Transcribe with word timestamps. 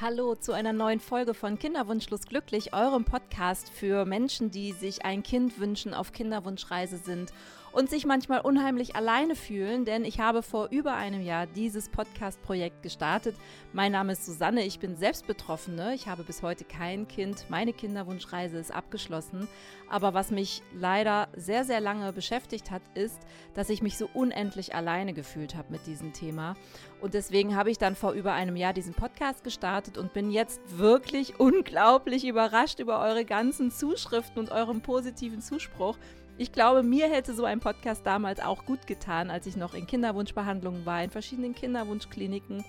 Hallo 0.00 0.36
zu 0.36 0.52
einer 0.52 0.72
neuen 0.72 1.00
Folge 1.00 1.34
von 1.34 1.58
Kinderwunschlos 1.58 2.20
glücklich, 2.28 2.72
eurem 2.72 3.04
Podcast 3.04 3.68
für 3.68 4.04
Menschen, 4.04 4.52
die 4.52 4.70
sich 4.70 5.04
ein 5.04 5.24
Kind 5.24 5.58
wünschen, 5.58 5.92
auf 5.92 6.12
Kinderwunschreise 6.12 6.98
sind 6.98 7.32
und 7.72 7.90
sich 7.90 8.06
manchmal 8.06 8.40
unheimlich 8.40 8.96
alleine 8.96 9.34
fühlen, 9.34 9.84
denn 9.84 10.04
ich 10.04 10.20
habe 10.20 10.42
vor 10.42 10.68
über 10.70 10.94
einem 10.94 11.22
Jahr 11.22 11.46
dieses 11.46 11.88
Podcast-Projekt 11.88 12.82
gestartet. 12.82 13.36
Mein 13.72 13.92
Name 13.92 14.12
ist 14.12 14.26
Susanne, 14.26 14.64
ich 14.64 14.78
bin 14.78 14.96
selbst 14.96 15.26
Betroffene. 15.26 15.94
Ich 15.94 16.08
habe 16.08 16.22
bis 16.22 16.42
heute 16.42 16.64
kein 16.64 17.08
Kind. 17.08 17.46
Meine 17.48 17.72
Kinderwunschreise 17.72 18.58
ist 18.58 18.72
abgeschlossen. 18.72 19.48
Aber 19.90 20.14
was 20.14 20.30
mich 20.30 20.62
leider 20.74 21.28
sehr, 21.34 21.64
sehr 21.64 21.80
lange 21.80 22.12
beschäftigt 22.12 22.70
hat, 22.70 22.82
ist, 22.94 23.18
dass 23.54 23.70
ich 23.70 23.82
mich 23.82 23.96
so 23.96 24.08
unendlich 24.12 24.74
alleine 24.74 25.14
gefühlt 25.14 25.54
habe 25.54 25.72
mit 25.72 25.86
diesem 25.86 26.12
Thema. 26.12 26.56
Und 27.00 27.14
deswegen 27.14 27.56
habe 27.56 27.70
ich 27.70 27.78
dann 27.78 27.96
vor 27.96 28.12
über 28.12 28.32
einem 28.32 28.56
Jahr 28.56 28.72
diesen 28.72 28.94
Podcast 28.94 29.44
gestartet 29.44 29.98
und 29.98 30.12
bin 30.12 30.30
jetzt 30.30 30.60
wirklich 30.78 31.38
unglaublich 31.40 32.26
überrascht 32.26 32.80
über 32.80 33.00
eure 33.00 33.24
ganzen 33.24 33.70
Zuschriften 33.70 34.38
und 34.38 34.50
euren 34.50 34.80
positiven 34.80 35.40
Zuspruch. 35.40 35.96
Ich 36.40 36.52
glaube, 36.52 36.84
mir 36.84 37.10
hätte 37.10 37.34
so 37.34 37.44
ein 37.44 37.58
Podcast 37.58 38.06
damals 38.06 38.38
auch 38.38 38.64
gut 38.64 38.86
getan, 38.86 39.28
als 39.28 39.46
ich 39.48 39.56
noch 39.56 39.74
in 39.74 39.88
Kinderwunschbehandlungen 39.88 40.86
war, 40.86 41.02
in 41.02 41.10
verschiedenen 41.10 41.52
Kinderwunschkliniken. 41.52 42.64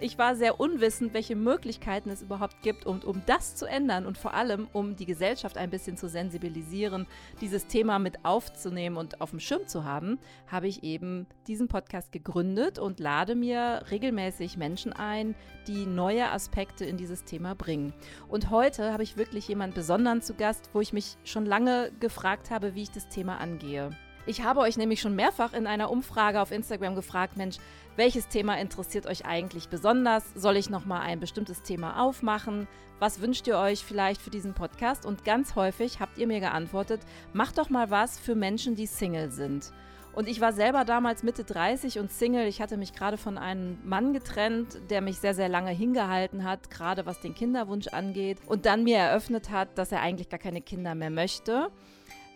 Ich 0.00 0.18
war 0.18 0.34
sehr 0.34 0.58
unwissend, 0.58 1.14
welche 1.14 1.36
Möglichkeiten 1.36 2.10
es 2.10 2.20
überhaupt 2.20 2.62
gibt, 2.62 2.84
um, 2.84 2.98
um 3.04 3.22
das 3.26 3.54
zu 3.54 3.64
ändern 3.64 4.06
und 4.06 4.18
vor 4.18 4.34
allem, 4.34 4.66
um 4.72 4.96
die 4.96 5.06
Gesellschaft 5.06 5.56
ein 5.56 5.70
bisschen 5.70 5.96
zu 5.96 6.08
sensibilisieren, 6.08 7.06
dieses 7.40 7.68
Thema 7.68 8.00
mit 8.00 8.24
aufzunehmen 8.24 8.96
und 8.96 9.20
auf 9.20 9.30
dem 9.30 9.38
Schirm 9.38 9.68
zu 9.68 9.84
haben, 9.84 10.18
habe 10.48 10.66
ich 10.66 10.82
eben 10.82 11.26
diesen 11.46 11.68
Podcast 11.68 12.10
gegründet 12.10 12.80
und 12.80 12.98
lade 12.98 13.36
mir 13.36 13.84
regelmäßig 13.88 14.56
Menschen 14.56 14.92
ein, 14.92 15.36
die 15.68 15.86
neue 15.86 16.28
Aspekte 16.28 16.84
in 16.84 16.96
dieses 16.96 17.22
Thema 17.22 17.54
bringen. 17.54 17.94
Und 18.28 18.50
heute 18.50 18.92
habe 18.92 19.04
ich 19.04 19.16
wirklich 19.16 19.46
jemanden 19.46 19.76
besonderen 19.76 20.22
zu 20.22 20.34
Gast, 20.34 20.70
wo 20.72 20.80
ich 20.80 20.92
mich 20.92 21.16
schon 21.22 21.46
lange 21.46 21.92
gefragt 22.00 22.50
habe, 22.50 22.74
wie 22.74 22.82
ich 22.82 22.90
das 22.90 23.08
Thema 23.08 23.38
angehe. 23.38 23.90
Ich 24.26 24.42
habe 24.42 24.60
euch 24.60 24.78
nämlich 24.78 25.02
schon 25.02 25.14
mehrfach 25.14 25.52
in 25.52 25.66
einer 25.66 25.90
Umfrage 25.90 26.40
auf 26.40 26.50
Instagram 26.50 26.94
gefragt, 26.94 27.36
Mensch, 27.36 27.58
welches 27.96 28.28
Thema 28.28 28.58
interessiert 28.58 29.06
euch 29.06 29.24
eigentlich 29.24 29.68
besonders? 29.68 30.24
Soll 30.34 30.56
ich 30.56 30.68
noch 30.68 30.84
mal 30.84 31.00
ein 31.00 31.20
bestimmtes 31.20 31.62
Thema 31.62 32.02
aufmachen? 32.02 32.66
Was 32.98 33.20
wünscht 33.20 33.46
ihr 33.46 33.56
euch 33.56 33.84
vielleicht 33.84 34.20
für 34.20 34.30
diesen 34.30 34.54
Podcast? 34.54 35.06
Und 35.06 35.24
ganz 35.24 35.54
häufig 35.54 36.00
habt 36.00 36.18
ihr 36.18 36.26
mir 36.26 36.40
geantwortet, 36.40 37.00
macht 37.32 37.58
doch 37.58 37.70
mal 37.70 37.90
was 37.90 38.18
für 38.18 38.34
Menschen, 38.34 38.74
die 38.74 38.86
Single 38.86 39.30
sind. 39.30 39.72
Und 40.12 40.28
ich 40.28 40.40
war 40.40 40.52
selber 40.52 40.84
damals 40.84 41.22
Mitte 41.22 41.44
30 41.44 41.98
und 41.98 42.10
Single. 42.10 42.46
Ich 42.46 42.60
hatte 42.60 42.76
mich 42.76 42.92
gerade 42.92 43.16
von 43.16 43.36
einem 43.36 43.78
Mann 43.84 44.12
getrennt, 44.12 44.78
der 44.90 45.00
mich 45.00 45.18
sehr, 45.18 45.34
sehr 45.34 45.48
lange 45.48 45.70
hingehalten 45.70 46.44
hat, 46.44 46.70
gerade 46.70 47.04
was 47.04 47.20
den 47.20 47.34
Kinderwunsch 47.34 47.88
angeht. 47.88 48.38
Und 48.46 48.64
dann 48.64 48.84
mir 48.84 48.98
eröffnet 48.98 49.50
hat, 49.50 49.76
dass 49.76 49.90
er 49.90 50.02
eigentlich 50.02 50.28
gar 50.28 50.38
keine 50.38 50.60
Kinder 50.60 50.94
mehr 50.94 51.10
möchte. 51.10 51.68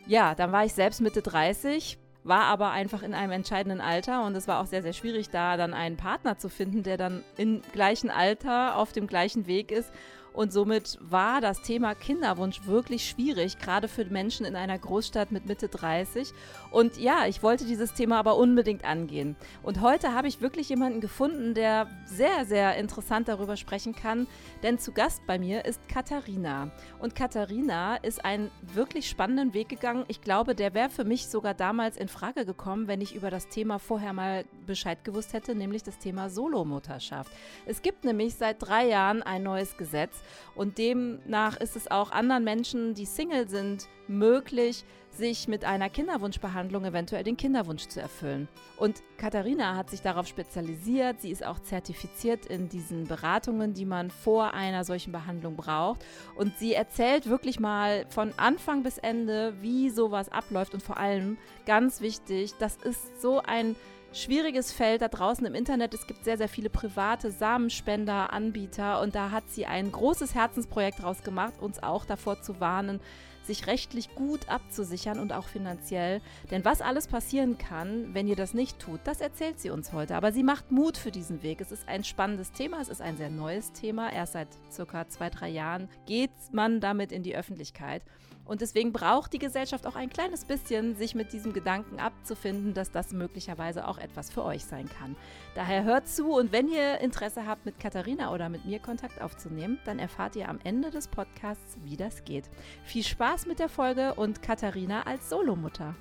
Ja, 0.06 0.34
dann 0.34 0.50
war 0.52 0.64
ich 0.64 0.74
selbst 0.74 1.00
Mitte 1.00 1.22
30, 1.22 1.98
war 2.24 2.44
aber 2.44 2.70
einfach 2.70 3.02
in 3.02 3.14
einem 3.14 3.32
entscheidenden 3.32 3.80
Alter 3.80 4.24
und 4.24 4.34
es 4.34 4.48
war 4.48 4.60
auch 4.60 4.66
sehr, 4.66 4.82
sehr 4.82 4.92
schwierig, 4.92 5.30
da 5.30 5.56
dann 5.56 5.74
einen 5.74 5.96
Partner 5.96 6.36
zu 6.38 6.48
finden, 6.48 6.82
der 6.82 6.96
dann 6.96 7.24
im 7.36 7.62
gleichen 7.72 8.10
Alter 8.10 8.76
auf 8.76 8.92
dem 8.92 9.06
gleichen 9.06 9.46
Weg 9.46 9.70
ist 9.70 9.90
und 10.32 10.52
somit 10.52 10.98
war 11.00 11.40
das 11.40 11.62
Thema 11.62 11.94
Kinderwunsch 11.94 12.66
wirklich 12.66 13.08
schwierig, 13.08 13.58
gerade 13.58 13.88
für 13.88 14.04
Menschen 14.04 14.46
in 14.46 14.56
einer 14.56 14.78
Großstadt 14.78 15.32
mit 15.32 15.46
Mitte 15.46 15.68
30. 15.68 16.32
Und 16.70 16.96
ja, 16.98 17.26
ich 17.26 17.42
wollte 17.42 17.64
dieses 17.64 17.94
Thema 17.94 18.18
aber 18.18 18.36
unbedingt 18.36 18.84
angehen. 18.84 19.36
Und 19.62 19.80
heute 19.80 20.14
habe 20.14 20.28
ich 20.28 20.40
wirklich 20.40 20.68
jemanden 20.68 21.00
gefunden, 21.00 21.54
der 21.54 21.88
sehr, 22.04 22.44
sehr 22.44 22.76
interessant 22.76 23.28
darüber 23.28 23.56
sprechen 23.56 23.94
kann. 23.94 24.26
Denn 24.62 24.78
zu 24.78 24.92
Gast 24.92 25.22
bei 25.26 25.38
mir 25.38 25.64
ist 25.64 25.80
Katharina. 25.88 26.70
Und 26.98 27.14
Katharina 27.14 27.96
ist 27.96 28.24
einen 28.24 28.50
wirklich 28.74 29.08
spannenden 29.08 29.54
Weg 29.54 29.68
gegangen. 29.68 30.04
Ich 30.08 30.20
glaube, 30.20 30.54
der 30.54 30.74
wäre 30.74 30.90
für 30.90 31.04
mich 31.04 31.28
sogar 31.28 31.54
damals 31.54 31.96
in 31.96 32.08
Frage 32.08 32.44
gekommen, 32.44 32.86
wenn 32.86 33.00
ich 33.00 33.14
über 33.14 33.30
das 33.30 33.48
Thema 33.48 33.78
vorher 33.78 34.12
mal 34.12 34.44
Bescheid 34.66 35.02
gewusst 35.04 35.32
hätte, 35.32 35.54
nämlich 35.54 35.82
das 35.82 35.98
Thema 35.98 36.30
Solomutterschaft. 36.30 37.32
Es 37.66 37.82
gibt 37.82 38.04
nämlich 38.04 38.34
seit 38.34 38.62
drei 38.62 38.86
Jahren 38.86 39.22
ein 39.22 39.42
neues 39.42 39.76
Gesetz, 39.76 40.17
und 40.54 40.78
demnach 40.78 41.56
ist 41.56 41.76
es 41.76 41.90
auch 41.90 42.10
anderen 42.10 42.44
Menschen, 42.44 42.94
die 42.94 43.06
Single 43.06 43.48
sind, 43.48 43.88
möglich, 44.08 44.84
sich 45.10 45.48
mit 45.48 45.64
einer 45.64 45.90
Kinderwunschbehandlung 45.90 46.84
eventuell 46.84 47.24
den 47.24 47.36
Kinderwunsch 47.36 47.88
zu 47.88 48.00
erfüllen. 48.00 48.48
Und 48.76 49.02
Katharina 49.16 49.76
hat 49.76 49.90
sich 49.90 50.00
darauf 50.00 50.26
spezialisiert. 50.26 51.20
Sie 51.20 51.30
ist 51.30 51.44
auch 51.44 51.58
zertifiziert 51.58 52.46
in 52.46 52.68
diesen 52.68 53.04
Beratungen, 53.04 53.74
die 53.74 53.84
man 53.84 54.10
vor 54.10 54.54
einer 54.54 54.84
solchen 54.84 55.12
Behandlung 55.12 55.56
braucht. 55.56 56.04
Und 56.36 56.56
sie 56.58 56.72
erzählt 56.72 57.28
wirklich 57.28 57.58
mal 57.58 58.06
von 58.10 58.32
Anfang 58.36 58.82
bis 58.82 58.98
Ende, 58.98 59.54
wie 59.60 59.90
sowas 59.90 60.30
abläuft. 60.30 60.74
Und 60.74 60.82
vor 60.82 60.98
allem, 60.98 61.36
ganz 61.66 62.00
wichtig, 62.00 62.54
das 62.58 62.76
ist 62.76 63.20
so 63.20 63.42
ein 63.42 63.74
schwieriges 64.12 64.72
Feld 64.72 65.02
da 65.02 65.08
draußen 65.08 65.46
im 65.46 65.54
Internet. 65.54 65.94
Es 65.94 66.06
gibt 66.06 66.24
sehr, 66.24 66.38
sehr 66.38 66.48
viele 66.48 66.70
private 66.70 67.30
Samenspender, 67.30 68.32
Anbieter 68.32 69.00
und 69.00 69.14
da 69.14 69.30
hat 69.30 69.48
sie 69.48 69.66
ein 69.66 69.92
großes 69.92 70.34
Herzensprojekt 70.34 71.02
draus 71.02 71.22
gemacht, 71.22 71.54
uns 71.60 71.82
auch 71.82 72.04
davor 72.04 72.40
zu 72.40 72.60
warnen, 72.60 73.00
sich 73.48 73.66
rechtlich 73.66 74.14
gut 74.14 74.48
abzusichern 74.48 75.18
und 75.18 75.32
auch 75.32 75.46
finanziell. 75.46 76.20
Denn 76.50 76.64
was 76.64 76.80
alles 76.80 77.08
passieren 77.08 77.58
kann, 77.58 78.14
wenn 78.14 78.28
ihr 78.28 78.36
das 78.36 78.54
nicht 78.54 78.78
tut, 78.78 79.00
das 79.04 79.20
erzählt 79.20 79.58
sie 79.58 79.70
uns 79.70 79.92
heute. 79.92 80.16
Aber 80.16 80.32
sie 80.32 80.42
macht 80.42 80.70
Mut 80.70 80.96
für 80.96 81.10
diesen 81.10 81.42
Weg. 81.42 81.60
Es 81.60 81.72
ist 81.72 81.88
ein 81.88 82.04
spannendes 82.04 82.52
Thema, 82.52 82.80
es 82.80 82.88
ist 82.88 83.02
ein 83.02 83.16
sehr 83.16 83.30
neues 83.30 83.72
Thema. 83.72 84.12
Erst 84.12 84.34
seit 84.34 84.48
circa 84.70 85.08
zwei, 85.08 85.30
drei 85.30 85.48
Jahren 85.48 85.88
geht 86.06 86.30
man 86.52 86.80
damit 86.80 87.10
in 87.10 87.22
die 87.22 87.36
Öffentlichkeit. 87.36 88.02
Und 88.48 88.62
deswegen 88.62 88.92
braucht 88.92 89.32
die 89.34 89.38
Gesellschaft 89.38 89.86
auch 89.86 89.94
ein 89.94 90.08
kleines 90.08 90.46
bisschen, 90.46 90.96
sich 90.96 91.14
mit 91.14 91.32
diesem 91.32 91.52
Gedanken 91.52 92.00
abzufinden, 92.00 92.72
dass 92.74 92.90
das 92.90 93.12
möglicherweise 93.12 93.86
auch 93.86 93.98
etwas 93.98 94.30
für 94.30 94.42
euch 94.42 94.64
sein 94.64 94.88
kann. 94.88 95.14
Daher 95.54 95.84
hört 95.84 96.08
zu 96.08 96.32
und 96.32 96.50
wenn 96.50 96.68
ihr 96.68 96.98
Interesse 96.98 97.46
habt, 97.46 97.66
mit 97.66 97.78
Katharina 97.78 98.32
oder 98.32 98.48
mit 98.48 98.64
mir 98.64 98.78
Kontakt 98.78 99.20
aufzunehmen, 99.20 99.78
dann 99.84 99.98
erfahrt 99.98 100.34
ihr 100.34 100.48
am 100.48 100.58
Ende 100.64 100.90
des 100.90 101.08
Podcasts, 101.08 101.76
wie 101.84 101.96
das 101.96 102.24
geht. 102.24 102.48
Viel 102.84 103.04
Spaß 103.04 103.46
mit 103.46 103.58
der 103.58 103.68
Folge 103.68 104.14
und 104.14 104.40
Katharina 104.42 105.02
als 105.02 105.28
Solomutter. 105.28 105.94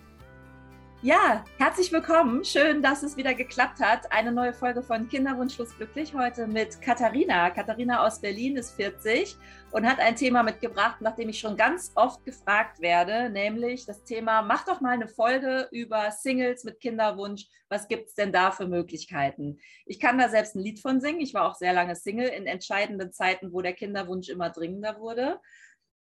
Ja, 1.04 1.46
herzlich 1.60 1.92
willkommen. 1.92 2.44
Schön, 2.44 2.82
dass 2.82 3.04
es 3.04 3.18
wieder 3.18 3.36
geklappt 3.36 3.80
hat. 3.80 4.12
Eine 4.12 4.32
neue 4.32 4.52
Folge 4.52 4.82
von 4.82 5.08
Kinderwunschlos 5.08 5.78
glücklich 5.78 6.16
heute 6.16 6.48
mit 6.48 6.82
Katharina. 6.82 7.52
Katharina 7.52 8.04
aus 8.04 8.20
Berlin 8.20 8.58
ist 8.58 8.72
40 8.72 9.38
und 9.70 9.86
hat 9.86 10.00
ein 10.00 10.16
Thema 10.16 10.42
mitgebracht, 10.42 11.00
nach 11.02 11.16
dem 11.16 11.30
ich 11.30 11.40
schon 11.40 11.56
ganz 11.56 11.92
oft 11.94 12.26
gefragt 12.26 12.82
werde, 12.82 13.30
nämlich 13.30 13.86
das 13.86 14.06
Thema, 14.06 14.42
mach 14.42 14.66
doch 14.66 14.82
mal 14.82 14.96
eine 14.96 15.08
Folge 15.08 15.68
über 15.72 16.10
Singles 16.10 16.64
mit 16.64 16.80
Kinderwunsch. 16.80 17.46
Was 17.70 17.88
gibt 17.88 18.10
es 18.10 18.16
denn 18.16 18.32
da 18.32 18.50
für 18.50 18.66
Möglichkeiten? 18.66 19.60
Ich 19.86 20.00
kann 20.00 20.18
da 20.18 20.30
selbst 20.30 20.56
ein 20.56 20.64
Lied 20.64 20.80
von 20.80 21.00
singen. 21.00 21.22
Ich 21.22 21.36
war 21.36 21.48
auch 21.48 21.56
sehr 21.56 21.74
lange 21.74 21.96
Single 21.96 22.30
in 22.30 22.48
entscheidenden 22.48 23.12
Zeiten, 23.12 23.54
wo 23.54 23.62
der 23.62 23.74
Kinderwunsch 23.74 24.30
immer 24.30 24.50
dringender 24.50 25.00
wurde. 25.00 25.40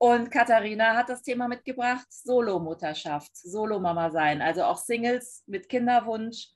Und 0.04 0.32
Katharina 0.32 0.98
hat 0.98 1.08
das 1.08 1.22
Thema 1.22 1.48
mitgebracht, 1.48 2.06
Solomutterschaft, 2.10 3.38
Solomama 3.38 4.12
sein. 4.12 4.42
Also 4.42 4.66
auch 4.66 4.76
Singles 4.76 5.46
mit 5.48 5.70
Kinderwunsch 5.70 6.50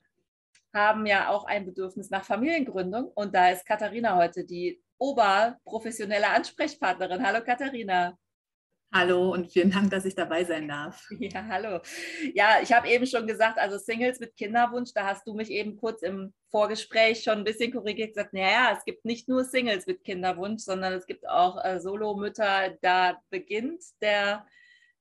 haben 0.74 1.06
ja 1.06 1.30
auch 1.30 1.46
ein 1.46 1.64
Bedürfnis 1.64 2.10
nach 2.10 2.26
Familiengründung. 2.26 3.10
Und 3.14 3.34
da 3.34 3.48
ist 3.48 3.64
Katharina 3.64 4.16
heute 4.16 4.44
die 4.44 4.82
oberprofessionelle 4.98 6.28
Ansprechpartnerin. 6.28 7.26
Hallo 7.26 7.42
Katharina. 7.42 8.18
Hallo 8.90 9.32
und 9.34 9.52
vielen 9.52 9.70
Dank, 9.70 9.90
dass 9.90 10.06
ich 10.06 10.14
dabei 10.14 10.44
sein 10.44 10.66
darf. 10.66 11.06
Ja, 11.20 11.44
hallo. 11.46 11.80
Ja, 12.32 12.60
ich 12.62 12.72
habe 12.72 12.88
eben 12.88 13.06
schon 13.06 13.26
gesagt, 13.26 13.58
also 13.58 13.76
Singles 13.76 14.18
mit 14.18 14.34
Kinderwunsch, 14.34 14.92
da 14.94 15.04
hast 15.04 15.26
du 15.26 15.34
mich 15.34 15.50
eben 15.50 15.76
kurz 15.76 16.02
im 16.02 16.32
Vorgespräch 16.50 17.22
schon 17.22 17.38
ein 17.38 17.44
bisschen 17.44 17.70
korrigiert 17.70 18.14
gesagt, 18.14 18.32
naja, 18.32 18.74
es 18.76 18.84
gibt 18.84 19.04
nicht 19.04 19.28
nur 19.28 19.44
Singles 19.44 19.86
mit 19.86 20.04
Kinderwunsch, 20.04 20.62
sondern 20.62 20.94
es 20.94 21.06
gibt 21.06 21.28
auch 21.28 21.62
äh, 21.62 21.80
Solomütter, 21.80 22.78
da 22.80 23.20
beginnt 23.28 23.82
der, 24.00 24.46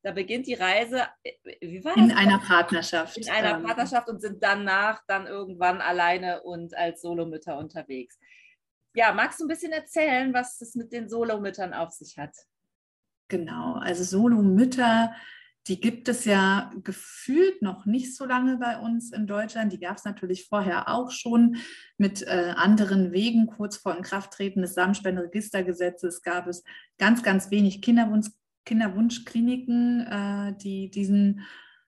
da 0.04 0.12
beginnt 0.12 0.48
die 0.48 0.56
Reise, 0.56 1.08
äh, 1.24 1.32
wie 1.62 1.86
war 1.86 1.96
das? 1.96 2.04
In 2.04 2.12
einer 2.12 2.40
Partnerschaft. 2.40 3.18
In 3.18 3.30
einer 3.30 3.58
ähm, 3.58 3.64
Partnerschaft 3.64 4.10
und 4.10 4.22
sind 4.22 4.44
danach 4.44 5.02
dann 5.08 5.28
irgendwann 5.28 5.80
alleine 5.80 6.42
und 6.42 6.76
als 6.76 7.02
Solomütter 7.02 7.58
unterwegs. 7.58 8.20
Ja, 8.96 9.14
magst 9.14 9.40
du 9.40 9.46
ein 9.46 9.50
bisschen 9.50 9.72
erzählen, 9.72 10.34
was 10.34 10.60
es 10.60 10.76
mit 10.76 10.92
den 10.92 11.08
Solomüttern 11.08 11.74
auf 11.74 11.92
sich 11.92 12.18
hat? 12.18 12.36
Genau, 13.28 13.74
also 13.74 14.04
Solomütter, 14.04 15.12
die 15.68 15.82
gibt 15.82 16.08
es 16.08 16.24
ja 16.24 16.72
gefühlt 16.84 17.62
noch 17.62 17.86
nicht 17.86 18.16
so 18.16 18.26
lange 18.26 18.58
bei 18.58 18.80
uns 18.80 19.12
in 19.12 19.28
Deutschland. 19.28 19.74
Die 19.74 19.80
gab 19.80 19.98
es 19.98 20.06
natürlich 20.06 20.48
vorher 20.48 20.88
auch 20.88 21.12
schon 21.12 21.58
mit 21.98 22.22
äh, 22.24 22.54
anderen 22.56 23.12
Wegen. 23.12 23.48
Kurz 23.48 23.76
vor 23.76 23.96
Inkrafttreten 23.98 24.62
des 24.62 24.76
Samenspenderegistergesetzes 24.76 26.22
gab 26.22 26.48
es 26.48 26.64
ganz, 26.98 27.22
ganz 27.22 27.52
wenig 27.52 27.82
Kinderwunsch, 27.82 28.30
Kinderwunschkliniken, 28.64 30.08
äh, 30.08 30.54
die 30.58 30.90
diesen 30.90 31.42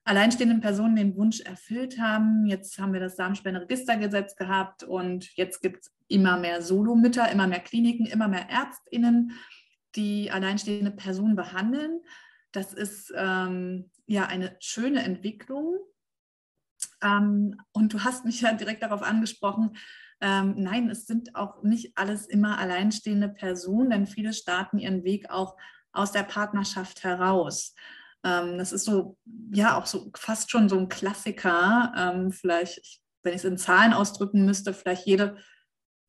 alleinstehenden 0.04 0.60
Personen 0.60 0.96
den 0.96 1.16
Wunsch 1.16 1.40
erfüllt 1.40 1.98
haben. 1.98 2.44
Jetzt 2.46 2.78
haben 2.78 2.92
wir 2.92 3.00
das 3.00 3.16
Samenspenderegistergesetz 3.16 4.36
gehabt 4.36 4.82
und 4.82 5.34
jetzt 5.36 5.62
gibt 5.62 5.84
es 5.84 5.92
immer 6.08 6.38
mehr 6.38 6.60
Solomütter, 6.62 7.30
immer 7.30 7.46
mehr 7.46 7.60
Kliniken, 7.60 8.06
immer 8.06 8.28
mehr 8.28 8.50
ÄrztInnen, 8.50 9.32
die 9.96 10.30
alleinstehende 10.30 10.90
Personen 10.90 11.36
behandeln. 11.36 12.00
Das 12.52 12.72
ist 12.72 13.12
ähm, 13.16 13.90
ja 14.06 14.26
eine 14.26 14.56
schöne 14.60 15.02
Entwicklung. 15.02 15.78
Ähm, 17.02 17.60
und 17.72 17.92
du 17.92 18.04
hast 18.04 18.24
mich 18.24 18.40
ja 18.40 18.52
direkt 18.52 18.82
darauf 18.82 19.02
angesprochen, 19.02 19.76
ähm, 20.20 20.54
nein, 20.58 20.90
es 20.90 21.06
sind 21.06 21.34
auch 21.34 21.62
nicht 21.62 21.96
alles 21.96 22.26
immer 22.26 22.58
alleinstehende 22.58 23.28
Personen, 23.28 23.90
denn 23.90 24.06
viele 24.06 24.34
starten 24.34 24.78
ihren 24.78 25.02
Weg 25.02 25.30
auch 25.30 25.56
aus 25.92 26.12
der 26.12 26.24
Partnerschaft 26.24 27.04
heraus. 27.04 27.74
Ähm, 28.22 28.58
das 28.58 28.72
ist 28.72 28.84
so, 28.84 29.16
ja, 29.52 29.78
auch 29.78 29.86
so 29.86 30.10
fast 30.14 30.50
schon 30.50 30.68
so 30.68 30.78
ein 30.78 30.88
Klassiker. 30.88 31.92
Ähm, 31.96 32.32
vielleicht, 32.32 33.00
wenn 33.22 33.32
ich 33.32 33.38
es 33.38 33.44
in 33.44 33.56
Zahlen 33.56 33.94
ausdrücken 33.94 34.44
müsste, 34.44 34.74
vielleicht 34.74 35.06
jede 35.06 35.38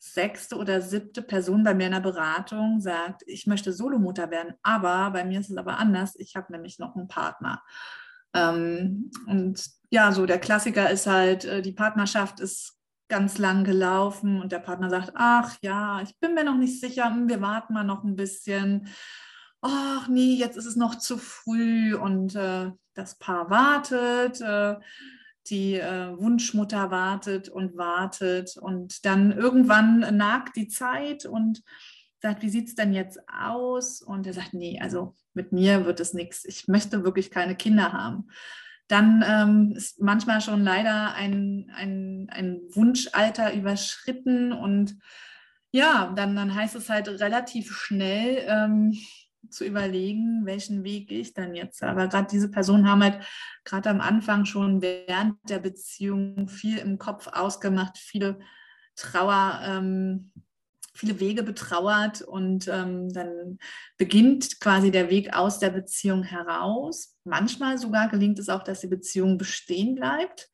sechste 0.02 0.56
oder 0.56 0.82
siebte 0.82 1.22
Person 1.22 1.64
bei 1.64 1.76
mir 1.76 1.86
in 1.86 1.92
der 1.92 2.00
Beratung 2.00 2.82
sagt, 2.82 3.22
ich 3.28 3.46
möchte 3.46 3.72
Solomutter 3.72 4.32
werden, 4.32 4.56
aber 4.64 5.12
bei 5.12 5.24
mir 5.24 5.40
ist 5.40 5.52
es 5.52 5.58
aber 5.58 5.78
anders. 5.78 6.16
Ich 6.18 6.36
habe 6.36 6.52
nämlich 6.52 6.80
noch 6.80 6.96
einen 6.96 7.08
Partner. 7.08 7.62
Ähm, 8.34 9.12
und 9.28 9.64
ja, 9.92 10.12
so 10.12 10.26
der 10.26 10.40
Klassiker 10.40 10.90
ist 10.90 11.06
halt, 11.06 11.46
äh, 11.46 11.62
die 11.62 11.74
Partnerschaft 11.74 12.40
ist 12.40 12.80
ganz 13.10 13.38
lang 13.38 13.64
gelaufen 13.64 14.42
und 14.42 14.52
der 14.52 14.60
Partner 14.60 14.90
sagt, 14.90 15.12
ach 15.14 15.58
ja, 15.62 16.02
ich 16.02 16.18
bin 16.20 16.34
mir 16.34 16.46
noch 16.46 16.58
nicht 16.58 16.80
sicher, 16.80 17.06
hm, 17.06 17.30
wir 17.30 17.42
warten 17.42 17.74
mal 17.74 17.84
noch 17.84 18.04
ein 18.04 18.16
bisschen. 18.16 18.88
Ach 19.62 20.08
nee, 20.08 20.34
jetzt 20.34 20.58
ist 20.58 20.66
es 20.66 20.76
noch 20.76 20.96
zu 20.96 21.20
früh 21.20 21.94
und 21.94 22.34
äh, 22.36 22.72
das 22.96 23.20
Paar 23.20 23.52
wartet. 23.52 24.42
Äh, 24.42 24.78
die 25.48 25.76
äh, 25.76 26.18
Wunschmutter 26.18 26.92
wartet 26.92 27.50
und 27.50 27.76
wartet 27.76 28.58
und 28.58 29.06
dann 29.06 29.32
irgendwann 29.32 30.16
nagt 30.16 30.56
die 30.56 30.68
Zeit 30.68 31.26
und 31.26 31.64
sagt, 32.22 32.44
wie 32.44 32.50
sieht 32.50 32.68
es 32.68 32.76
denn 32.76 32.94
jetzt 32.94 33.20
aus? 33.28 34.02
Und 34.02 34.28
er 34.28 34.34
sagt, 34.34 34.54
nee, 34.54 34.80
also 34.80 35.16
mit 35.34 35.52
mir 35.52 35.86
wird 35.86 36.00
es 36.00 36.14
nichts. 36.14 36.46
Ich 36.46 36.68
möchte 36.68 37.04
wirklich 37.04 37.32
keine 37.32 37.56
Kinder 37.56 37.94
haben. 37.94 38.30
Dann 38.88 39.24
ähm, 39.28 39.74
ist 39.76 40.02
manchmal 40.02 40.42
schon 40.42 40.64
leider 40.64 41.14
ein, 41.14 41.72
ein, 41.76 42.28
ein 42.30 42.62
Wunschalter 42.72 43.54
überschritten 43.54 44.52
und 44.52 44.98
ja, 45.72 46.12
dann, 46.16 46.36
dann 46.36 46.54
heißt 46.54 46.76
es 46.76 46.90
halt 46.90 47.08
relativ 47.08 47.72
schnell, 47.72 48.44
ähm, 48.46 48.94
zu 49.50 49.66
überlegen, 49.66 50.46
welchen 50.46 50.84
Weg 50.84 51.08
gehe 51.08 51.20
ich 51.20 51.34
dann 51.34 51.56
jetzt. 51.56 51.84
Aber 51.84 52.08
gerade 52.08 52.28
diese 52.32 52.50
Personen 52.50 52.90
haben 52.90 53.04
halt 53.04 53.24
gerade 53.64 53.90
am 53.90 54.02
Anfang 54.02 54.46
schon 54.46 54.82
während 54.82 55.38
der 55.50 55.60
Beziehung 55.60 56.48
viel 56.48 56.78
im 56.78 56.98
Kopf 56.98 57.28
ausgemacht, 57.28 57.98
viele 57.98 58.40
Trauer, 58.96 59.62
ähm, 59.64 60.32
viele 60.94 61.20
Wege 61.20 61.44
betrauert 61.44 62.22
und 62.22 62.68
ähm, 62.68 63.12
dann 63.14 63.58
beginnt 63.98 64.60
quasi 64.60 64.92
der 64.92 65.10
Weg 65.10 65.36
aus 65.36 65.60
der 65.60 65.70
Beziehung 65.70 66.24
heraus. 66.24 67.16
Manchmal 67.24 67.78
sogar 67.78 68.10
gelingt 68.10 68.40
es 68.40 68.50
auch, 68.50 68.64
dass 68.64 68.82
die 68.82 68.88
Beziehung 68.88 69.38
bestehen 69.38 69.96
bleibt 69.96 70.50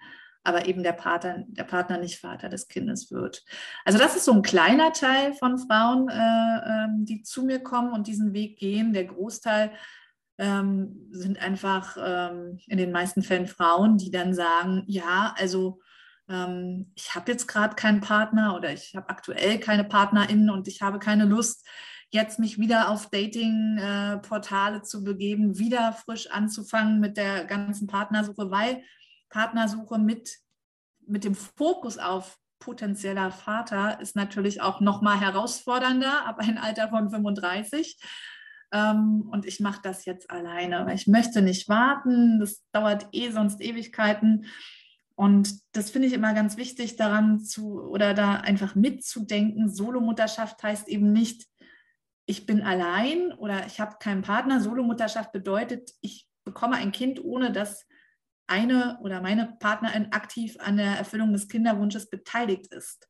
aber 0.47 0.65
eben 0.65 0.81
der 0.81 0.93
Partner, 0.93 1.43
der 1.47 1.65
Partner 1.65 1.97
nicht 1.97 2.19
Vater 2.19 2.47
des 2.47 2.67
Kindes 2.67 3.11
wird. 3.11 3.43
Also 3.83 3.99
das 3.99 4.15
ist 4.15 4.25
so 4.25 4.31
ein 4.31 4.41
kleiner 4.41 4.93
Teil 4.93 5.33
von 5.33 5.57
Frauen, 5.57 6.07
äh, 6.09 6.13
ähm, 6.15 7.05
die 7.05 7.21
zu 7.23 7.43
mir 7.43 7.59
kommen 7.59 7.91
und 7.91 8.07
diesen 8.07 8.33
Weg 8.33 8.57
gehen. 8.57 8.93
Der 8.93 9.05
Großteil 9.05 9.71
ähm, 10.37 11.07
sind 11.11 11.41
einfach 11.41 11.97
ähm, 11.99 12.59
in 12.67 12.77
den 12.77 12.91
meisten 12.91 13.23
Fällen 13.23 13.47
Frauen, 13.47 13.97
die 13.97 14.09
dann 14.09 14.33
sagen, 14.33 14.83
ja, 14.87 15.35
also 15.37 15.81
ähm, 16.29 16.91
ich 16.95 17.13
habe 17.13 17.31
jetzt 17.31 17.47
gerade 17.47 17.75
keinen 17.75 18.01
Partner 18.01 18.55
oder 18.55 18.71
ich 18.71 18.95
habe 18.95 19.09
aktuell 19.09 19.59
keine 19.59 19.83
Partnerin 19.83 20.49
und 20.49 20.67
ich 20.67 20.81
habe 20.81 20.99
keine 20.99 21.25
Lust, 21.25 21.67
jetzt 22.09 22.39
mich 22.39 22.57
wieder 22.57 22.89
auf 22.89 23.09
Dating-Portale 23.09 24.77
äh, 24.77 24.81
zu 24.81 25.03
begeben, 25.03 25.59
wieder 25.59 25.91
frisch 25.91 26.31
anzufangen 26.31 26.99
mit 27.01 27.17
der 27.17 27.43
ganzen 27.45 27.87
Partnersuche, 27.87 28.49
weil 28.49 28.81
Partnersuche 29.29 29.97
mit, 29.97 30.37
mit 31.05 31.23
dem 31.23 31.35
Fokus 31.35 31.97
auf 31.97 32.37
potenzieller 32.59 33.31
Vater 33.31 33.99
ist 34.01 34.15
natürlich 34.15 34.61
auch 34.61 34.81
noch 34.81 35.01
mal 35.01 35.19
herausfordernder 35.19 36.25
ab 36.25 36.39
einem 36.39 36.57
Alter 36.57 36.89
von 36.89 37.09
35. 37.09 37.99
Ähm, 38.71 39.27
und 39.31 39.45
ich 39.45 39.59
mache 39.59 39.79
das 39.83 40.05
jetzt 40.05 40.29
alleine, 40.29 40.85
weil 40.85 40.95
ich 40.95 41.07
möchte 41.07 41.41
nicht 41.41 41.69
warten. 41.69 42.39
Das 42.39 42.63
dauert 42.71 43.07
eh 43.11 43.31
sonst 43.31 43.61
Ewigkeiten. 43.61 44.45
Und 45.15 45.61
das 45.71 45.89
finde 45.89 46.07
ich 46.07 46.13
immer 46.13 46.33
ganz 46.33 46.57
wichtig, 46.57 46.95
daran 46.95 47.39
zu 47.39 47.81
oder 47.81 48.13
da 48.13 48.35
einfach 48.35 48.75
mitzudenken. 48.75 49.69
Solomutterschaft 49.69 50.61
heißt 50.61 50.87
eben 50.87 51.11
nicht, 51.11 51.47
ich 52.25 52.45
bin 52.45 52.61
allein 52.61 53.31
oder 53.33 53.65
ich 53.65 53.79
habe 53.79 53.95
keinen 53.99 54.21
Partner. 54.21 54.59
Solomutterschaft 54.59 55.31
bedeutet, 55.31 55.91
ich 56.01 56.27
bekomme 56.43 56.75
ein 56.75 56.91
Kind, 56.91 57.23
ohne 57.23 57.51
dass 57.51 57.87
eine 58.47 58.99
oder 59.01 59.21
meine 59.21 59.57
Partnerin 59.59 60.11
aktiv 60.11 60.57
an 60.59 60.77
der 60.77 60.97
Erfüllung 60.97 61.33
des 61.33 61.47
Kinderwunsches 61.47 62.09
beteiligt 62.09 62.67
ist. 62.67 63.09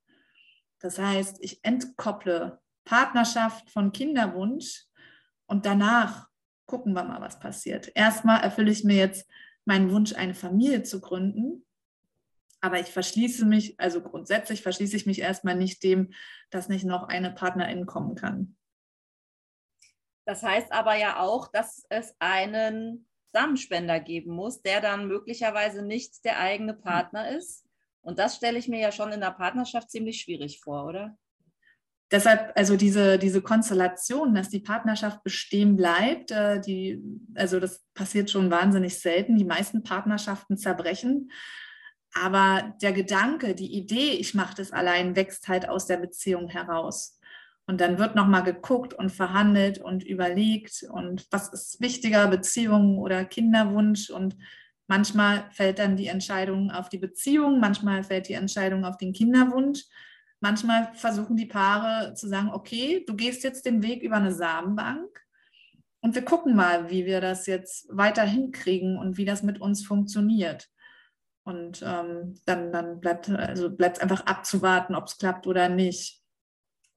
Das 0.79 0.99
heißt, 0.99 1.37
ich 1.41 1.63
entkopple 1.63 2.59
Partnerschaft 2.85 3.69
von 3.69 3.91
Kinderwunsch 3.91 4.85
und 5.45 5.65
danach 5.65 6.27
gucken 6.65 6.93
wir 6.93 7.03
mal, 7.03 7.21
was 7.21 7.39
passiert. 7.39 7.91
Erstmal 7.95 8.41
erfülle 8.41 8.71
ich 8.71 8.83
mir 8.83 8.97
jetzt 8.97 9.29
meinen 9.65 9.91
Wunsch, 9.91 10.13
eine 10.13 10.33
Familie 10.33 10.83
zu 10.83 11.01
gründen, 11.01 11.65
aber 12.61 12.79
ich 12.79 12.87
verschließe 12.87 13.45
mich, 13.45 13.79
also 13.79 14.01
grundsätzlich 14.01 14.61
verschließe 14.61 14.95
ich 14.95 15.05
mich 15.05 15.19
erstmal 15.19 15.55
nicht 15.55 15.83
dem, 15.83 16.13
dass 16.49 16.69
nicht 16.69 16.85
noch 16.85 17.07
eine 17.07 17.31
Partnerin 17.31 17.85
kommen 17.85 18.15
kann. 18.15 18.55
Das 20.25 20.43
heißt 20.43 20.71
aber 20.73 20.95
ja 20.95 21.19
auch, 21.19 21.47
dass 21.47 21.85
es 21.89 22.15
einen 22.19 23.07
Samenspender 23.33 23.99
geben 23.99 24.31
muss, 24.31 24.61
der 24.61 24.81
dann 24.81 25.07
möglicherweise 25.07 25.81
nicht 25.83 26.25
der 26.25 26.39
eigene. 26.39 26.73
Partner 26.73 27.29
ist. 27.29 27.65
Und 28.01 28.19
das 28.19 28.37
stelle 28.37 28.57
ich 28.57 28.67
mir 28.67 28.79
ja 28.79 28.91
schon 28.91 29.11
in 29.11 29.19
der 29.19 29.31
Partnerschaft 29.31 29.91
ziemlich 29.91 30.21
schwierig 30.21 30.61
vor, 30.61 30.85
oder? 30.85 31.17
Deshalb, 32.09 32.53
also 32.55 32.77
diese, 32.77 33.19
diese 33.19 33.41
Konstellation, 33.41 34.33
dass 34.33 34.47
die 34.47 34.61
Partnerschaft 34.61 35.23
bestehen 35.23 35.75
bleibt, 35.75 36.31
äh, 36.31 36.61
die, 36.61 37.03
also 37.35 37.59
das 37.59 37.83
passiert 37.93 38.29
schon 38.29 38.49
wahnsinnig 38.49 38.97
selten. 38.97 39.35
Die 39.35 39.43
meisten 39.43 39.83
Partnerschaften 39.83 40.57
zerbrechen. 40.57 41.31
Aber 42.13 42.73
der 42.81 42.93
Gedanke, 42.93 43.53
die 43.55 43.73
Idee, 43.73 44.11
ich 44.11 44.33
mache 44.33 44.55
das 44.55 44.71
allein, 44.71 45.17
wächst 45.17 45.49
halt 45.49 45.67
aus 45.67 45.85
der 45.85 45.97
Beziehung 45.97 46.47
heraus. 46.47 47.16
Und 47.67 47.81
dann 47.81 47.99
wird 47.99 48.15
nochmal 48.15 48.43
geguckt 48.43 48.93
und 48.93 49.11
verhandelt 49.11 49.77
und 49.77 50.03
überlegt 50.03 50.85
und 50.89 51.27
was 51.31 51.49
ist 51.49 51.81
wichtiger, 51.81 52.27
Beziehung 52.27 52.97
oder 52.97 53.25
Kinderwunsch. 53.25 54.09
Und 54.09 54.37
manchmal 54.87 55.49
fällt 55.51 55.79
dann 55.79 55.97
die 55.97 56.07
Entscheidung 56.07 56.71
auf 56.71 56.87
die 56.87 56.97
Beziehung, 56.97 57.59
manchmal 57.59 58.03
fällt 58.03 58.29
die 58.29 58.33
Entscheidung 58.33 58.85
auf 58.85 58.95
den 58.97 59.11
Kinderwunsch. 59.11 59.83
Manchmal 60.39 60.93
versuchen 60.93 61.35
die 61.35 61.45
Paare 61.45 62.13
zu 62.13 62.29
sagen, 62.29 62.51
okay, 62.53 63.03
du 63.05 63.15
gehst 63.15 63.43
jetzt 63.43 63.65
den 63.65 63.83
Weg 63.83 64.01
über 64.01 64.15
eine 64.15 64.31
Samenbank 64.31 65.27
und 65.99 66.15
wir 66.15 66.23
gucken 66.23 66.55
mal, 66.55 66.89
wie 66.89 67.05
wir 67.05 67.19
das 67.19 67.47
jetzt 67.47 67.87
weiter 67.89 68.23
hinkriegen 68.23 68.97
und 68.97 69.17
wie 69.17 69.25
das 69.25 69.43
mit 69.43 69.59
uns 69.59 69.85
funktioniert. 69.85 70.69
Und 71.43 71.81
ähm, 71.85 72.35
dann, 72.45 72.71
dann 72.71 72.99
bleibt 72.99 73.29
also 73.29 73.69
bleibt 73.69 73.97
es 73.97 74.03
einfach 74.03 74.25
abzuwarten, 74.25 74.95
ob 74.95 75.07
es 75.07 75.17
klappt 75.17 75.47
oder 75.47 75.69
nicht. 75.69 76.16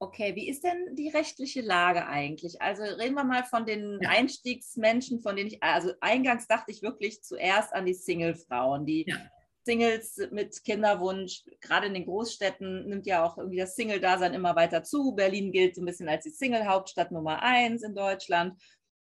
Okay, 0.03 0.35
wie 0.35 0.49
ist 0.49 0.63
denn 0.63 0.95
die 0.95 1.09
rechtliche 1.09 1.61
Lage 1.61 2.07
eigentlich? 2.07 2.59
Also 2.59 2.81
reden 2.81 3.13
wir 3.13 3.23
mal 3.23 3.43
von 3.43 3.67
den 3.67 3.99
ja. 4.01 4.09
Einstiegsmenschen, 4.09 5.21
von 5.21 5.35
denen 5.35 5.49
ich, 5.49 5.61
also 5.61 5.91
eingangs 6.01 6.47
dachte 6.47 6.71
ich 6.71 6.81
wirklich 6.81 7.21
zuerst 7.21 7.71
an 7.71 7.85
die 7.85 7.93
Single-Frauen, 7.93 8.87
die 8.87 9.05
ja. 9.07 9.17
Singles 9.63 10.17
mit 10.31 10.63
Kinderwunsch, 10.63 11.43
gerade 11.59 11.85
in 11.85 11.93
den 11.93 12.07
Großstädten 12.07 12.87
nimmt 12.89 13.05
ja 13.05 13.23
auch 13.23 13.37
irgendwie 13.37 13.59
das 13.59 13.75
Single-Dasein 13.75 14.33
immer 14.33 14.55
weiter 14.55 14.81
zu. 14.81 15.13
Berlin 15.13 15.51
gilt 15.51 15.75
so 15.75 15.83
ein 15.83 15.85
bisschen 15.85 16.09
als 16.09 16.23
die 16.23 16.31
Single-Hauptstadt 16.31 17.11
Nummer 17.11 17.43
eins 17.43 17.83
in 17.83 17.93
Deutschland. 17.93 18.59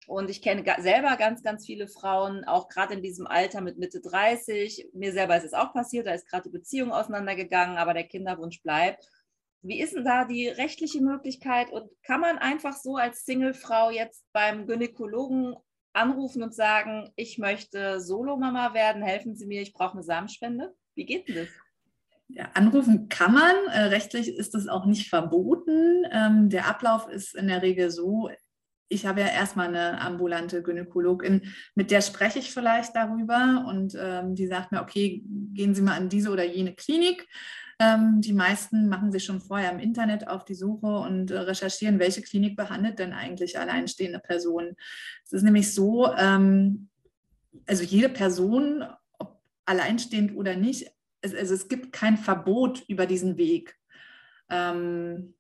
Und 0.08 0.32
ich 0.32 0.42
kenne 0.42 0.64
selber 0.80 1.18
ganz, 1.18 1.44
ganz 1.44 1.68
viele 1.68 1.88
Frauen, 1.88 2.46
auch 2.46 2.68
gerade 2.68 2.96
in 2.96 3.04
diesem 3.04 3.28
Alter 3.28 3.62
mit 3.62 3.78
Mitte 3.78 4.02
30. 4.02 4.90
Mir 4.94 5.14
selber 5.14 5.38
ist 5.38 5.46
es 5.46 5.54
auch 5.54 5.72
passiert, 5.72 6.08
da 6.08 6.16
ist 6.16 6.28
gerade 6.28 6.50
die 6.50 6.58
Beziehung 6.58 6.92
auseinandergegangen, 6.92 7.78
aber 7.78 7.94
der 7.94 8.06
Kinderwunsch 8.06 8.64
bleibt. 8.64 9.08
Wie 9.62 9.82
ist 9.82 9.94
denn 9.94 10.06
da 10.06 10.26
die 10.26 10.48
rechtliche 10.48 11.02
Möglichkeit 11.02 11.70
und 11.72 11.90
kann 12.04 12.22
man 12.22 12.38
einfach 12.38 12.76
so 12.78 12.96
als 12.96 13.26
Singlefrau 13.26 13.92
jetzt 13.92 14.26
beim 14.32 14.68
Gynäkologen 14.68 15.56
anrufen 15.94 16.44
und 16.44 16.54
sagen, 16.54 17.12
ich 17.16 17.38
möchte 17.38 18.00
Solomama 18.00 18.74
werden, 18.74 19.02
helfen 19.02 19.36
Sie 19.36 19.48
mir, 19.48 19.62
ich 19.62 19.74
brauche 19.74 19.94
eine 19.94 20.04
Samenspende? 20.04 20.74
Wie 20.96 21.06
geht 21.06 21.28
denn 21.28 21.36
das? 21.36 21.48
Ja, 22.30 22.50
anrufen 22.54 23.10
kann 23.10 23.34
man. 23.34 23.56
Äh, 23.72 23.86
rechtlich 23.86 24.30
ist 24.30 24.54
das 24.54 24.68
auch 24.68 24.86
nicht 24.86 25.10
verboten. 25.10 26.06
Ähm, 26.12 26.50
der 26.50 26.68
Ablauf 26.68 27.10
ist 27.10 27.36
in 27.36 27.48
der 27.48 27.64
Regel 27.64 27.90
so, 27.90 28.30
ich 28.88 29.06
habe 29.06 29.22
ja 29.22 29.28
erstmal 29.28 29.68
eine 29.68 30.00
ambulante 30.02 30.62
Gynäkologin, 30.62 31.54
mit 31.76 31.92
der 31.92 32.02
spreche 32.02 32.40
ich 32.40 32.52
vielleicht 32.52 32.96
darüber 32.96 33.66
und 33.68 33.96
ähm, 34.00 34.36
die 34.36 34.48
sagt 34.48 34.72
mir, 34.72 34.82
okay, 34.82 35.24
gehen 35.54 35.74
Sie 35.74 35.82
mal 35.82 35.98
an 35.98 36.10
diese 36.10 36.32
oder 36.32 36.44
jene 36.44 36.74
Klinik. 36.74 37.28
Ähm, 37.82 38.20
die 38.20 38.34
meisten 38.34 38.90
machen 38.90 39.12
sich 39.12 39.24
schon 39.24 39.40
vorher 39.40 39.72
im 39.72 39.80
Internet 39.80 40.28
auf 40.28 40.44
die 40.44 40.54
Suche 40.54 40.88
und 40.88 41.32
äh, 41.32 41.40
recherchieren, 41.40 42.00
welche 42.00 42.22
Klinik 42.22 42.58
behandelt 42.58 43.00
denn 43.00 43.14
eigentlich 43.14 43.58
alleinstehende 43.58 44.20
Personen. 44.20 44.76
Es 45.24 45.32
ist 45.32 45.44
nämlich 45.44 45.74
so, 45.74 46.14
ähm, 46.14 46.90
also 47.66 47.84
jede 47.84 48.10
Person, 48.10 48.84
ob 49.18 49.42
alleinstehend 49.66 50.36
oder 50.36 50.58
nicht, 50.58 50.92
es, 51.22 51.34
also 51.34 51.54
es 51.54 51.70
gibt 51.70 51.94
kein 51.94 52.18
Verbot 52.18 52.84
über 52.88 53.06
diesen 53.06 53.38
Weg. 53.38 53.78
Ähm, 54.50 55.36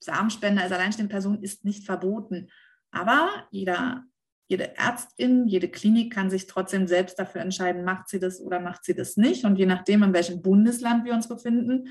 Samenspende 0.00 0.62
als 0.62 0.72
alleinstehende 0.72 1.12
Person 1.12 1.42
ist 1.42 1.64
nicht 1.64 1.84
verboten. 1.84 2.50
Aber 2.90 3.46
jeder, 3.50 4.04
jede 4.46 4.76
Ärztin, 4.76 5.46
jede 5.46 5.68
Klinik 5.68 6.12
kann 6.12 6.30
sich 6.30 6.46
trotzdem 6.46 6.86
selbst 6.86 7.18
dafür 7.18 7.40
entscheiden, 7.40 7.84
macht 7.84 8.08
sie 8.08 8.18
das 8.18 8.40
oder 8.40 8.60
macht 8.60 8.84
sie 8.84 8.94
das 8.94 9.16
nicht. 9.16 9.44
Und 9.44 9.56
je 9.56 9.66
nachdem, 9.66 10.02
in 10.02 10.12
welchem 10.12 10.42
Bundesland 10.42 11.04
wir 11.04 11.14
uns 11.14 11.28
befinden 11.28 11.88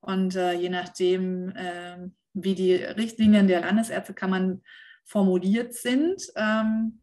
und 0.00 0.34
äh, 0.34 0.52
je 0.52 0.70
nachdem, 0.70 1.50
äh, 1.50 2.08
wie 2.32 2.54
die 2.54 2.74
Richtlinien 2.74 3.46
der 3.46 3.60
Landesärztekammern 3.60 4.62
formuliert 5.04 5.74
sind, 5.74 6.22
ähm, 6.34 7.00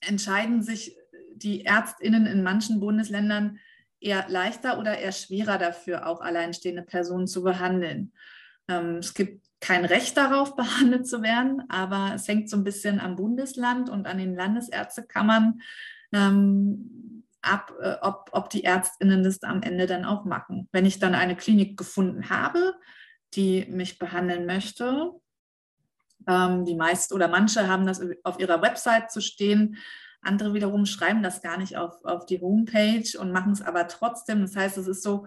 entscheiden 0.00 0.62
sich 0.62 0.96
die 1.34 1.64
Ärztinnen 1.64 2.26
in 2.26 2.42
manchen 2.42 2.80
Bundesländern 2.80 3.58
eher 4.00 4.26
leichter 4.28 4.78
oder 4.78 4.98
eher 4.98 5.12
schwerer 5.12 5.58
dafür, 5.58 6.06
auch 6.06 6.20
alleinstehende 6.20 6.82
Personen 6.82 7.26
zu 7.26 7.42
behandeln. 7.42 8.12
Ähm, 8.68 8.96
es 8.96 9.14
gibt 9.14 9.45
kein 9.60 9.84
Recht 9.84 10.16
darauf, 10.16 10.56
behandelt 10.56 11.06
zu 11.06 11.22
werden, 11.22 11.62
aber 11.68 12.12
es 12.14 12.28
hängt 12.28 12.50
so 12.50 12.56
ein 12.56 12.64
bisschen 12.64 13.00
am 13.00 13.16
Bundesland 13.16 13.88
und 13.88 14.06
an 14.06 14.18
den 14.18 14.34
Landesärztekammern 14.34 15.60
ähm, 16.12 17.24
ab, 17.42 17.72
äh, 17.80 17.96
ob, 18.02 18.30
ob 18.32 18.50
die 18.50 18.64
Ärztinnen 18.64 19.22
das 19.22 19.42
am 19.42 19.62
Ende 19.62 19.86
dann 19.86 20.04
auch 20.04 20.24
machen. 20.24 20.68
Wenn 20.72 20.86
ich 20.86 20.98
dann 20.98 21.14
eine 21.14 21.36
Klinik 21.36 21.76
gefunden 21.76 22.28
habe, 22.30 22.74
die 23.34 23.66
mich 23.68 23.98
behandeln 23.98 24.46
möchte, 24.46 25.12
ähm, 26.26 26.64
die 26.64 26.74
meisten 26.74 27.14
oder 27.14 27.28
manche 27.28 27.68
haben 27.68 27.86
das 27.86 28.00
auf 28.24 28.38
ihrer 28.40 28.62
Website 28.62 29.10
zu 29.10 29.20
stehen, 29.20 29.76
andere 30.22 30.54
wiederum 30.54 30.86
schreiben 30.86 31.22
das 31.22 31.40
gar 31.40 31.56
nicht 31.56 31.76
auf, 31.76 32.04
auf 32.04 32.26
die 32.26 32.40
Homepage 32.40 33.18
und 33.18 33.32
machen 33.32 33.52
es 33.52 33.62
aber 33.62 33.86
trotzdem. 33.86 34.40
Das 34.40 34.56
heißt, 34.56 34.76
es 34.76 34.88
ist 34.88 35.02
so 35.02 35.26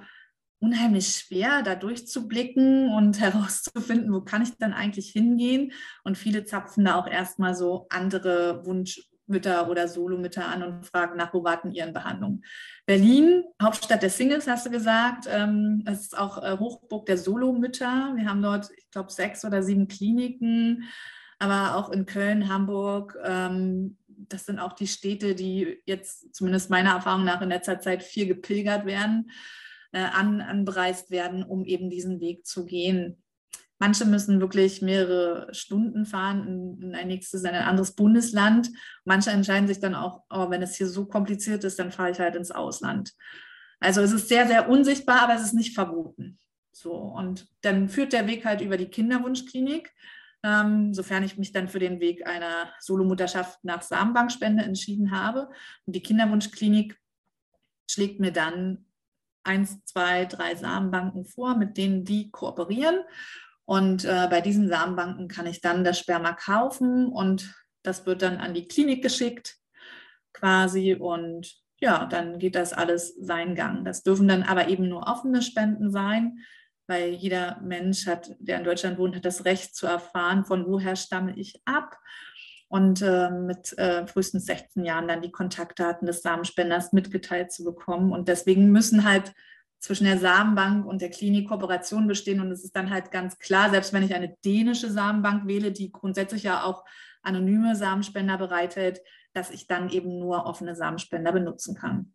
unheimlich 0.60 1.08
schwer, 1.16 1.64
da 1.64 1.76
durchzublicken 1.76 2.90
und 2.90 3.20
herauszufinden, 3.20 4.14
wo 4.14 4.22
kann 4.22 4.42
ich 4.42 4.58
dann 4.58 4.74
eigentlich 4.74 5.10
hingehen. 5.10 5.72
Und 6.04 6.18
viele 6.18 6.44
zapfen 6.46 6.86
da 6.86 6.96
auch 6.96 7.08
erstmal 7.08 7.56
so 7.56 7.88
andere 7.90 8.66
Wunschmütter 8.66 9.70
oder 9.70 9.88
Solomütter 9.88 10.48
an 10.48 10.64
und 10.64 10.86
fragen 10.86 11.18
nach, 11.18 11.34
wo 11.34 11.44
warten 11.44 11.72
ihren 11.72 11.94
Behandlungen. 11.94 12.44
Berlin, 12.86 13.44
Hauptstadt 13.62 14.02
der 14.02 14.10
Singles, 14.10 14.48
hast 14.48 14.66
du 14.66 14.70
gesagt. 14.70 15.26
Ähm, 15.30 15.84
das 15.86 16.02
ist 16.02 16.18
auch 16.18 16.44
äh, 16.44 16.58
Hochburg 16.58 17.06
der 17.06 17.18
Solomütter. 17.18 18.14
Wir 18.16 18.28
haben 18.30 18.42
dort, 18.42 18.70
ich 18.76 18.90
glaube, 18.92 19.12
sechs 19.12 19.46
oder 19.46 19.64
sieben 19.64 19.88
Kliniken, 19.88 20.84
aber 21.40 21.78
auch 21.78 21.90
in 21.90 22.06
Köln, 22.06 22.50
Hamburg. 22.50 23.18
Ähm, 23.24 23.98
das 24.08 24.46
sind 24.46 24.60
auch 24.60 24.74
die 24.74 24.88
Städte, 24.88 25.34
die 25.34 25.82
jetzt 25.86 26.36
zumindest 26.36 26.70
meiner 26.70 26.96
Erfahrung 26.96 27.24
nach 27.24 27.42
in 27.42 27.48
letzter 27.48 27.80
Zeit 27.80 28.04
viel 28.04 28.28
gepilgert 28.28 28.86
werden 28.86 29.32
äh, 29.92 30.00
an, 30.00 30.42
anbereist 30.42 31.12
werden, 31.12 31.44
um 31.44 31.66
eben 31.66 31.90
diesen 31.90 32.20
Weg 32.20 32.46
zu 32.46 32.66
gehen. 32.66 33.24
Manche 33.80 34.06
müssen 34.06 34.42
wirklich 34.42 34.82
mehrere 34.82 35.54
Stunden 35.54 36.06
fahren 36.06 36.48
in, 36.48 36.82
in 36.82 36.96
ein 36.96 37.08
nächstes, 37.08 37.44
in 37.44 37.50
ein 37.50 37.64
anderes 37.64 37.96
Bundesland. 37.96 38.70
Manche 39.06 39.32
entscheiden 39.32 39.68
sich 39.68 39.80
dann 39.80 39.96
auch, 39.96 40.24
oh, 40.30 40.50
wenn 40.50 40.62
es 40.62 40.76
hier 40.76 40.88
so 40.88 41.06
kompliziert 41.06 41.64
ist, 41.64 41.80
dann 41.80 41.92
fahre 41.92 42.12
ich 42.12 42.20
halt 42.20 42.36
ins 42.36 42.52
Ausland. 42.52 43.14
Also 43.80 44.02
es 44.02 44.12
ist 44.12 44.28
sehr, 44.28 44.48
sehr 44.48 44.70
unsichtbar, 44.70 45.22
aber 45.22 45.36
es 45.36 45.44
ist 45.44 45.54
nicht 45.54 45.74
verboten. 45.74 46.38
So, 46.74 46.94
und 46.94 47.48
dann 47.62 47.88
führt 47.88 48.12
der 48.12 48.28
Weg 48.28 48.46
halt 48.46 48.62
über 48.62 48.78
die 48.78 48.90
Kinderwunschklinik, 48.90 49.94
ähm, 50.44 50.94
sofern 50.94 51.24
ich 51.24 51.38
mich 51.38 51.54
dann 51.54 51.70
für 51.70 51.80
den 51.80 52.02
Weg 52.02 52.28
einer 52.28 52.74
Solomutterschaft 52.80 53.64
nach 53.64 53.82
Samenbankspende 53.82 54.64
entschieden 54.64 55.12
habe. 55.12 55.50
Und 55.86 55.96
die 55.96 56.04
Kinderwunschklinik 56.04 57.00
schlägt 57.90 58.20
mir 58.20 58.32
dann 58.32 58.86
eins, 59.50 59.84
zwei, 59.86 60.26
drei 60.26 60.56
Samenbanken 60.56 61.26
vor, 61.26 61.56
mit 61.56 61.78
denen 61.78 62.06
die 62.06 62.30
kooperieren. 62.30 63.00
Und 63.66 64.06
äh, 64.06 64.28
bei 64.30 64.42
diesen 64.42 64.70
Samenbanken 64.70 65.28
kann 65.28 65.48
ich 65.48 65.62
dann 65.62 65.84
das 65.84 66.00
Sperma 66.00 66.34
kaufen 66.34 67.08
und 67.08 67.54
das 67.84 68.06
wird 68.06 68.22
dann 68.22 68.38
an 68.38 68.54
die 68.54 68.68
Klinik 68.68 69.02
geschickt 69.02 69.58
quasi 70.34 70.94
und 70.94 71.52
ja, 71.82 72.06
dann 72.06 72.40
geht 72.40 72.56
das 72.56 72.74
alles 72.74 73.16
seinen 73.16 73.56
Gang. 73.56 73.86
Das 73.86 74.04
dürfen 74.04 74.28
dann 74.28 74.44
aber 74.44 74.68
eben 74.68 74.90
nur 74.90 75.08
offene 75.08 75.42
Spenden 75.42 75.92
sein, 75.92 76.40
weil 76.88 77.14
jeder 77.14 77.60
Mensch 77.62 78.06
hat, 78.06 78.36
der 78.40 78.58
in 78.58 78.64
Deutschland 78.64 78.98
wohnt, 78.98 79.16
hat 79.16 79.26
das 79.26 79.46
Recht 79.46 79.76
zu 79.76 79.88
erfahren, 79.88 80.46
von 80.46 80.66
woher 80.66 80.96
stamme 80.96 81.34
ich 81.38 81.62
ab 81.66 81.98
und 82.70 83.02
äh, 83.02 83.32
mit 83.32 83.78
äh, 83.78 84.06
frühestens 84.06 84.46
16 84.46 84.86
Jahren 84.86 85.08
dann 85.08 85.22
die 85.22 85.32
Kontaktdaten 85.32 86.06
des 86.06 86.22
Samenspenders 86.22 86.94
mitgeteilt 86.94 87.52
zu 87.52 87.64
bekommen. 87.64 88.14
Und 88.14 88.28
deswegen 88.28 88.72
müssen 88.72 89.04
halt 89.04 89.34
zwischen 89.80 90.06
der 90.06 90.20
Samenbank 90.20 90.86
und 90.86 91.02
der 91.02 91.10
Klinik 91.10 91.50
Kooperation 91.50 92.08
bestehen. 92.08 92.40
Und 92.40 92.52
es 92.52 92.64
ist 92.64 92.76
dann 92.76 92.92
halt 92.92 93.12
ganz 93.12 93.40
klar, 93.40 93.72
selbst 93.72 93.92
wenn 93.92 94.04
ich 94.04 94.14
eine 94.14 94.38
dänische 94.46 94.92
Samenbank 94.92 95.48
wähle, 95.48 95.72
die 95.72 95.92
grundsätzlich 95.92 96.44
ja 96.44 96.64
auch 96.64 96.86
anonyme 97.24 97.76
Samenspender 97.76 98.38
bereithält, 98.38 99.02
dass 99.34 99.50
ich 99.50 99.66
dann 99.66 99.90
eben 99.90 100.20
nur 100.20 100.46
offene 100.46 100.76
Samenspender 100.76 101.32
benutzen 101.32 101.76
kann. 101.76 102.14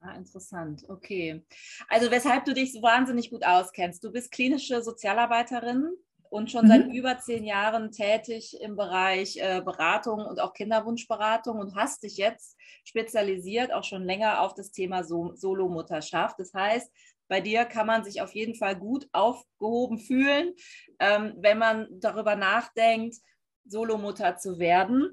Ah, 0.00 0.14
interessant, 0.14 0.84
okay. 0.88 1.44
Also 1.88 2.10
weshalb 2.10 2.46
du 2.46 2.54
dich 2.54 2.72
so 2.72 2.80
wahnsinnig 2.80 3.30
gut 3.30 3.44
auskennst. 3.44 4.02
Du 4.02 4.10
bist 4.10 4.32
klinische 4.32 4.82
Sozialarbeiterin 4.82 5.94
und 6.30 6.50
schon 6.50 6.64
mhm. 6.64 6.68
seit 6.68 6.92
über 6.92 7.18
zehn 7.18 7.44
Jahren 7.44 7.90
tätig 7.90 8.58
im 8.60 8.76
Bereich 8.76 9.36
äh, 9.36 9.60
Beratung 9.62 10.24
und 10.24 10.40
auch 10.40 10.54
Kinderwunschberatung 10.54 11.58
und 11.58 11.74
hast 11.74 12.04
dich 12.04 12.16
jetzt 12.16 12.56
spezialisiert, 12.84 13.72
auch 13.72 13.84
schon 13.84 14.04
länger 14.04 14.40
auf 14.40 14.54
das 14.54 14.70
Thema 14.70 15.04
so 15.04 15.34
Solomutterschaft. 15.34 16.38
Das 16.38 16.54
heißt, 16.54 16.90
bei 17.28 17.40
dir 17.40 17.64
kann 17.64 17.86
man 17.86 18.04
sich 18.04 18.22
auf 18.22 18.34
jeden 18.34 18.54
Fall 18.54 18.76
gut 18.76 19.08
aufgehoben 19.12 19.98
fühlen, 19.98 20.54
ähm, 20.98 21.34
wenn 21.38 21.58
man 21.58 21.88
darüber 22.00 22.36
nachdenkt, 22.36 23.16
Solomutter 23.64 24.36
zu 24.36 24.58
werden. 24.58 25.12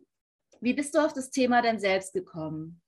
Wie 0.61 0.73
bist 0.73 0.95
du 0.95 0.99
auf 0.99 1.13
das 1.13 1.29
Thema 1.29 1.61
denn 1.61 1.79
selbst 1.79 2.13
gekommen? 2.13 2.81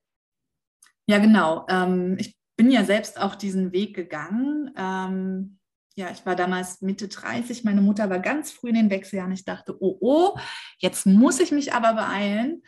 Ja, 1.08 1.18
genau. 1.18 1.66
Ähm, 1.70 2.18
ich 2.20 2.38
bin 2.56 2.72
ja 2.72 2.84
selbst 2.84 3.20
auch 3.20 3.36
diesen 3.36 3.72
Weg 3.72 3.96
gegangen. 3.96 4.72
Ähm, 4.76 5.59
ja, 6.00 6.10
ich 6.12 6.26
war 6.26 6.38
damals 6.38 6.82
Mitte 6.82 7.10
30, 7.10 7.66
meine 7.66 7.82
Mutter 7.82 8.10
war 8.10 8.20
ganz 8.20 8.52
früh 8.52 8.70
in 8.70 8.76
den 8.76 8.90
Wechseljahren. 8.90 9.34
Ich 9.34 9.44
dachte, 9.44 9.76
oh, 9.82 9.98
oh, 10.00 10.40
jetzt 10.78 11.06
muss 11.06 11.42
ich 11.42 11.52
mich 11.52 11.74
aber 11.74 11.94
beeilen. 11.94 12.64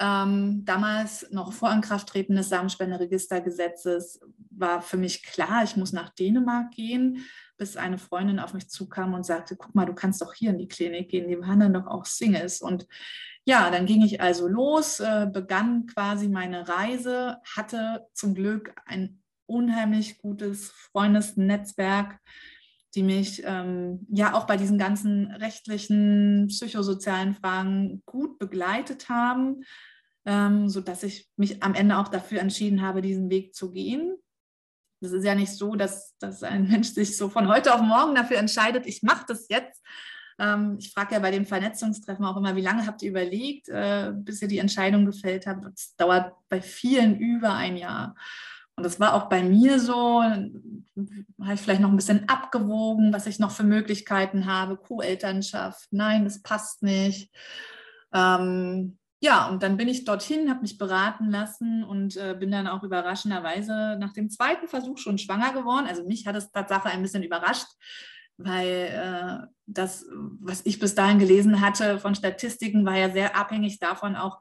Ähm, 0.00 0.64
damals 0.64 1.30
noch 1.30 1.52
vor 1.52 1.72
Inkrafttreten 1.72 2.34
des 2.34 2.48
Samenspenderegistergesetzes 2.48 4.20
war 4.50 4.82
für 4.82 4.96
mich 4.96 5.22
klar, 5.22 5.62
ich 5.62 5.76
muss 5.76 5.92
nach 5.92 6.10
Dänemark 6.10 6.72
gehen, 6.72 7.24
bis 7.56 7.76
eine 7.76 7.98
Freundin 7.98 8.40
auf 8.40 8.52
mich 8.52 8.68
zukam 8.68 9.14
und 9.14 9.24
sagte, 9.24 9.54
guck 9.54 9.76
mal, 9.76 9.86
du 9.86 9.94
kannst 9.94 10.20
doch 10.20 10.34
hier 10.34 10.50
in 10.50 10.58
die 10.58 10.66
Klinik 10.66 11.08
gehen, 11.08 11.28
die 11.28 11.36
behandeln 11.36 11.74
doch 11.74 11.86
auch 11.86 12.04
Singles. 12.04 12.62
Und 12.62 12.88
ja, 13.44 13.70
dann 13.70 13.86
ging 13.86 14.02
ich 14.02 14.20
also 14.20 14.48
los, 14.48 14.98
äh, 14.98 15.28
begann 15.32 15.86
quasi 15.86 16.26
meine 16.26 16.68
Reise, 16.68 17.38
hatte 17.54 18.08
zum 18.12 18.34
Glück 18.34 18.74
ein 18.86 19.22
unheimlich 19.46 20.18
gutes 20.18 20.70
Freundesnetzwerk, 20.70 22.18
die 22.94 23.02
mich 23.02 23.42
ähm, 23.44 24.06
ja 24.10 24.34
auch 24.34 24.46
bei 24.46 24.56
diesen 24.56 24.78
ganzen 24.78 25.30
rechtlichen, 25.32 26.48
psychosozialen 26.48 27.34
Fragen 27.34 28.02
gut 28.04 28.38
begleitet 28.38 29.08
haben, 29.08 29.64
ähm, 30.26 30.68
sodass 30.68 31.02
ich 31.02 31.28
mich 31.36 31.62
am 31.62 31.74
Ende 31.74 31.96
auch 31.98 32.08
dafür 32.08 32.40
entschieden 32.40 32.82
habe, 32.82 33.02
diesen 33.02 33.30
Weg 33.30 33.54
zu 33.54 33.72
gehen. 33.72 34.16
Das 35.00 35.12
ist 35.12 35.24
ja 35.24 35.34
nicht 35.34 35.52
so, 35.52 35.74
dass, 35.74 36.16
dass 36.18 36.42
ein 36.42 36.68
Mensch 36.68 36.88
sich 36.90 37.16
so 37.16 37.28
von 37.28 37.48
heute 37.48 37.74
auf 37.74 37.80
morgen 37.80 38.14
dafür 38.14 38.38
entscheidet, 38.38 38.86
ich 38.86 39.02
mache 39.02 39.24
das 39.26 39.48
jetzt. 39.48 39.82
Ähm, 40.38 40.76
ich 40.78 40.92
frage 40.92 41.14
ja 41.14 41.20
bei 41.20 41.30
den 41.30 41.46
Vernetzungstreffen 41.46 42.24
auch 42.24 42.36
immer, 42.36 42.56
wie 42.56 42.62
lange 42.62 42.86
habt 42.86 43.02
ihr 43.02 43.10
überlegt, 43.10 43.68
äh, 43.68 44.12
bis 44.14 44.42
ihr 44.42 44.48
die 44.48 44.58
Entscheidung 44.58 45.06
gefällt 45.06 45.46
habt? 45.46 45.64
Das 45.64 45.94
dauert 45.96 46.34
bei 46.48 46.60
vielen 46.60 47.18
über 47.18 47.54
ein 47.54 47.76
Jahr. 47.76 48.14
Und 48.76 48.84
das 48.84 48.98
war 48.98 49.14
auch 49.14 49.28
bei 49.28 49.42
mir 49.42 49.78
so, 49.78 50.22
habe 50.22 51.54
ich 51.54 51.60
vielleicht 51.60 51.80
noch 51.80 51.90
ein 51.90 51.96
bisschen 51.96 52.28
abgewogen, 52.28 53.12
was 53.12 53.26
ich 53.26 53.38
noch 53.38 53.50
für 53.50 53.64
Möglichkeiten 53.64 54.46
habe, 54.46 54.76
Co-Elternschaft, 54.76 55.88
nein, 55.90 56.24
das 56.24 56.42
passt 56.42 56.82
nicht. 56.82 57.30
Ähm, 58.14 58.98
ja, 59.20 59.48
und 59.48 59.62
dann 59.62 59.76
bin 59.76 59.88
ich 59.88 60.04
dorthin, 60.04 60.50
habe 60.50 60.62
mich 60.62 60.78
beraten 60.78 61.30
lassen 61.30 61.84
und 61.84 62.16
äh, 62.16 62.34
bin 62.38 62.50
dann 62.50 62.66
auch 62.66 62.82
überraschenderweise 62.82 63.96
nach 64.00 64.12
dem 64.12 64.30
zweiten 64.30 64.66
Versuch 64.66 64.98
schon 64.98 65.16
schwanger 65.16 65.52
geworden. 65.52 65.86
Also 65.86 66.04
mich 66.04 66.26
hat 66.26 66.34
es 66.34 66.50
Tatsache 66.50 66.88
ein 66.88 67.02
bisschen 67.02 67.22
überrascht, 67.22 67.68
weil 68.36 69.46
äh, 69.46 69.46
das, 69.66 70.06
was 70.40 70.66
ich 70.66 70.80
bis 70.80 70.96
dahin 70.96 71.20
gelesen 71.20 71.60
hatte 71.60 72.00
von 72.00 72.16
Statistiken, 72.16 72.84
war 72.84 72.96
ja 72.96 73.10
sehr 73.10 73.36
abhängig 73.36 73.78
davon 73.78 74.16
auch, 74.16 74.40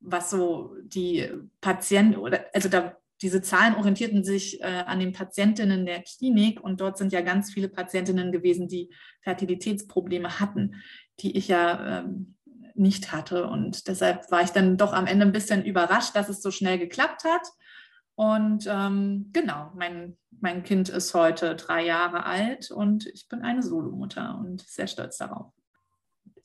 was 0.00 0.28
so 0.28 0.76
die 0.82 1.26
Patienten 1.62 2.16
oder 2.16 2.44
also 2.52 2.68
da 2.68 2.99
diese 3.22 3.42
Zahlen 3.42 3.74
orientierten 3.74 4.24
sich 4.24 4.60
äh, 4.60 4.84
an 4.86 5.00
den 5.00 5.12
Patientinnen 5.12 5.84
der 5.84 6.02
Klinik 6.02 6.60
und 6.60 6.80
dort 6.80 6.96
sind 6.96 7.12
ja 7.12 7.20
ganz 7.20 7.52
viele 7.52 7.68
Patientinnen 7.68 8.32
gewesen, 8.32 8.68
die 8.68 8.90
Fertilitätsprobleme 9.22 10.40
hatten, 10.40 10.76
die 11.20 11.36
ich 11.36 11.48
ja 11.48 12.00
ähm, 12.00 12.36
nicht 12.74 13.12
hatte. 13.12 13.46
Und 13.46 13.88
deshalb 13.88 14.30
war 14.30 14.42
ich 14.42 14.50
dann 14.50 14.76
doch 14.76 14.92
am 14.92 15.06
Ende 15.06 15.26
ein 15.26 15.32
bisschen 15.32 15.64
überrascht, 15.64 16.16
dass 16.16 16.28
es 16.28 16.40
so 16.40 16.50
schnell 16.50 16.78
geklappt 16.78 17.24
hat. 17.24 17.46
Und 18.14 18.66
ähm, 18.68 19.30
genau, 19.32 19.70
mein, 19.74 20.16
mein 20.40 20.62
Kind 20.62 20.88
ist 20.88 21.14
heute 21.14 21.56
drei 21.56 21.84
Jahre 21.84 22.24
alt 22.24 22.70
und 22.70 23.06
ich 23.06 23.28
bin 23.28 23.42
eine 23.42 23.62
Solomutter 23.62 24.38
und 24.38 24.62
sehr 24.62 24.86
stolz 24.86 25.18
darauf. 25.18 25.52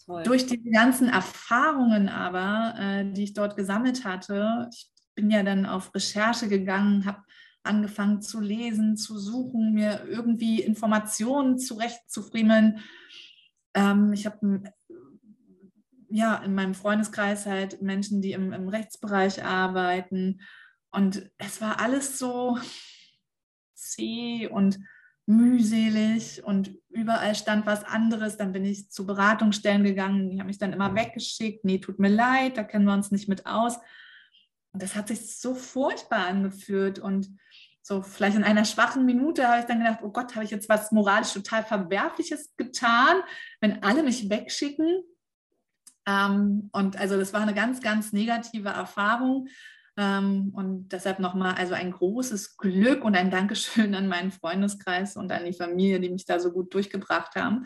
Toll. 0.06 0.24
Durch 0.24 0.46
die 0.46 0.62
ganzen 0.70 1.10
Erfahrungen 1.10 2.10
aber, 2.10 2.76
äh, 2.80 3.12
die 3.12 3.24
ich 3.24 3.34
dort 3.34 3.56
gesammelt 3.58 4.06
hatte, 4.06 4.70
ich 4.72 4.90
bin 5.16 5.32
ja 5.32 5.44
dann 5.44 5.66
auf 5.66 5.94
Recherche 5.96 6.48
gegangen, 6.48 7.06
habe 7.06 7.24
angefangen 7.64 8.22
zu 8.22 8.40
lesen, 8.40 8.96
zu 8.96 9.18
suchen, 9.18 9.74
mir 9.74 10.06
irgendwie 10.08 10.62
Informationen 10.62 11.58
zurechtzufriemeln. 11.58 12.80
Ähm, 13.74 14.14
ich 14.14 14.26
habe 14.26 14.64
ja 16.10 16.36
in 16.36 16.54
meinem 16.54 16.76
Freundeskreis 16.76 17.46
halt 17.46 17.82
Menschen, 17.82 18.22
die 18.22 18.34
im, 18.34 18.54
im 18.54 18.68
Rechtsbereich 18.68 19.44
arbeiten. 19.44 20.42
Und 20.92 21.30
es 21.38 21.60
war 21.60 21.80
alles 21.82 22.20
so 22.20 22.58
zäh 23.74 24.48
und 24.48 24.80
mühselig 25.26 26.44
und 26.44 26.76
überall 26.90 27.36
stand 27.36 27.66
was 27.66 27.84
anderes. 27.84 28.38
Dann 28.38 28.54
bin 28.54 28.64
ich 28.64 28.92
zu 28.92 29.06
Beratungsstellen 29.06 29.84
gegangen, 29.84 30.30
die 30.30 30.40
haben 30.40 30.48
mich 30.48 30.60
dann 30.60 30.74
immer 30.74 30.96
weggeschickt. 30.96 31.66
Nee, 31.66 31.80
tut 31.80 32.00
mir 32.00 32.10
leid, 32.10 32.58
da 32.58 32.64
kennen 32.64 32.86
wir 32.86 32.94
uns 32.94 33.12
nicht 33.12 33.28
mit 33.28 33.46
aus. 33.46 33.80
Und 34.76 34.82
das 34.82 34.94
hat 34.94 35.08
sich 35.08 35.40
so 35.40 35.56
furchtbar 35.56 36.28
angefühlt. 36.28 37.00
Und 37.00 37.30
so 37.82 38.02
vielleicht 38.02 38.36
in 38.36 38.44
einer 38.44 38.66
schwachen 38.66 39.06
Minute 39.06 39.48
habe 39.48 39.62
ich 39.62 39.66
dann 39.66 39.80
gedacht, 39.80 40.00
oh 40.04 40.10
Gott, 40.10 40.36
habe 40.36 40.44
ich 40.44 40.52
jetzt 40.52 40.68
was 40.68 40.92
moralisch 40.92 41.32
total 41.32 41.64
Verwerfliches 41.64 42.54
getan, 42.58 43.22
wenn 43.62 43.84
alle 43.84 44.04
mich 44.04 44.30
wegschicken. 44.30 45.02
Ähm, 46.06 46.70
und 46.74 47.00
also 47.00 47.18
das 47.18 47.32
war 47.32 47.40
eine 47.40 47.54
ganz, 47.54 47.80
ganz 47.80 48.12
negative 48.12 48.68
Erfahrung. 48.68 49.48
Ähm, 49.96 50.52
und 50.54 50.90
deshalb 50.90 51.20
nochmal 51.20 51.56
also 51.56 51.74
ein 51.74 51.92
großes 51.92 52.58
Glück 52.58 53.06
und 53.06 53.16
ein 53.16 53.32
Dankeschön 53.32 53.96
an 53.96 54.10
meinen 54.10 54.34
Freundeskreis 54.34 55.16
und 55.16 55.32
an 55.32 55.46
die 55.46 55.54
Familie, 55.54 56.02
die 56.02 56.10
mich 56.10 56.26
da 56.26 56.38
so 56.42 56.52
gut 56.52 56.74
durchgebracht 56.74 57.36
haben. 57.36 57.66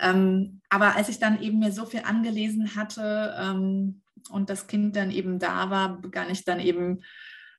Ähm, 0.00 0.60
aber 0.70 0.96
als 0.96 1.08
ich 1.08 1.20
dann 1.20 1.40
eben 1.40 1.60
mir 1.60 1.70
so 1.70 1.86
viel 1.86 2.02
angelesen 2.02 2.74
hatte, 2.74 3.32
ähm, 3.38 4.01
und 4.30 4.50
das 4.50 4.66
Kind 4.66 4.96
dann 4.96 5.10
eben 5.10 5.38
da 5.38 5.70
war, 5.70 6.00
begann 6.00 6.30
ich 6.30 6.44
dann 6.44 6.60
eben 6.60 7.02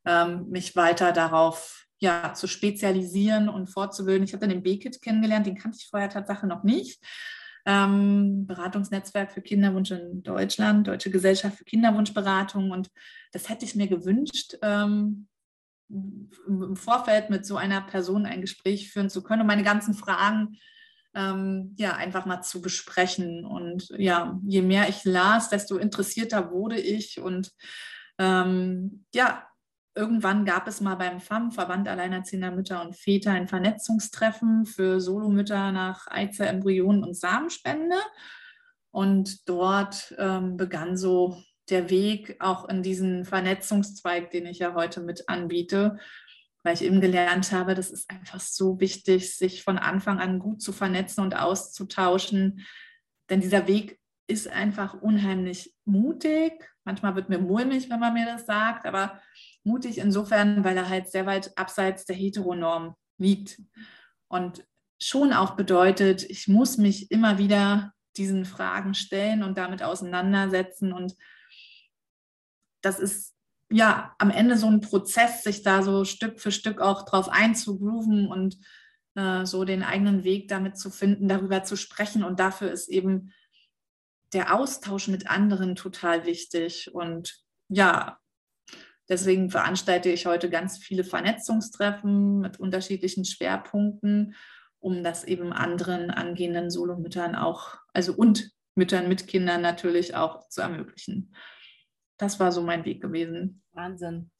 ähm, 0.05 0.50
mich 0.50 0.75
weiter 0.75 1.12
darauf 1.12 1.88
ja, 2.00 2.34
zu 2.34 2.48
spezialisieren 2.48 3.48
und 3.48 3.67
fortzubilden. 3.67 4.24
Ich 4.24 4.34
habe 4.34 4.41
dann 4.41 4.50
den 4.50 4.63
B-Kit 4.63 5.01
kennengelernt, 5.01 5.48
den 5.48 5.58
kannte 5.58 5.77
ich 5.79 5.88
vorher 5.88 6.10
tatsächlich 6.10 6.50
noch 6.50 6.63
nicht. 6.63 7.01
Ähm, 7.65 8.46
Beratungsnetzwerk 8.46 9.32
für 9.32 9.41
Kinderwunsch 9.41 9.91
in 9.91 10.22
Deutschland, 10.22 10.86
Deutsche 10.86 11.12
Gesellschaft 11.12 11.58
für 11.58 11.63
Kinderwunschberatung. 11.63 12.72
Und 12.72 12.91
das 13.32 13.48
hätte 13.48 13.63
ich 13.63 13.75
mir 13.75 13.88
gewünscht, 13.88 14.58
ähm, 14.62 15.27
im 15.89 16.75
Vorfeld 16.75 17.29
mit 17.29 17.46
so 17.46 17.55
einer 17.55 17.82
Person 17.82 18.25
ein 18.25 18.41
Gespräch 18.41 18.91
führen 18.91 19.10
zu 19.10 19.24
können 19.24 19.41
und 19.41 19.48
meine 19.48 19.63
ganzen 19.63 19.93
Fragen 19.93 20.58
ähm, 21.15 21.75
ja, 21.77 21.96
einfach 21.96 22.25
mal 22.25 22.41
zu 22.41 22.62
besprechen. 22.62 23.46
Und 23.46 23.89
ja, 23.98 24.39
je 24.46 24.62
mehr 24.62 24.89
ich 24.89 25.03
las, 25.03 25.50
desto 25.50 25.77
interessierter 25.77 26.51
wurde 26.51 26.79
ich. 26.79 27.20
Und 27.20 27.51
ähm, 28.17 29.05
ja, 29.13 29.48
irgendwann 29.96 30.46
gab 30.46 30.67
es 30.67 30.82
mal 30.82 30.96
beim 30.96 31.20
FAM, 31.20 31.51
Verband 31.51 31.88
Alleinerziehender 31.88 32.51
Mütter 32.51 32.82
und 32.82 32.96
Väter, 32.96 33.32
ein 33.32 33.48
Vernetzungstreffen 33.48 34.65
für 34.65 35.00
Solomütter 35.00 35.72
nach 35.72 36.08
Eizell, 36.08 36.48
Embryonen 36.48 37.03
und 37.03 37.15
Samenspende. 37.15 37.98
Und 38.91 39.50
dort 39.50 40.13
ähm, 40.17 40.58
begann 40.58 40.98
so 40.98 41.38
der 41.70 41.89
Weg 41.89 42.36
auch 42.39 42.67
in 42.67 42.84
diesen 42.84 43.25
Vernetzungszweig, 43.25 44.31
den 44.31 44.46
ich 44.46 44.59
ja 44.59 44.74
heute 44.74 45.01
mit 45.01 45.29
anbiete, 45.29 45.98
weil 46.63 46.73
ich 46.73 46.83
eben 46.83 47.01
gelernt 47.01 47.51
habe, 47.51 47.75
das 47.75 47.91
ist 47.91 48.09
einfach 48.09 48.39
so 48.39 48.79
wichtig, 48.79 49.35
sich 49.35 49.63
von 49.63 49.77
Anfang 49.77 50.19
an 50.19 50.39
gut 50.39 50.61
zu 50.61 50.71
vernetzen 50.71 51.21
und 51.21 51.35
auszutauschen. 51.35 52.65
Denn 53.29 53.41
dieser 53.41 53.67
Weg 53.67 53.99
ist 54.27 54.47
einfach 54.47 54.93
unheimlich 55.01 55.75
mutig. 55.85 56.53
Manchmal 56.85 57.15
wird 57.15 57.29
mir 57.29 57.39
mulmig, 57.39 57.89
wenn 57.89 57.99
man 57.99 58.13
mir 58.13 58.25
das 58.25 58.45
sagt, 58.45 58.85
aber 58.85 59.21
mutig 59.63 59.97
insofern, 59.97 60.63
weil 60.63 60.77
er 60.77 60.89
halt 60.89 61.09
sehr 61.09 61.25
weit 61.25 61.57
abseits 61.57 62.05
der 62.05 62.15
Heteronorm 62.15 62.95
liegt. 63.17 63.61
Und 64.29 64.65
schon 65.01 65.33
auch 65.33 65.55
bedeutet, 65.55 66.23
ich 66.23 66.47
muss 66.47 66.77
mich 66.77 67.11
immer 67.11 67.37
wieder 67.37 67.93
diesen 68.15 68.45
Fragen 68.45 68.93
stellen 68.93 69.43
und 69.43 69.57
damit 69.57 69.83
auseinandersetzen. 69.83 70.93
Und 70.93 71.15
das 72.81 72.99
ist 72.99 73.32
ja, 73.74 74.16
am 74.20 74.29
Ende 74.29 74.55
so 74.55 74.68
ein 74.68 74.81
Prozess, 74.81 75.44
sich 75.44 75.64
da 75.64 75.81
so 75.81 76.05
Stück 76.05 76.40
für 76.40 76.51
Stück 76.51 76.79
auch 76.79 77.05
drauf 77.05 77.27
einzugrooven 77.27 78.27
und 78.27 78.57
äh, 79.16 79.46
so 79.46 79.66
den 79.66 79.81
eigenen 79.81 80.24
Weg 80.24 80.48
damit 80.48 80.77
zu 80.77 80.92
finden, 80.92 81.27
darüber 81.27 81.64
zu 81.64 81.75
sprechen. 81.75 82.24
Und 82.24 82.40
dafür 82.40 82.72
ist 82.72 82.88
eben 82.88 83.33
der 84.31 84.53
Austausch 84.53 85.07
mit 85.07 85.27
anderen 85.27 85.75
total 85.75 86.27
wichtig. 86.27 86.94
Und 86.94 87.40
ja, 87.68 88.20
deswegen 89.09 89.50
veranstalte 89.50 90.09
ich 90.09 90.27
heute 90.27 90.51
ganz 90.51 90.77
viele 90.77 91.03
Vernetzungstreffen 91.03 92.42
mit 92.42 92.59
unterschiedlichen 92.59 93.25
Schwerpunkten, 93.25 94.36
um 94.77 95.03
das 95.03 95.24
eben 95.24 95.51
anderen 95.51 96.12
angehenden 96.12 96.70
Solomüttern 96.70 97.33
auch, 97.36 97.77
also 97.92 98.14
und 98.14 98.51
Müttern 98.75 99.07
mit 99.07 99.27
Kindern 99.27 99.62
natürlich 99.62 100.16
auch 100.16 100.48
zu 100.50 100.62
ermöglichen 100.62 101.33
das 102.17 102.39
war 102.39 102.51
so 102.51 102.61
mein 102.61 102.85
Weg 102.85 103.01
gewesen. 103.01 103.61
Wahnsinn. 103.71 104.31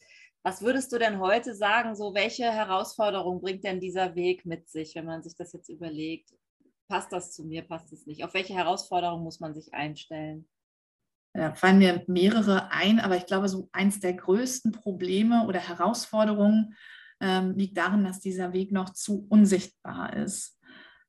Was 0.43 0.62
würdest 0.62 0.91
du 0.91 0.99
denn 0.99 1.19
heute 1.19 1.55
sagen, 1.55 1.95
so 1.95 2.13
welche 2.13 2.51
Herausforderung 2.51 3.41
bringt 3.41 3.63
denn 3.63 3.79
dieser 3.79 4.15
Weg 4.15 4.45
mit 4.45 4.69
sich, 4.69 4.95
wenn 4.95 5.05
man 5.05 5.23
sich 5.23 5.36
das 5.36 5.53
jetzt 5.53 5.69
überlegt? 5.69 6.33
Passt 6.89 7.13
das 7.13 7.31
zu 7.31 7.45
mir, 7.45 7.62
passt 7.62 7.93
es 7.93 8.05
nicht? 8.05 8.25
Auf 8.25 8.33
welche 8.33 8.53
Herausforderung 8.53 9.23
muss 9.23 9.39
man 9.39 9.53
sich 9.53 9.73
einstellen? 9.73 10.47
Da 11.33 11.53
fallen 11.55 11.79
mir 11.79 12.03
mehrere 12.07 12.71
ein, 12.71 12.99
aber 12.99 13.15
ich 13.15 13.25
glaube, 13.25 13.47
so 13.47 13.69
eins 13.71 13.99
der 13.99 14.13
größten 14.13 14.73
Probleme 14.73 15.47
oder 15.47 15.59
Herausforderungen 15.59 16.75
ähm, 17.21 17.55
liegt 17.55 17.77
darin, 17.77 18.03
dass 18.03 18.19
dieser 18.19 18.53
Weg 18.53 18.71
noch 18.71 18.91
zu 18.91 19.25
unsichtbar 19.29 20.15
ist. 20.15 20.59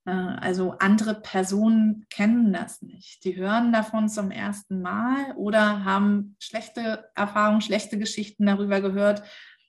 Äh, 0.05 0.11
also 0.11 0.73
andere 0.79 1.15
Personen 1.15 2.07
kennen 2.11 2.53
das 2.53 2.83
nicht. 2.83 3.25
Die 3.25 3.37
hören 3.37 3.73
davon 3.73 4.09
zum 4.09 4.31
ersten 4.31 4.83
Mal 4.83 5.33
oder 5.37 5.85
haben 5.85 6.37
schlechte 6.39 7.11
Erfahrungen, 7.15 7.61
schlechte 7.61 7.99
Geschichten 7.99 8.47
darüber 8.47 8.81
gehört. 8.81 9.23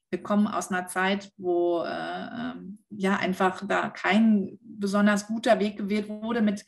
Wir 0.10 0.22
kommen 0.22 0.48
aus 0.48 0.72
einer 0.72 0.88
Zeit, 0.88 1.32
wo 1.38 1.84
äh, 1.84 1.90
ähm, 1.90 2.80
ja 2.90 3.18
einfach 3.18 3.66
da 3.68 3.90
kein 3.90 4.58
besonders 4.62 5.28
guter 5.28 5.60
Weg 5.60 5.78
gewählt 5.78 6.08
wurde, 6.10 6.42
mit 6.42 6.66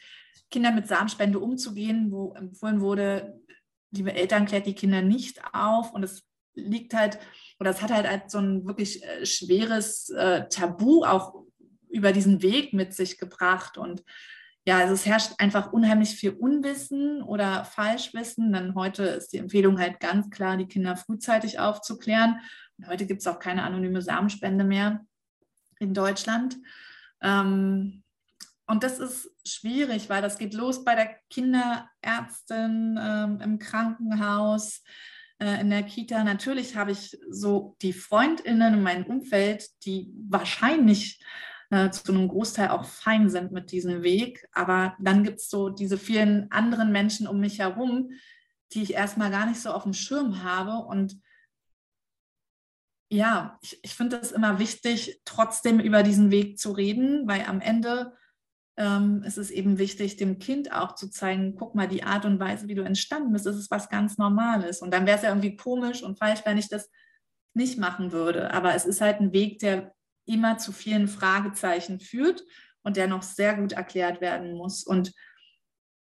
Kindern 0.49 0.75
mit 0.75 0.87
Samenspende 0.87 1.39
umzugehen, 1.39 2.11
wo 2.11 2.33
empfohlen 2.33 2.81
wurde, 2.81 3.39
liebe 3.91 4.13
Eltern, 4.13 4.45
klärt 4.45 4.65
die 4.65 4.75
Kinder 4.75 5.01
nicht 5.01 5.41
auf. 5.53 5.91
Und 5.93 6.03
es 6.03 6.23
liegt 6.55 6.93
halt, 6.93 7.19
oder 7.59 7.69
es 7.69 7.81
hat 7.81 7.91
halt 7.91 8.31
so 8.31 8.39
ein 8.39 8.65
wirklich 8.65 9.03
äh, 9.03 9.25
schweres 9.25 10.09
äh, 10.09 10.47
Tabu 10.49 11.03
auch 11.03 11.46
über 11.97 12.11
diesen 12.11 12.41
Weg 12.41 12.73
mit 12.73 12.93
sich 12.93 13.17
gebracht. 13.17 13.77
Und 13.77 14.03
ja, 14.65 14.77
also 14.79 14.93
es 14.93 15.05
herrscht 15.05 15.33
einfach 15.37 15.73
unheimlich 15.73 16.09
viel 16.11 16.31
Unwissen 16.31 17.21
oder 17.21 17.65
Falschwissen. 17.65 18.53
Denn 18.53 18.75
heute 18.75 19.03
ist 19.03 19.33
die 19.33 19.37
Empfehlung 19.37 19.79
halt 19.79 19.99
ganz 19.99 20.29
klar, 20.29 20.57
die 20.57 20.67
Kinder 20.67 20.95
frühzeitig 20.95 21.59
aufzuklären. 21.59 22.39
Und 22.77 22.87
heute 22.87 23.05
gibt 23.05 23.21
es 23.21 23.27
auch 23.27 23.39
keine 23.39 23.63
anonyme 23.63 24.01
Samenspende 24.01 24.63
mehr 24.63 25.05
in 25.79 25.93
Deutschland. 25.93 26.57
Ähm, 27.21 28.03
und 28.67 28.83
das 28.83 28.99
ist 28.99 29.29
schwierig, 29.45 30.09
weil 30.09 30.21
das 30.21 30.37
geht 30.37 30.53
los 30.53 30.83
bei 30.83 30.95
der 30.95 31.15
Kinderärztin 31.29 32.99
ähm, 33.01 33.39
im 33.41 33.59
Krankenhaus, 33.59 34.83
äh, 35.39 35.61
in 35.61 35.69
der 35.69 35.83
Kita. 35.83 36.23
Natürlich 36.23 36.75
habe 36.75 36.91
ich 36.91 37.17
so 37.29 37.77
die 37.81 37.93
Freundinnen 37.93 38.73
in 38.73 38.83
meinem 38.83 39.05
Umfeld, 39.05 39.65
die 39.85 40.11
wahrscheinlich 40.27 41.23
äh, 41.69 41.89
zu 41.89 42.11
einem 42.11 42.27
Großteil 42.27 42.69
auch 42.69 42.85
fein 42.85 43.29
sind 43.29 43.51
mit 43.51 43.71
diesem 43.71 44.03
Weg. 44.03 44.47
Aber 44.53 44.95
dann 44.99 45.23
gibt 45.23 45.39
es 45.39 45.49
so 45.49 45.69
diese 45.69 45.97
vielen 45.97 46.51
anderen 46.51 46.91
Menschen 46.91 47.27
um 47.27 47.39
mich 47.39 47.59
herum, 47.59 48.11
die 48.73 48.83
ich 48.83 48.93
erstmal 48.93 49.31
gar 49.31 49.45
nicht 49.45 49.61
so 49.61 49.71
auf 49.71 49.83
dem 49.83 49.93
Schirm 49.93 50.43
habe. 50.43 50.85
Und 50.85 51.19
ja, 53.09 53.57
ich, 53.61 53.79
ich 53.83 53.95
finde 53.95 54.17
es 54.17 54.31
immer 54.31 54.59
wichtig, 54.59 55.21
trotzdem 55.25 55.79
über 55.79 56.03
diesen 56.03 56.31
Weg 56.31 56.59
zu 56.59 56.71
reden, 56.71 57.27
weil 57.27 57.45
am 57.45 57.61
Ende 57.61 58.13
ähm, 58.77 59.23
es 59.25 59.49
eben 59.49 59.79
wichtig, 59.79 60.17
dem 60.17 60.39
Kind 60.39 60.71
auch 60.71 60.95
zu 60.95 61.09
zeigen, 61.09 61.55
guck 61.55 61.73
mal, 61.73 61.87
die 61.87 62.03
Art 62.03 62.25
und 62.25 62.39
Weise, 62.39 62.67
wie 62.67 62.75
du 62.75 62.83
entstanden 62.83 63.33
bist, 63.33 63.47
ist 63.47 63.71
was 63.71 63.89
ganz 63.89 64.17
Normales. 64.17 64.81
Und 64.81 64.91
dann 64.91 65.05
wäre 65.05 65.17
es 65.17 65.23
ja 65.23 65.29
irgendwie 65.29 65.55
komisch 65.55 66.03
und 66.03 66.19
falsch, 66.19 66.41
wenn 66.45 66.57
ich 66.57 66.69
das 66.69 66.89
nicht 67.55 67.79
machen 67.79 68.11
würde. 68.11 68.53
Aber 68.53 68.75
es 68.75 68.85
ist 68.85 69.01
halt 69.01 69.19
ein 69.19 69.33
Weg, 69.33 69.59
der 69.59 69.95
immer 70.27 70.57
zu 70.57 70.71
vielen 70.71 71.07
Fragezeichen 71.07 71.99
führt 71.99 72.43
und 72.83 72.97
der 72.97 73.07
noch 73.07 73.23
sehr 73.23 73.55
gut 73.55 73.73
erklärt 73.73 74.21
werden 74.21 74.53
muss. 74.53 74.83
Und 74.83 75.13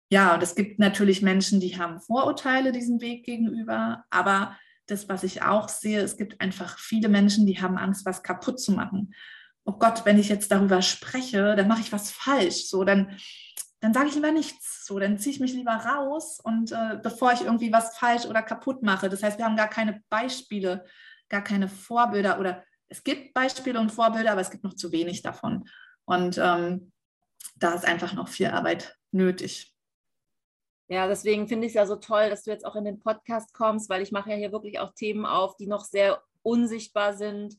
ja, 0.10 0.36
und 0.36 0.44
es 0.44 0.56
gibt 0.56 0.80
natürlich 0.80 1.22
Menschen, 1.22 1.60
die 1.60 1.78
haben 1.78 2.00
Vorurteile 2.00 2.72
diesem 2.72 3.02
Weg 3.02 3.26
gegenüber, 3.26 4.06
aber 4.10 4.58
das, 4.86 5.10
was 5.10 5.24
ich 5.24 5.42
auch 5.42 5.68
sehe, 5.68 6.02
es 6.02 6.18
gibt 6.18 6.40
einfach 6.40 6.80
viele 6.80 7.10
Menschen, 7.10 7.46
die 7.46 7.62
haben 7.62 7.78
Angst, 7.78 8.06
was 8.06 8.24
kaputt 8.24 8.60
zu 8.60 8.72
machen. 8.72 9.14
Oh 9.66 9.74
Gott, 9.74 10.06
wenn 10.06 10.18
ich 10.18 10.30
jetzt 10.30 10.50
darüber 10.52 10.82
spreche, 10.82 11.56
dann 11.56 11.68
mache 11.68 11.82
ich 11.82 11.92
was 11.92 12.10
falsch. 12.10 12.68
So, 12.70 12.86
dann, 12.86 13.18
dann 13.82 13.94
sage 13.94 14.08
ich 14.08 14.16
lieber 14.16 14.32
nichts. 14.32 14.86
So, 14.86 14.98
dann 14.98 15.18
ziehe 15.18 15.36
ich 15.36 15.42
mich 15.42 15.54
lieber 15.54 15.74
raus 15.74 16.40
und 16.42 16.72
äh, 16.72 17.00
bevor 17.04 17.34
ich 17.34 17.42
irgendwie 17.42 17.74
was 17.74 17.98
falsch 17.98 18.26
oder 18.26 18.42
kaputt 18.42 18.82
mache. 18.82 19.10
Das 19.10 19.22
heißt, 19.22 19.38
wir 19.38 19.46
haben 19.46 19.58
gar 19.58 19.70
keine 19.70 20.02
Beispiele, 20.10 20.86
gar 21.28 21.44
keine 21.44 21.68
Vorbilder 21.68 22.40
oder 22.40 22.64
es 22.90 23.04
gibt 23.04 23.34
Beispiele 23.34 23.80
und 23.80 23.92
Vorbilder, 23.92 24.32
aber 24.32 24.42
es 24.42 24.50
gibt 24.50 24.64
noch 24.64 24.76
zu 24.76 24.92
wenig 24.92 25.22
davon. 25.22 25.68
Und 26.06 26.38
ähm, 26.38 26.92
da 27.56 27.74
ist 27.74 27.86
einfach 27.86 28.14
noch 28.14 28.28
viel 28.30 28.48
Arbeit 28.48 28.98
nötig. 29.12 29.74
Ja, 30.90 31.08
deswegen 31.08 31.48
finde 31.48 31.68
ich 31.68 31.72
es 31.72 31.76
ja 31.76 31.86
so 31.86 31.98
toll, 31.98 32.30
dass 32.30 32.44
du 32.44 32.52
jetzt 32.52 32.66
auch 32.66 32.76
in 32.76 32.86
den 32.86 33.00
Podcast 33.00 33.54
kommst, 33.54 33.90
weil 33.90 34.02
ich 34.02 34.12
mache 34.12 34.30
ja 34.30 34.38
hier 34.38 34.54
wirklich 34.54 34.80
auch 34.80 34.94
Themen 34.94 35.26
auf, 35.26 35.58
die 35.58 35.68
noch 35.68 35.84
sehr 35.84 36.24
unsichtbar 36.44 37.14
sind, 37.14 37.58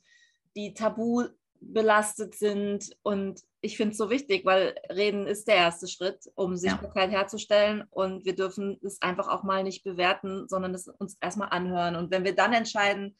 die 0.56 0.72
tabu 0.72 1.24
belastet 1.60 2.34
sind. 2.36 2.96
Und 3.02 3.42
ich 3.60 3.76
finde 3.76 3.92
es 3.92 3.98
so 3.98 4.08
wichtig, 4.08 4.46
weil 4.46 4.76
Reden 4.88 5.26
ist 5.26 5.46
der 5.46 5.56
erste 5.56 5.88
Schritt, 5.88 6.30
um 6.36 6.56
Sichtbarkeit 6.56 7.12
ja. 7.12 7.18
herzustellen. 7.18 7.84
Und 7.90 8.24
wir 8.24 8.34
dürfen 8.34 8.78
es 8.82 9.02
einfach 9.02 9.28
auch 9.28 9.42
mal 9.42 9.62
nicht 9.62 9.84
bewerten, 9.84 10.48
sondern 10.48 10.74
es 10.74 10.88
uns 10.88 11.18
erstmal 11.20 11.50
anhören. 11.50 11.96
Und 11.96 12.10
wenn 12.10 12.24
wir 12.24 12.34
dann 12.34 12.54
entscheiden, 12.54 13.14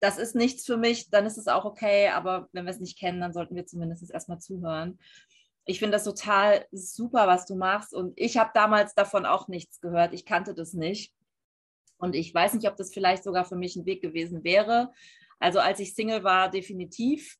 das 0.00 0.18
ist 0.18 0.34
nichts 0.34 0.66
für 0.66 0.76
mich, 0.76 1.10
dann 1.10 1.26
ist 1.26 1.38
es 1.38 1.48
auch 1.48 1.64
okay. 1.64 2.08
Aber 2.08 2.48
wenn 2.52 2.64
wir 2.64 2.70
es 2.70 2.80
nicht 2.80 2.98
kennen, 2.98 3.20
dann 3.20 3.32
sollten 3.32 3.56
wir 3.56 3.66
zumindest 3.66 4.10
erstmal 4.10 4.38
zuhören 4.38 4.98
ich 5.66 5.78
finde 5.78 5.92
das 5.92 6.04
total 6.04 6.66
super, 6.72 7.26
was 7.26 7.46
du 7.46 7.54
machst. 7.54 7.94
Und 7.94 8.12
ich 8.16 8.36
habe 8.36 8.50
damals 8.54 8.94
davon 8.94 9.24
auch 9.26 9.48
nichts 9.48 9.80
gehört. 9.80 10.12
Ich 10.12 10.26
kannte 10.26 10.54
das 10.54 10.74
nicht. 10.74 11.14
Und 11.96 12.14
ich 12.14 12.34
weiß 12.34 12.54
nicht, 12.54 12.68
ob 12.68 12.76
das 12.76 12.92
vielleicht 12.92 13.24
sogar 13.24 13.44
für 13.44 13.56
mich 13.56 13.76
ein 13.76 13.86
Weg 13.86 14.02
gewesen 14.02 14.44
wäre. 14.44 14.92
Also 15.38 15.60
als 15.60 15.80
ich 15.80 15.94
Single 15.94 16.22
war, 16.22 16.50
definitiv 16.50 17.38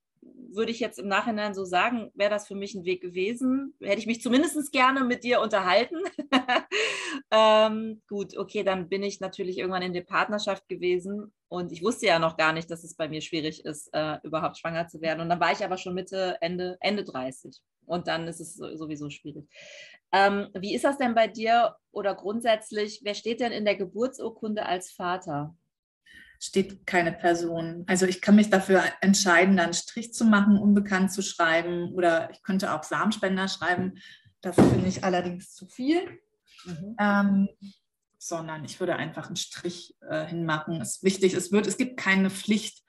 würde 0.54 0.70
ich 0.70 0.80
jetzt 0.80 0.98
im 0.98 1.08
Nachhinein 1.08 1.54
so 1.54 1.64
sagen, 1.64 2.10
wäre 2.14 2.30
das 2.30 2.46
für 2.46 2.54
mich 2.54 2.74
ein 2.74 2.84
Weg 2.84 3.00
gewesen. 3.00 3.74
Hätte 3.80 3.98
ich 3.98 4.06
mich 4.06 4.22
zumindest 4.22 4.72
gerne 4.72 5.04
mit 5.04 5.24
dir 5.24 5.40
unterhalten. 5.40 5.98
ähm, 7.30 8.02
gut, 8.08 8.37
okay, 8.37 8.62
dann 8.62 8.88
bin 8.88 9.02
ich 9.02 9.20
natürlich 9.20 9.58
irgendwann 9.58 9.82
in 9.82 9.92
der 9.92 10.02
Partnerschaft 10.02 10.68
gewesen 10.68 11.32
und 11.48 11.72
ich 11.72 11.82
wusste 11.82 12.06
ja 12.06 12.18
noch 12.18 12.37
gar 12.37 12.52
nicht, 12.52 12.70
dass 12.70 12.84
es 12.84 12.94
bei 12.94 13.08
mir 13.08 13.20
schwierig 13.20 13.64
ist, 13.64 13.88
äh, 13.92 14.18
überhaupt 14.22 14.58
schwanger 14.58 14.88
zu 14.88 15.00
werden. 15.00 15.20
Und 15.20 15.28
dann 15.28 15.40
war 15.40 15.52
ich 15.52 15.64
aber 15.64 15.76
schon 15.76 15.94
Mitte, 15.94 16.37
Ende, 16.40 16.76
Ende 16.80 17.04
30. 17.04 17.60
Und 17.87 18.08
dann 18.08 18.26
ist 18.26 18.40
es 18.40 18.54
sowieso 18.54 19.10
schwierig. 19.10 19.46
Ähm, 20.12 20.48
wie 20.54 20.74
ist 20.74 20.84
das 20.84 20.98
denn 20.98 21.14
bei 21.14 21.28
dir 21.28 21.76
oder 21.90 22.14
grundsätzlich, 22.14 23.00
wer 23.02 23.14
steht 23.14 23.40
denn 23.40 23.52
in 23.52 23.64
der 23.64 23.76
Geburtsurkunde 23.76 24.64
als 24.64 24.90
Vater? 24.92 25.54
Steht 26.44 26.87
keine 26.87 27.12
Person. 27.12 27.85
Also 27.87 28.07
ich 28.07 28.20
kann 28.20 28.37
mich 28.37 28.50
dafür 28.50 28.83
entscheiden, 29.00 29.57
dann 29.57 29.72
Strich 29.72 30.12
zu 30.12 30.24
machen, 30.24 30.59
unbekannt 30.59 31.12
zu 31.12 31.22
schreiben 31.22 31.92
oder 31.94 32.30
ich 32.30 32.42
könnte 32.42 32.72
auch 32.72 32.83
Samenspender 32.83 33.48
schreiben. 33.48 33.94
Das 34.40 34.57
finde 34.57 34.87
ich 34.87 35.04
allerdings 35.04 35.54
zu 35.54 35.66
viel. 35.66 36.20
Mhm. 36.64 36.96
Ähm, 36.98 37.48
sondern 38.18 38.64
ich 38.64 38.80
würde 38.80 38.96
einfach 38.96 39.26
einen 39.26 39.37
Strich 39.37 39.96
äh, 40.09 40.26
hinmachen. 40.26 40.80
Es 40.80 40.96
ist 40.96 41.02
wichtig, 41.02 41.35
es, 41.35 41.52
wird, 41.52 41.66
es 41.66 41.76
gibt 41.76 41.98
keine 41.98 42.30
Pflicht 42.30 42.83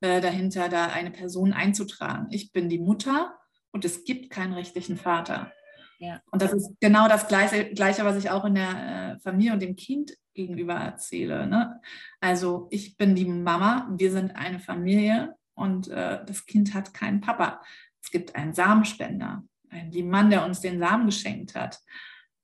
äh, 0.00 0.20
dahinter, 0.20 0.68
da 0.68 0.86
eine 0.86 1.12
Person 1.12 1.52
einzutragen. 1.52 2.26
Ich 2.30 2.52
bin 2.52 2.68
die 2.68 2.80
Mutter 2.80 3.38
und 3.70 3.84
es 3.84 4.04
gibt 4.04 4.30
keinen 4.30 4.52
rechtlichen 4.52 4.96
Vater. 4.96 5.52
Ja. 5.98 6.20
Und 6.30 6.42
das 6.42 6.52
ist 6.52 6.72
genau 6.80 7.08
das 7.08 7.28
Gleiche, 7.28 7.70
Gleiche 7.72 8.04
was 8.04 8.16
ich 8.16 8.30
auch 8.30 8.44
in 8.44 8.54
der 8.54 9.16
äh, 9.16 9.20
Familie 9.20 9.52
und 9.52 9.60
dem 9.60 9.76
Kind 9.76 10.12
gegenüber 10.34 10.74
erzähle. 10.74 11.46
Ne? 11.46 11.80
Also 12.20 12.68
ich 12.70 12.96
bin 12.96 13.14
die 13.14 13.24
Mama, 13.24 13.88
wir 13.96 14.12
sind 14.12 14.36
eine 14.36 14.60
Familie 14.60 15.34
und 15.54 15.88
äh, 15.88 16.24
das 16.24 16.46
Kind 16.46 16.74
hat 16.74 16.94
keinen 16.94 17.20
Papa. 17.20 17.60
Es 18.02 18.10
gibt 18.10 18.34
einen 18.34 18.54
Samenspender, 18.54 19.44
einen 19.68 19.90
lieben 19.90 20.10
Mann, 20.10 20.30
der 20.30 20.44
uns 20.44 20.60
den 20.60 20.78
Samen 20.78 21.06
geschenkt 21.06 21.54
hat. 21.54 21.80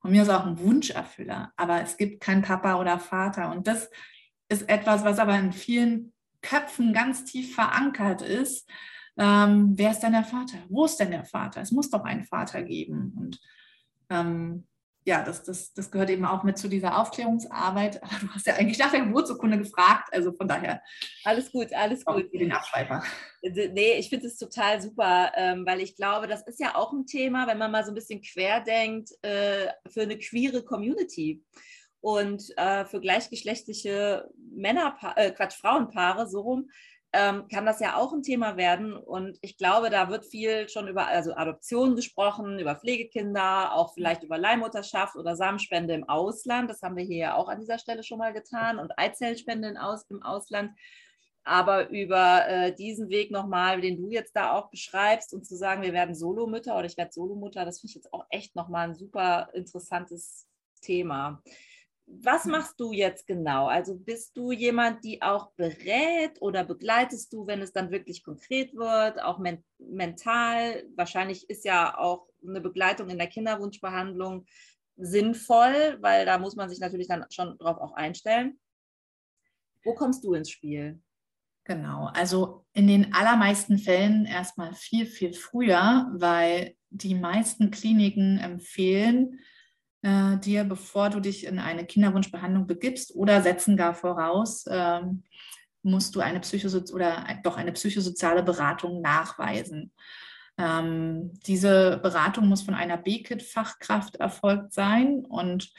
Von 0.01 0.11
mir 0.11 0.22
ist 0.22 0.31
auch 0.31 0.46
ein 0.46 0.59
Wunscherfüller, 0.59 1.53
aber 1.57 1.83
es 1.83 1.96
gibt 1.96 2.20
keinen 2.20 2.42
Papa 2.42 2.81
oder 2.81 2.99
Vater. 2.99 3.51
Und 3.51 3.66
das 3.66 3.90
ist 4.49 4.68
etwas, 4.68 5.05
was 5.05 5.18
aber 5.18 5.38
in 5.38 5.53
vielen 5.53 6.12
Köpfen 6.42 6.92
ganz 6.92 7.25
tief 7.25 7.55
verankert 7.55 8.22
ist. 8.22 8.68
Ähm, 9.16 9.72
wer 9.77 9.90
ist 9.90 10.01
denn 10.01 10.12
der 10.12 10.25
Vater? 10.25 10.59
Wo 10.68 10.85
ist 10.85 10.99
denn 10.99 11.11
der 11.11 11.25
Vater? 11.25 11.61
Es 11.61 11.72
muss 11.72 11.90
doch 11.90 12.05
einen 12.05 12.25
Vater 12.25 12.62
geben. 12.62 13.14
Und 13.16 13.40
ähm, 14.11 14.66
ja, 15.07 15.23
das, 15.23 15.45
das, 15.45 15.73
das 15.73 15.92
gehört 15.92 16.11
eben 16.11 16.25
auch 16.25 16.42
mit 16.42 16.59
zu 16.59 16.66
dieser 16.66 16.99
Aufklärungsarbeit. 16.99 18.03
Aber 18.03 18.19
du 18.21 18.29
hast 18.31 18.47
ja 18.47 18.55
eigentlich 18.55 18.79
nach 18.79 18.90
der 18.90 19.05
Geburtsurkunde 19.05 19.57
gefragt, 19.57 20.09
also 20.12 20.33
von 20.33 20.49
daher. 20.49 20.83
Alles 21.25 21.53
gut, 21.53 21.73
alles 21.73 22.05
gut. 22.05 22.33
Den 22.35 22.53
Abschreiber. 22.53 23.05
Nee, 23.40 23.95
ich 23.99 24.09
finde 24.09 24.27
es 24.27 24.37
total 24.37 24.83
super, 24.83 25.31
ähm, 25.37 25.64
weil 25.64 25.81
ich 25.81 25.95
glaube, 25.95 26.27
das 26.27 26.42
ist 26.49 26.59
ja 26.59 26.75
auch 26.75 26.92
ein 26.92 27.07
Thema, 27.07 27.47
wenn 27.47 27.57
man 27.57 27.71
mal 27.71 27.85
so 27.85 27.92
ein 27.92 27.95
bisschen 27.95 28.21
querdenkt, 28.21 29.11
äh, 29.23 29.69
für 29.88 30.03
eine 30.03 30.19
queere 30.19 30.64
Community 30.64 31.45
und 32.01 32.42
äh, 32.57 32.85
für 32.85 33.01
gleichgeschlechtliche 33.01 34.29
Männer, 34.53 34.97
äh, 35.14 35.31
Quatsch, 35.31 35.55
Frauenpaare, 35.55 36.29
so 36.29 36.40
rum, 36.40 36.69
ähm, 37.16 37.48
kann 37.48 37.64
das 37.64 37.81
ja 37.81 37.96
auch 37.96 38.12
ein 38.12 38.22
Thema 38.22 38.59
werden. 38.59 38.94
Und 38.94 39.38
ich 39.40 39.57
glaube, 39.57 39.88
da 39.88 40.11
wird 40.11 40.26
viel 40.26 40.68
schon 40.68 40.87
über 40.87 41.07
also 41.07 41.35
Adoption 41.35 41.96
gesprochen, 41.96 42.59
über 42.59 42.76
Pflegekinder, 42.76 43.74
auch 43.74 43.94
vielleicht 43.94 44.22
über 44.22 44.37
Leihmutterschaft 44.37 45.16
oder 45.16 45.35
Samenspende 45.35 45.94
im 45.94 46.09
Ausland. 46.09 46.68
Das 46.68 46.83
haben 46.83 46.96
wir 46.96 47.05
hier 47.05 47.16
ja 47.16 47.35
auch 47.35 47.48
an 47.48 47.59
dieser 47.59 47.79
Stelle 47.79 48.02
schon 48.02 48.18
mal 48.18 48.35
getan 48.35 48.79
und 48.79 48.92
Eizellspende 48.98 49.68
im 50.11 50.22
Ausland. 50.22 50.72
Aber 51.44 51.88
über 51.88 52.46
äh, 52.48 52.74
diesen 52.74 53.09
Weg 53.09 53.31
nochmal, 53.31 53.81
den 53.81 53.96
du 53.96 54.11
jetzt 54.11 54.37
da 54.37 54.52
auch 54.52 54.68
beschreibst 54.68 55.33
und 55.33 55.46
zu 55.46 55.57
sagen, 55.57 55.83
wir 55.83 55.92
werden 55.92 56.14
Solomütter 56.14 56.76
oder 56.76 56.87
ich 56.87 56.98
werde 56.98 57.12
Solomutter, 57.12 57.64
das 57.64 57.81
finde 57.81 57.92
ich 57.92 57.94
jetzt 57.94 58.12
auch 58.12 58.26
echt 58.31 58.57
nochmal 58.57 58.88
ein 58.88 58.94
super 58.94 59.48
interessantes 59.55 60.46
Thema 60.83 61.40
was 62.07 62.45
machst 62.45 62.79
du 62.79 62.92
jetzt 62.92 63.27
genau? 63.27 63.66
Also 63.66 63.97
bist 63.97 64.37
du 64.37 64.53
jemand, 64.53 65.05
die 65.05 65.23
auch 65.23 65.51
berät 65.53 66.40
oder 66.40 66.64
begleitest 66.64 67.33
du, 67.33 67.47
wenn 67.47 67.61
es 67.61 67.73
dann 67.73 67.90
wirklich 67.90 68.23
konkret 68.23 68.75
wird, 68.75 69.21
auch 69.21 69.38
men 69.38 69.64
mental? 69.79 70.85
Wahrscheinlich 70.95 71.51
ist 71.51 71.64
ja 71.64 71.99
auch 71.99 72.29
eine 72.47 72.61
Begleitung 72.61 73.11
in 73.11 73.19
der 73.19 73.27
Kinderwunschbehandlung 73.27 74.47
sinnvoll, 74.97 75.99
weil 76.01 76.25
da 76.25 76.38
muss 76.38 76.57
man 76.57 76.71
sich 76.71 76.79
natürlich 76.79 77.09
dann 77.09 77.27
schon 77.31 77.59
drauf 77.59 77.79
auch 77.79 77.92
einstellen. 77.92 78.59
Wo 79.85 79.95
kommst 79.95 80.25
du 80.25 80.35
ins 80.35 80.51
Spiel? 80.51 81.01
Genau, 81.64 82.09
also 82.14 82.64
in 82.73 82.87
den 82.87 83.12
allermeisten 83.12 83.79
Fällen 83.79 84.25
erstmal 84.25 84.73
viel, 84.75 85.07
viel 85.07 85.33
früher, 85.33 86.09
weil 86.12 86.77
die 86.90 87.16
meisten 87.16 87.73
Kliniken 87.73 88.38
empfehlen, 88.38 89.40
äh, 90.07 90.38
dir, 90.38 90.62
bevor 90.62 91.11
du 91.11 91.19
dich 91.19 91.47
in 91.47 91.59
eine 91.59 91.85
Kinderwunschbehandlung 91.85 92.69
begibst 92.69 93.14
oder 93.16 93.42
setzen 93.42 93.77
gar 93.77 93.92
voraus, 93.92 94.64
äh, 94.66 95.01
musst 95.83 96.14
du 96.14 96.21
eine 96.21 96.38
Psychosozi 96.40 96.92
oder 96.92 97.27
doch 97.42 97.57
eine 97.57 97.73
psychosoziale 97.73 98.45
Beratung 98.45 99.01
nachweisen. 99.01 99.92
Ähm, 100.59 101.33
diese 101.47 101.99
Beratung 102.03 102.47
muss 102.47 102.62
von 102.62 102.75
einer 102.75 102.97
BKIT-Fachkraft 102.97 104.16
erfolgt 104.16 104.73
sein 104.73 105.25
und 105.25 105.73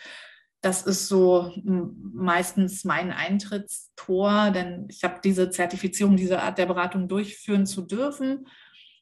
das 0.62 0.82
ist 0.82 1.08
so 1.08 1.54
meistens 1.63 2.84
mein 2.84 3.13
Eintrittstor, 3.13 4.52
denn 4.52 4.88
ich 4.90 5.04
habe 5.04 5.22
diese 5.24 5.50
Zertifizierung, 5.52 6.18
diese 6.18 6.42
Art 6.42 6.58
der 6.58 6.66
Beratung 6.66 7.08
durchführen 7.08 7.66
zu 7.66 7.84
dürfen 7.84 8.48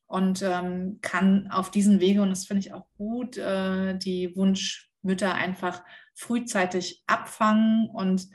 und 0.05 0.43
ähm, 0.43 0.99
kann 1.01 1.49
auf 1.49 1.71
diesen 1.71 1.99
Wege, 1.99 2.21
und 2.21 2.29
das 2.29 2.45
finde 2.45 2.59
ich 2.59 2.73
auch 2.73 2.85
gut, 2.97 3.37
äh, 3.37 3.97
die 3.97 4.35
Wunsch 4.35 4.91
Mütter 5.05 5.33
einfach 5.33 5.83
frühzeitig 6.13 7.03
abfangen 7.07 7.89
und 7.89 8.27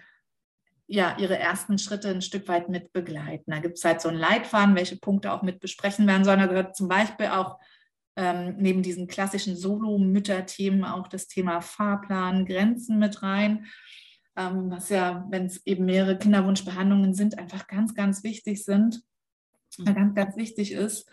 ja, 0.86 1.16
ihre 1.18 1.38
ersten 1.38 1.78
Schritte 1.78 2.08
ein 2.08 2.22
Stück 2.22 2.48
weit 2.48 2.68
mit 2.68 2.92
begleiten. 2.92 3.52
Da 3.52 3.60
gibt 3.60 3.78
es 3.78 3.84
halt 3.84 4.00
so 4.00 4.08
einen 4.08 4.18
Leitfaden, 4.18 4.74
welche 4.74 4.96
Punkte 4.96 5.32
auch 5.32 5.42
mit 5.42 5.60
besprechen 5.60 6.06
werden 6.06 6.24
sollen. 6.24 6.40
Da 6.40 6.46
gehört 6.46 6.74
zum 6.74 6.88
Beispiel 6.88 7.26
auch 7.26 7.60
ähm, 8.16 8.56
neben 8.58 8.82
diesen 8.82 9.06
klassischen 9.06 9.56
Solo-Mütter-Themen 9.56 10.84
auch 10.84 11.06
das 11.06 11.28
Thema 11.28 11.60
Fahrplan, 11.60 12.44
Grenzen 12.44 12.98
mit 12.98 13.22
rein, 13.22 13.66
ähm, 14.36 14.70
was 14.70 14.88
ja, 14.88 15.26
wenn 15.30 15.46
es 15.46 15.64
eben 15.64 15.84
mehrere 15.84 16.18
Kinderwunschbehandlungen 16.18 17.14
sind, 17.14 17.38
einfach 17.38 17.68
ganz, 17.68 17.94
ganz 17.94 18.24
wichtig 18.24 18.64
sind, 18.64 19.00
mhm. 19.78 19.94
ganz, 19.94 20.14
ganz 20.14 20.36
wichtig 20.36 20.72
ist. 20.72 21.08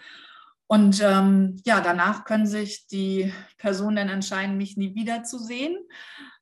Und 0.70 1.02
ähm, 1.02 1.56
ja, 1.66 1.80
danach 1.80 2.26
können 2.26 2.46
sich 2.46 2.88
die 2.88 3.32
Personen 3.58 3.96
dann 3.96 4.10
entscheiden, 4.10 4.58
mich 4.58 4.76
nie 4.76 4.96
wiederzusehen. 4.96 5.78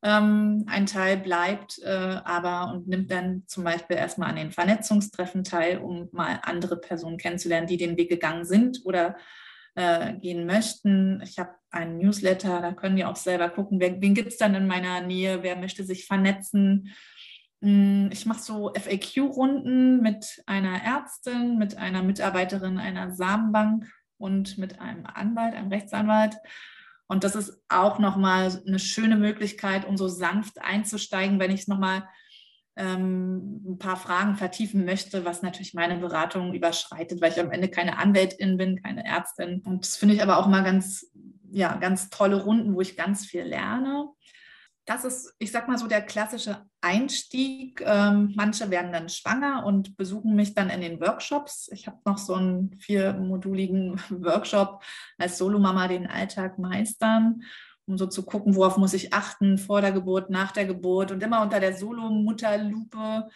Ähm, 0.01 0.65
ein 0.67 0.88
Teil 0.88 1.17
bleibt 1.17 1.79
äh, 1.83 2.19
aber 2.23 2.73
und 2.73 2.88
nimmt 2.88 3.11
dann 3.11 3.43
zum 3.45 3.63
Beispiel 3.63 3.97
erstmal 3.97 4.29
an 4.29 4.35
den 4.35 4.51
Vernetzungstreffen 4.51 5.43
teil, 5.43 5.77
um 5.77 6.09
mal 6.11 6.39
andere 6.41 6.77
Personen 6.77 7.17
kennenzulernen, 7.17 7.67
die 7.67 7.77
den 7.77 7.97
Weg 7.97 8.09
gegangen 8.09 8.45
sind 8.45 8.81
oder 8.83 9.15
äh, 9.75 10.13
gehen 10.13 10.47
möchten. 10.47 11.21
Ich 11.21 11.38
habe 11.38 11.53
einen 11.69 11.99
Newsletter, 11.99 12.61
da 12.61 12.71
können 12.71 12.95
die 12.95 13.05
auch 13.05 13.17
selber 13.17 13.49
gucken, 13.49 13.79
wer, 13.79 14.01
wen 14.01 14.15
gibt 14.15 14.29
es 14.29 14.38
dann 14.38 14.55
in 14.55 14.65
meiner 14.65 15.01
Nähe, 15.01 15.43
wer 15.43 15.55
möchte 15.55 15.83
sich 15.83 16.07
vernetzen. 16.07 16.95
Hm, 17.61 18.09
ich 18.11 18.25
mache 18.25 18.41
so 18.41 18.73
FAQ-Runden 18.73 20.01
mit 20.01 20.41
einer 20.47 20.81
Ärztin, 20.83 21.59
mit 21.59 21.77
einer 21.77 22.01
Mitarbeiterin 22.01 22.79
einer 22.79 23.11
Samenbank 23.11 23.85
und 24.17 24.58
mit 24.58 24.80
einem 24.80 25.06
Anwalt, 25.06 25.54
einem 25.54 25.71
Rechtsanwalt. 25.71 26.36
Und 27.08 27.23
das 27.23 27.36
ist 27.36 27.62
auch 27.69 27.99
nochmal 27.99 28.62
eine 28.65 28.80
schöne 28.80 29.15
Möglichkeit, 29.15 29.88
um 29.88 29.97
so 29.97 30.08
sanft 30.08 30.62
einzusteigen, 30.62 31.39
wenn 31.39 31.51
ich 31.51 31.67
nochmal 31.67 32.08
ähm, 32.75 33.62
ein 33.65 33.78
paar 33.78 33.95
Fragen 33.95 34.36
vertiefen 34.36 34.86
möchte, 34.86 35.23
was 35.23 35.41
natürlich 35.41 35.73
meine 35.73 35.97
Beratung 35.97 36.54
überschreitet, 36.54 37.21
weil 37.21 37.32
ich 37.32 37.39
am 37.39 37.51
Ende 37.51 37.69
keine 37.69 37.97
Anwältin 37.97 38.58
bin, 38.58 38.82
keine 38.82 39.06
Ärztin. 39.06 39.62
Und 39.65 39.86
das 39.86 39.95
finde 39.95 40.15
ich 40.15 40.23
aber 40.23 40.38
auch 40.38 40.47
mal 40.47 40.63
ganz, 40.63 41.12
ja, 41.51 41.75
ganz 41.75 42.10
tolle 42.10 42.43
Runden, 42.43 42.75
wo 42.75 42.82
ich 42.82 42.97
ganz 42.97 43.25
viel 43.25 43.43
lerne 43.43 44.10
das 44.86 45.04
ist, 45.04 45.36
ich 45.39 45.52
sag 45.52 45.67
mal 45.67 45.78
so, 45.78 45.88
der 45.88 46.02
klassische 46.02 46.63
Einstieg. 46.80 47.82
Ähm, 47.86 48.34
manche 48.36 48.69
werden 48.69 48.93
dann 48.93 49.10
schwanger 49.10 49.65
und 49.65 49.98
besuchen 49.98 50.36
mich 50.36 50.54
dann 50.54 50.69
in 50.69 50.82
den 50.82 51.02
Workshops. 51.02 51.69
Ich 51.71 51.88
habe 51.88 51.98
noch 52.06 52.19
so 52.19 52.36
einen 52.36 52.78
viermoduligen 52.80 54.00
Workshop 54.10 54.84
als 55.17 55.38
Solomama 55.38 55.88
den 55.88 56.08
Alltag 56.08 56.60
meistern, 56.60 57.41
um 57.88 57.98
so 57.98 58.06
zu 58.06 58.24
gucken, 58.24 58.56
worauf 58.56 58.78
muss 58.78 58.93
ich 58.93 59.12
achten 59.12 59.58
vor 59.58 59.82
der 59.82 59.91
Geburt, 59.91 60.30
nach 60.30 60.52
der 60.52 60.65
Geburt 60.65 61.12
und 61.12 61.24
immer 61.24 61.41
unter 61.41 61.60
der 61.60 61.76
Solomutterlupe 61.76 63.28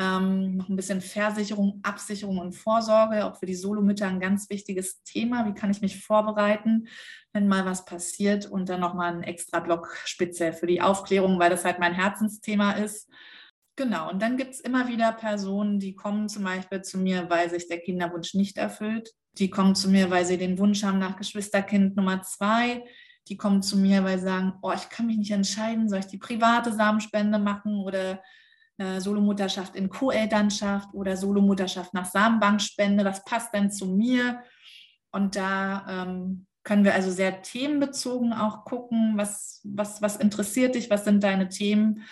ähm, 0.00 0.56
noch 0.56 0.68
ein 0.70 0.76
bisschen 0.76 1.02
Versicherung, 1.02 1.80
Absicherung 1.82 2.38
und 2.38 2.54
Vorsorge, 2.54 3.26
auch 3.26 3.36
für 3.36 3.44
die 3.44 3.54
Solomütter 3.54 4.06
ein 4.06 4.18
ganz 4.18 4.48
wichtiges 4.48 5.02
Thema. 5.02 5.46
Wie 5.46 5.52
kann 5.52 5.70
ich 5.70 5.82
mich 5.82 6.02
vorbereiten, 6.02 6.88
wenn 7.34 7.48
mal 7.48 7.66
was 7.66 7.84
passiert? 7.84 8.46
Und 8.46 8.70
dann 8.70 8.80
nochmal 8.80 9.12
ein 9.12 9.22
extra 9.22 9.60
Block 9.60 9.94
speziell 10.06 10.54
für 10.54 10.66
die 10.66 10.80
Aufklärung, 10.80 11.38
weil 11.38 11.50
das 11.50 11.66
halt 11.66 11.78
mein 11.78 11.92
Herzensthema 11.92 12.72
ist. 12.72 13.10
Genau, 13.76 14.10
und 14.10 14.22
dann 14.22 14.38
gibt 14.38 14.54
es 14.54 14.60
immer 14.60 14.88
wieder 14.88 15.12
Personen, 15.12 15.78
die 15.78 15.94
kommen 15.94 16.28
zum 16.28 16.44
Beispiel 16.44 16.80
zu 16.80 16.98
mir, 16.98 17.28
weil 17.28 17.50
sich 17.50 17.68
der 17.68 17.80
Kinderwunsch 17.80 18.32
nicht 18.34 18.56
erfüllt. 18.56 19.10
Die 19.32 19.50
kommen 19.50 19.74
zu 19.74 19.90
mir, 19.90 20.10
weil 20.10 20.24
sie 20.24 20.38
den 20.38 20.58
Wunsch 20.58 20.82
haben 20.82 20.98
nach 20.98 21.16
Geschwisterkind 21.16 21.96
Nummer 21.96 22.22
zwei. 22.22 22.84
Die 23.28 23.36
kommen 23.36 23.62
zu 23.62 23.76
mir, 23.76 24.02
weil 24.02 24.18
sie 24.18 24.24
sagen, 24.24 24.54
oh, 24.62 24.72
ich 24.72 24.88
kann 24.88 25.06
mich 25.06 25.18
nicht 25.18 25.30
entscheiden, 25.30 25.88
soll 25.88 26.00
ich 26.00 26.06
die 26.06 26.18
private 26.18 26.72
Samenspende 26.72 27.38
machen 27.38 27.80
oder 27.80 28.22
äh, 28.80 28.98
Solomutterschaft 28.98 29.76
in 29.76 29.90
Co-Elternschaft 29.90 30.94
oder 30.94 31.14
Solomutterschaft 31.14 31.92
nach 31.92 32.06
Samenbankspende, 32.06 33.04
was 33.04 33.24
passt 33.24 33.52
denn 33.52 33.70
zu 33.70 33.86
mir? 33.86 34.42
Und 35.12 35.36
da 35.36 35.84
ähm, 35.86 36.46
können 36.62 36.84
wir 36.84 36.94
also 36.94 37.10
sehr 37.10 37.42
themenbezogen 37.42 38.32
auch 38.32 38.64
gucken, 38.64 39.12
was, 39.16 39.60
was, 39.64 40.00
was 40.00 40.16
interessiert 40.16 40.76
dich, 40.76 40.88
was 40.88 41.04
sind 41.04 41.22
deine 41.22 41.50
Themen. 41.50 42.04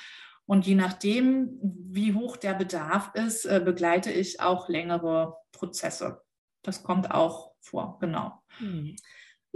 Und 0.44 0.66
je 0.66 0.74
nachdem, 0.74 1.58
wie 1.62 2.12
hoch 2.12 2.36
der 2.36 2.52
Bedarf 2.52 3.14
ist, 3.14 3.46
äh, 3.46 3.62
begleite 3.64 4.12
ich 4.12 4.40
auch 4.40 4.68
längere 4.68 5.36
Prozesse. 5.52 6.22
Das 6.62 6.82
kommt 6.82 7.10
auch 7.10 7.52
vor, 7.60 7.96
genau. 7.98 8.42
Hm. 8.58 8.94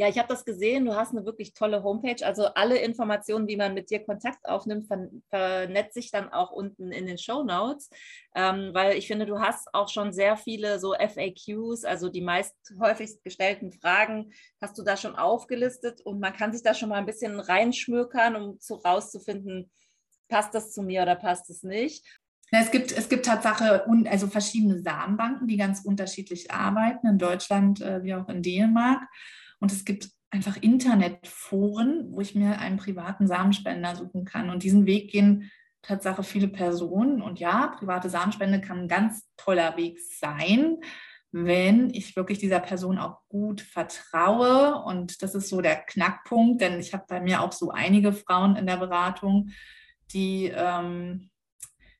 Ja, 0.03 0.09
ich 0.09 0.19
habe 0.19 0.27
das 0.27 0.45
gesehen. 0.45 0.85
Du 0.85 0.97
hast 0.97 1.13
eine 1.13 1.25
wirklich 1.25 1.55
tolle 1.55 1.85
Homepage. 1.85 2.27
Also 2.27 2.47
alle 2.55 2.77
Informationen, 2.79 3.47
wie 3.47 3.57
man 3.57 3.73
mit 3.73 3.89
dir 3.89 4.05
Kontakt 4.05 4.45
aufnimmt, 4.49 4.89
vernetzt 5.29 5.95
sich 5.95 6.11
dann 6.11 6.29
auch 6.33 6.51
unten 6.51 6.91
in 6.91 7.07
den 7.07 7.19
Show 7.19 7.45
Notes, 7.45 7.89
ähm, 8.35 8.71
weil 8.73 8.97
ich 8.97 9.07
finde, 9.07 9.27
du 9.27 9.39
hast 9.39 9.73
auch 9.73 9.89
schon 9.89 10.13
sehr 10.13 10.37
viele 10.37 10.81
so 10.81 10.93
FAQs, 10.95 11.85
also 11.85 12.09
die 12.09 12.21
meist 12.21 12.57
häufigst 12.81 13.23
gestellten 13.23 13.71
Fragen, 13.71 14.33
hast 14.61 14.77
du 14.77 14.83
da 14.83 14.97
schon 14.97 15.15
aufgelistet 15.15 16.01
und 16.01 16.19
man 16.19 16.33
kann 16.33 16.53
sich 16.53 16.65
da 16.65 16.75
schon 16.75 16.89
mal 16.89 16.97
ein 16.97 17.07
bisschen 17.07 17.39
reinschmökern, 17.39 18.35
um 18.35 18.59
zu 18.59 18.75
rauszufinden, 18.75 19.71
passt 20.29 20.53
das 20.53 20.73
zu 20.73 20.83
mir 20.83 21.03
oder 21.03 21.15
passt 21.15 21.49
es 21.49 21.63
nicht. 21.63 22.05
Es 22.51 22.73
gibt, 22.73 22.91
es 22.91 23.09
gibt 23.09 23.27
Tatsache 23.27 23.87
also 24.11 24.27
verschiedene 24.27 24.83
Samenbanken, 24.83 25.47
die 25.47 25.57
ganz 25.57 25.85
unterschiedlich 25.85 26.51
arbeiten, 26.51 27.07
in 27.07 27.19
Deutschland 27.19 27.81
äh, 27.81 28.03
wie 28.03 28.15
auch 28.15 28.29
in 28.29 28.43
Dänemark. 28.43 29.03
Und 29.63 29.71
es 29.71 29.85
gibt 29.85 30.11
einfach 30.31 30.57
Internetforen, 30.57 32.07
wo 32.11 32.21
ich 32.21 32.35
mir 32.35 32.59
einen 32.59 32.79
privaten 32.79 33.29
Samenspender 33.29 33.95
suchen 33.95 34.25
kann. 34.25 34.51
Und 34.51 34.65
diesen 34.65 34.87
Weg 34.87 35.13
gehen 35.13 35.51
Tatsache 35.83 36.25
viele 36.25 36.49
Personen. 36.49 37.23
Und 37.23 37.39
ja, 37.39 37.69
private 37.79 38.11
Samenspende 38.11 38.61
kann 38.61 38.81
ein 38.81 38.89
ganz 38.89 39.29
toller 39.37 39.77
Weg 39.77 40.01
sein, 40.01 40.79
wenn 41.31 41.91
ich 41.91 42.17
wirklich 42.17 42.39
dieser 42.39 42.59
Person 42.59 42.99
auch 42.99 43.21
gut 43.29 43.61
vertraue. 43.61 44.83
Und 44.83 45.23
das 45.23 45.37
ist 45.37 45.49
so 45.49 45.61
der 45.61 45.77
Knackpunkt, 45.77 46.61
denn 46.61 46.81
ich 46.81 46.93
habe 46.93 47.05
bei 47.09 47.21
mir 47.21 47.41
auch 47.41 47.53
so 47.53 47.71
einige 47.71 48.13
Frauen 48.13 48.57
in 48.57 48.67
der 48.67 48.79
Beratung, 48.79 49.51
die 50.13 50.53
ähm, 50.55 51.31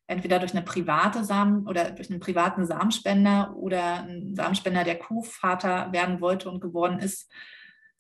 entweder 0.07 0.39
durch 0.39 0.53
eine 0.53 0.63
private 0.63 1.25
Samen 1.25 1.67
oder 1.67 1.91
durch 1.91 2.11
einen 2.11 2.21
privaten 2.21 2.67
Samenspender 2.67 3.55
oder 3.57 4.03
einen 4.03 4.35
Samenspender, 4.35 4.85
der 4.85 4.99
Co-Vater 4.99 5.93
werden 5.93 6.21
wollte 6.21 6.51
und 6.51 6.61
geworden 6.61 6.99
ist, 6.99 7.31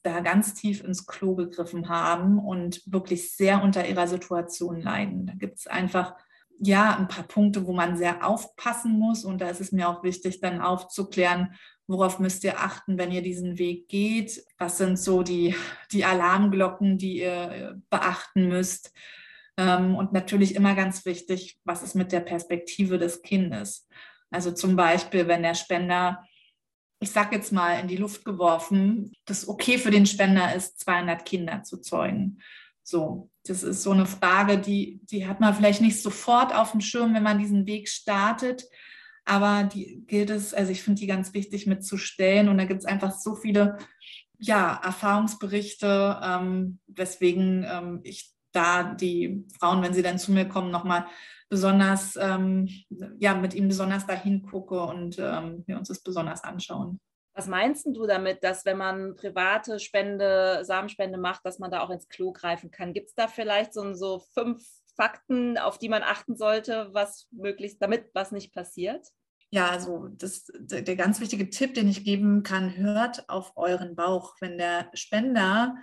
da 0.02 0.20
ganz 0.20 0.54
tief 0.54 0.82
ins 0.82 1.06
Klo 1.06 1.34
gegriffen 1.36 1.88
haben 1.88 2.38
und 2.38 2.82
wirklich 2.86 3.34
sehr 3.36 3.62
unter 3.62 3.88
ihrer 3.88 4.08
Situation 4.08 4.80
leiden. 4.80 5.26
Da 5.26 5.34
gibt 5.34 5.58
es 5.58 5.66
einfach 5.66 6.14
ja 6.58 6.96
ein 6.96 7.08
paar 7.08 7.24
Punkte, 7.24 7.66
wo 7.66 7.72
man 7.72 7.96
sehr 7.96 8.26
aufpassen 8.26 8.98
muss 8.98 9.24
und 9.24 9.40
da 9.40 9.48
ist 9.48 9.60
es 9.60 9.72
mir 9.72 9.88
auch 9.88 10.02
wichtig, 10.02 10.40
dann 10.40 10.60
aufzuklären, 10.60 11.54
worauf 11.86 12.18
müsst 12.18 12.44
ihr 12.44 12.60
achten, 12.60 12.98
wenn 12.98 13.12
ihr 13.12 13.22
diesen 13.22 13.58
Weg 13.58 13.88
geht? 13.88 14.44
Was 14.58 14.78
sind 14.78 14.98
so 14.98 15.22
die, 15.22 15.54
die 15.92 16.04
Alarmglocken, 16.04 16.98
die 16.98 17.20
ihr 17.20 17.80
beachten 17.90 18.48
müsst? 18.48 18.92
Ähm, 19.56 19.94
und 19.94 20.12
natürlich 20.12 20.54
immer 20.54 20.74
ganz 20.74 21.04
wichtig, 21.04 21.58
was 21.64 21.82
ist 21.82 21.94
mit 21.94 22.12
der 22.12 22.20
Perspektive 22.20 22.98
des 22.98 23.22
Kindes? 23.22 23.88
Also 24.30 24.52
zum 24.52 24.76
Beispiel, 24.76 25.28
wenn 25.28 25.42
der 25.42 25.54
Spender 25.54 26.24
ich 27.02 27.10
sage 27.10 27.34
jetzt 27.34 27.52
mal, 27.52 27.80
in 27.80 27.88
die 27.88 27.96
Luft 27.96 28.24
geworfen, 28.24 29.12
das 29.24 29.48
okay 29.48 29.76
für 29.76 29.90
den 29.90 30.06
Spender 30.06 30.54
ist, 30.54 30.78
200 30.80 31.24
Kinder 31.24 31.64
zu 31.64 31.78
zeugen. 31.78 32.38
So, 32.84 33.28
das 33.44 33.64
ist 33.64 33.82
so 33.82 33.90
eine 33.90 34.06
Frage, 34.06 34.58
die, 34.58 35.00
die 35.02 35.26
hat 35.26 35.40
man 35.40 35.52
vielleicht 35.52 35.80
nicht 35.80 36.00
sofort 36.00 36.54
auf 36.54 36.70
dem 36.70 36.80
Schirm, 36.80 37.12
wenn 37.12 37.24
man 37.24 37.40
diesen 37.40 37.66
Weg 37.66 37.88
startet. 37.88 38.64
Aber 39.24 39.64
die 39.64 40.04
gilt 40.06 40.30
es, 40.30 40.54
also 40.54 40.70
ich 40.70 40.82
finde 40.82 41.00
die 41.00 41.08
ganz 41.08 41.34
wichtig 41.34 41.66
mitzustellen. 41.66 42.48
Und 42.48 42.58
da 42.58 42.66
gibt 42.66 42.80
es 42.80 42.86
einfach 42.86 43.12
so 43.12 43.34
viele 43.34 43.78
ja, 44.38 44.80
Erfahrungsberichte, 44.84 46.20
ähm, 46.22 46.78
weswegen 46.86 47.66
ähm, 47.68 48.00
ich 48.04 48.30
da 48.52 48.94
die 48.94 49.44
Frauen, 49.58 49.82
wenn 49.82 49.94
sie 49.94 50.02
dann 50.02 50.18
zu 50.18 50.32
mir 50.32 50.48
kommen, 50.48 50.70
nochmal 50.70 51.06
besonders, 51.48 52.16
ähm, 52.16 52.68
ja, 53.18 53.34
mit 53.34 53.54
ihm 53.54 53.68
besonders 53.68 54.06
dahin 54.06 54.42
gucke 54.42 54.80
und 54.82 55.18
ähm, 55.18 55.64
wir 55.66 55.76
uns 55.76 55.88
das 55.88 56.00
besonders 56.00 56.44
anschauen. 56.44 57.00
Was 57.34 57.46
meinst 57.46 57.86
du 57.86 58.06
damit, 58.06 58.44
dass 58.44 58.64
wenn 58.64 58.76
man 58.76 59.16
private 59.16 59.78
Spende, 59.80 60.64
Samenspende 60.64 61.18
macht, 61.18 61.44
dass 61.44 61.58
man 61.58 61.70
da 61.70 61.80
auch 61.80 61.90
ins 61.90 62.08
Klo 62.08 62.32
greifen 62.32 62.70
kann? 62.70 62.92
Gibt 62.92 63.08
es 63.08 63.14
da 63.14 63.26
vielleicht 63.26 63.72
so, 63.72 63.94
so 63.94 64.22
fünf 64.34 64.62
Fakten, 64.96 65.56
auf 65.56 65.78
die 65.78 65.88
man 65.88 66.02
achten 66.02 66.36
sollte, 66.36 66.88
was 66.92 67.26
möglichst, 67.30 67.80
damit 67.80 68.10
was 68.12 68.32
nicht 68.32 68.54
passiert? 68.54 69.06
Ja, 69.50 69.68
also 69.68 70.08
das, 70.12 70.50
der 70.58 70.96
ganz 70.96 71.20
wichtige 71.20 71.50
Tipp, 71.50 71.74
den 71.74 71.88
ich 71.88 72.04
geben 72.04 72.42
kann, 72.42 72.76
hört 72.76 73.28
auf 73.28 73.52
euren 73.56 73.94
Bauch. 73.94 74.36
Wenn 74.40 74.56
der 74.56 74.90
Spender 74.94 75.74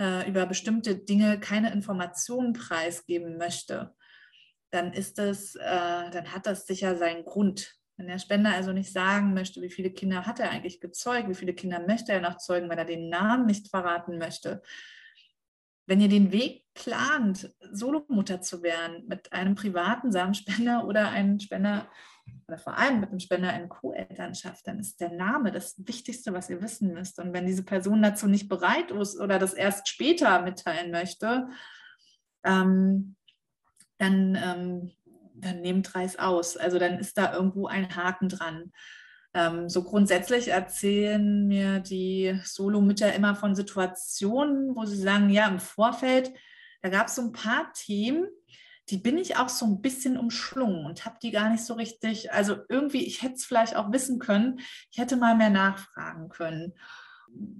äh, 0.00 0.28
über 0.28 0.46
bestimmte 0.46 0.96
Dinge 0.96 1.38
keine 1.38 1.72
Informationen 1.72 2.54
preisgeben 2.54 3.36
möchte, 3.36 3.94
dann 4.70 4.92
ist 4.92 5.18
es, 5.18 5.56
äh, 5.56 5.60
dann 6.10 6.32
hat 6.32 6.46
das 6.46 6.66
sicher 6.66 6.96
seinen 6.96 7.24
Grund. 7.24 7.76
Wenn 7.96 8.06
der 8.06 8.18
Spender 8.18 8.54
also 8.54 8.72
nicht 8.72 8.92
sagen 8.92 9.34
möchte, 9.34 9.60
wie 9.60 9.70
viele 9.70 9.90
Kinder 9.90 10.24
hat 10.24 10.40
er 10.40 10.50
eigentlich 10.50 10.80
gezeugt, 10.80 11.28
wie 11.28 11.34
viele 11.34 11.52
Kinder 11.52 11.84
möchte 11.86 12.12
er 12.12 12.20
noch 12.20 12.38
zeugen, 12.38 12.70
wenn 12.70 12.78
er 12.78 12.86
den 12.86 13.10
Namen 13.10 13.44
nicht 13.44 13.68
verraten 13.68 14.16
möchte. 14.16 14.62
Wenn 15.86 16.00
ihr 16.00 16.08
den 16.08 16.32
Weg 16.32 16.64
plant, 16.72 17.54
Solomutter 17.70 18.40
zu 18.40 18.62
werden 18.62 19.06
mit 19.06 19.32
einem 19.32 19.54
privaten 19.54 20.12
Samenspender 20.12 20.84
oder 20.86 21.10
einem 21.10 21.40
Spender 21.40 21.90
oder 22.48 22.58
vor 22.58 22.76
allem 22.76 23.00
mit 23.00 23.10
einem 23.10 23.20
Spender 23.20 23.54
in 23.54 23.68
Co-Elternschaft, 23.68 24.66
dann 24.66 24.78
ist 24.78 25.00
der 25.00 25.10
Name 25.10 25.52
das 25.52 25.74
Wichtigste, 25.86 26.32
was 26.32 26.50
ihr 26.50 26.60
wissen 26.62 26.92
müsst. 26.92 27.18
Und 27.18 27.32
wenn 27.32 27.46
diese 27.46 27.64
Person 27.64 28.02
dazu 28.02 28.26
nicht 28.26 28.48
bereit 28.48 28.90
ist 28.90 29.20
oder 29.20 29.38
das 29.38 29.54
erst 29.54 29.88
später 29.88 30.42
mitteilen 30.42 30.90
möchte, 30.90 31.48
ähm, 32.44 33.16
dann, 33.98 34.34
ähm, 34.34 34.92
dann 35.34 35.60
nehmt 35.60 35.94
Reis 35.94 36.18
aus. 36.18 36.56
Also 36.56 36.78
dann 36.78 36.98
ist 36.98 37.18
da 37.18 37.34
irgendwo 37.34 37.66
ein 37.66 37.94
Haken 37.94 38.28
dran. 38.28 38.72
Ähm, 39.32 39.68
so 39.68 39.84
grundsätzlich 39.84 40.48
erzählen 40.48 41.46
mir 41.46 41.78
die 41.78 42.40
Solomütter 42.44 43.14
immer 43.14 43.36
von 43.36 43.54
Situationen, 43.54 44.74
wo 44.74 44.84
sie 44.86 44.96
sagen, 44.96 45.30
ja, 45.30 45.46
im 45.46 45.60
Vorfeld, 45.60 46.32
da 46.82 46.88
gab 46.88 47.06
es 47.06 47.14
so 47.14 47.22
ein 47.22 47.32
paar 47.32 47.72
Themen, 47.74 48.26
die 48.90 48.98
bin 48.98 49.18
ich 49.18 49.36
auch 49.36 49.48
so 49.48 49.66
ein 49.66 49.80
bisschen 49.80 50.16
umschlungen 50.18 50.84
und 50.84 51.04
habe 51.04 51.16
die 51.22 51.30
gar 51.30 51.50
nicht 51.50 51.64
so 51.64 51.74
richtig, 51.74 52.32
also 52.32 52.56
irgendwie, 52.68 53.06
ich 53.06 53.22
hätte 53.22 53.34
es 53.34 53.44
vielleicht 53.44 53.76
auch 53.76 53.92
wissen 53.92 54.18
können, 54.18 54.60
ich 54.90 54.98
hätte 54.98 55.16
mal 55.16 55.36
mehr 55.36 55.50
nachfragen 55.50 56.28
können. 56.28 56.74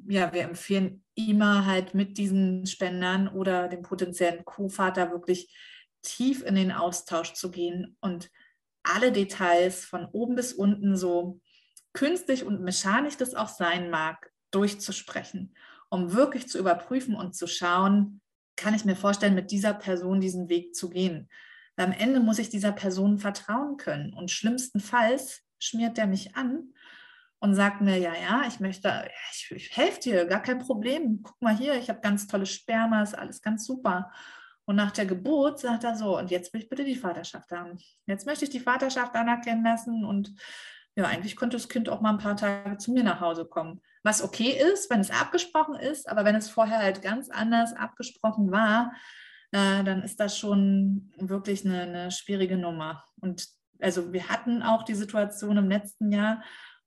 Ja, 0.09 0.33
wir 0.33 0.43
empfehlen 0.43 1.05
immer 1.15 1.67
halt 1.67 1.95
mit 1.95 2.19
diesen 2.19 2.67
Spendern 2.67 3.29
oder 3.29 3.69
dem 3.69 3.83
potenziellen 3.83 4.45
Co-Vater 4.45 5.13
wirklich 5.13 5.55
tief 6.03 6.43
in 6.43 6.57
den 6.57 6.73
Austausch 6.73 7.35
zu 7.35 7.51
gehen 7.51 7.97
und 8.01 8.31
alle 8.83 9.13
Details 9.13 9.85
von 9.85 10.07
oben 10.07 10.35
bis 10.35 10.53
unten 10.53 10.97
so 10.97 11.41
künstlich 11.93 12.45
und 12.45 12.63
mechanisch 12.63 13.17
das 13.17 13.35
auch 13.35 13.49
sein 13.49 13.91
mag, 13.91 14.33
durchzusprechen, 14.51 15.55
um 15.91 16.13
wirklich 16.13 16.49
zu 16.49 16.59
überprüfen 16.59 17.15
und 17.15 17.37
zu 17.37 17.47
schauen, 17.47 18.21
kann 18.61 18.75
ich 18.75 18.85
mir 18.85 18.97
vorstellen, 18.97 19.35
mit 19.35 19.51
dieser 19.51 19.75
Person 19.75 20.21
diesen 20.21 20.49
Weg 20.49 20.75
zu 20.75 20.91
gehen. 20.91 21.29
Weil 21.77 21.87
am 21.87 21.93
Ende 21.93 22.21
muss 22.21 22.39
ich 22.39 22.51
dieser 22.51 22.73
Person 22.73 23.19
vertrauen 23.19 23.77
können 23.77 24.13
und 24.13 24.31
schlimmstenfalls 24.31 25.43
schmiert 25.59 25.97
der 25.97 26.07
mich 26.07 26.37
an 26.37 26.73
und 27.39 27.55
sagt 27.55 27.81
mir, 27.81 27.97
ja, 27.97 28.13
ja, 28.15 28.45
ich 28.47 28.61
möchte, 28.61 29.09
ich, 29.33 29.51
ich 29.51 29.77
helfe 29.77 30.01
dir, 30.01 30.27
gar 30.27 30.43
kein 30.43 30.59
Problem. 30.59 31.21
Guck 31.23 31.41
mal 31.41 31.57
hier, 31.57 31.75
ich 31.75 31.89
habe 31.89 32.01
ganz 32.01 32.27
tolle 32.27 32.47
Sperma, 32.47 33.03
ist 33.03 33.19
alles 33.19 33.41
ganz 33.41 33.65
super. 33.65 34.13
Und 34.67 34.77
nach 34.77 34.91
der 34.91 35.07
Geburt 35.07 35.59
sagt 35.59 35.85
er 35.85 35.97
so, 35.97 36.19
und 36.19 36.31
jetzt 36.31 36.53
will 36.53 36.61
ich 36.61 36.69
bitte 36.69 36.85
die 36.85 36.97
Vaterschaft 36.97 37.51
haben. 37.51 37.79
Jetzt 38.07 38.27
möchte 38.27 38.45
ich 38.45 38.51
die 38.51 38.61
Vaterschaft 38.61 39.15
anerkennen 39.15 39.65
lassen 39.65 40.05
und 40.05 40.35
ja, 40.97 41.05
eigentlich 41.05 41.37
könnte 41.37 41.57
das 41.57 41.69
Kind 41.69 41.89
auch 41.89 42.01
mal 42.01 42.11
ein 42.11 42.19
paar 42.19 42.37
Tage 42.37 42.77
zu 42.77 42.93
mir 42.93 43.05
nach 43.05 43.21
Hause 43.21 43.47
kommen. 43.47 43.81
Was 44.03 44.23
okay 44.23 44.59
ist, 44.73 44.91
wenn 44.91 45.01
es 45.01 45.11
abgesprochen 45.11 45.75
ist, 45.75 46.09
aber 46.09 46.25
wenn 46.25 46.37
es 46.37 46.49
vorher 46.49 46.79
halt 46.79 47.03
ganz 47.03 47.29
anders 47.29 47.75
abgesprochen 47.75 48.51
war, 48.51 48.93
äh, 49.53 49.85
dann 49.85 50.03
ist 50.03 50.21
das 50.21 50.39
schon 50.39 51.13
wirklich 51.19 51.65
eine, 51.65 51.83
eine 51.83 52.11
schwierige 52.11 52.57
Nummer. 52.57 53.05
Und 53.21 53.47
also 53.81 54.13
wir 54.13 54.29
hatten 54.29 54.63
auch 54.63 54.85
die 54.85 54.95
Situation 54.95 55.57
im 55.57 55.69
letzten 55.69 56.13
Jahr, 56.13 56.43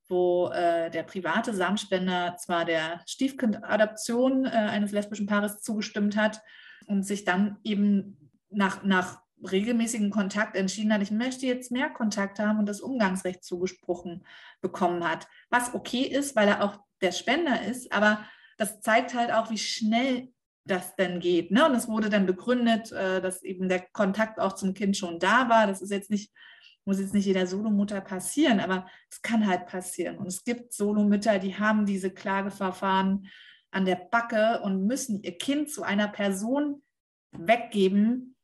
wo 0.07 0.49
äh, 0.49 0.89
der 0.89 1.03
private 1.03 1.53
Samenspender 1.53 2.35
zwar 2.37 2.65
der 2.65 3.01
Stiefkindadoption 3.05 4.45
äh, 4.45 4.49
eines 4.49 4.91
lesbischen 4.91 5.27
Paares 5.27 5.61
zugestimmt 5.61 6.15
hat 6.17 6.41
und 6.87 7.03
sich 7.03 7.25
dann 7.25 7.57
eben 7.63 8.31
nach, 8.49 8.83
nach 8.83 9.23
regelmäßigen 9.51 10.09
Kontakt 10.09 10.55
entschieden 10.55 10.93
hat, 10.93 11.01
ich 11.01 11.11
möchte 11.11 11.45
jetzt 11.45 11.71
mehr 11.71 11.89
Kontakt 11.89 12.39
haben 12.39 12.59
und 12.59 12.65
das 12.67 12.81
Umgangsrecht 12.81 13.43
zugesprochen 13.43 14.25
bekommen 14.61 15.07
hat. 15.07 15.27
Was 15.49 15.73
okay 15.73 16.03
ist, 16.03 16.35
weil 16.35 16.47
er 16.47 16.63
auch 16.63 16.79
der 17.03 17.11
Spender 17.11 17.61
ist, 17.63 17.91
aber 17.91 18.25
das 18.57 18.81
zeigt 18.81 19.13
halt 19.13 19.31
auch, 19.31 19.49
wie 19.49 19.57
schnell 19.57 20.29
das 20.65 20.95
denn 20.95 21.19
geht. 21.19 21.51
Ne? 21.51 21.65
Und 21.65 21.75
es 21.75 21.87
wurde 21.87 22.09
dann 22.09 22.25
begründet, 22.25 22.91
äh, 22.91 23.21
dass 23.21 23.43
eben 23.43 23.67
der 23.69 23.81
Kontakt 23.91 24.39
auch 24.39 24.53
zum 24.53 24.73
Kind 24.73 24.95
schon 24.95 25.19
da 25.19 25.49
war. 25.49 25.67
Das 25.67 25.81
ist 25.81 25.91
jetzt 25.91 26.09
nicht, 26.09 26.31
muss 26.85 26.99
jetzt 26.99 27.13
nicht 27.13 27.25
jeder 27.25 27.47
Solomutter 27.47 28.01
passieren, 28.01 28.59
aber 28.59 28.87
es 29.09 29.21
kann 29.21 29.47
halt 29.47 29.67
passieren. 29.67 30.17
Und 30.17 30.27
es 30.27 30.43
gibt 30.43 30.73
Solomütter, 30.73 31.39
die 31.39 31.57
haben 31.57 31.85
diese 31.85 32.11
Klageverfahren 32.11 33.27
an 33.71 33.85
der 33.85 33.95
Backe 33.95 34.61
und 34.61 34.85
müssen 34.85 35.21
ihr 35.23 35.37
Kind 35.37 35.69
zu 35.69 35.83
einer 35.83 36.07
Person 36.07 36.83
weggeben, 37.31 38.35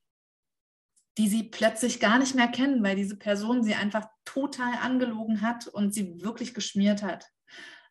die 1.17 1.27
sie 1.27 1.43
plötzlich 1.43 1.99
gar 1.99 2.17
nicht 2.17 2.35
mehr 2.35 2.47
kennen, 2.47 2.83
weil 2.83 2.95
diese 2.95 3.17
Person 3.17 3.63
sie 3.63 3.75
einfach 3.75 4.07
total 4.25 4.73
angelogen 4.81 5.41
hat 5.41 5.67
und 5.67 5.93
sie 5.93 6.21
wirklich 6.21 6.53
geschmiert 6.53 7.03
hat. 7.03 7.29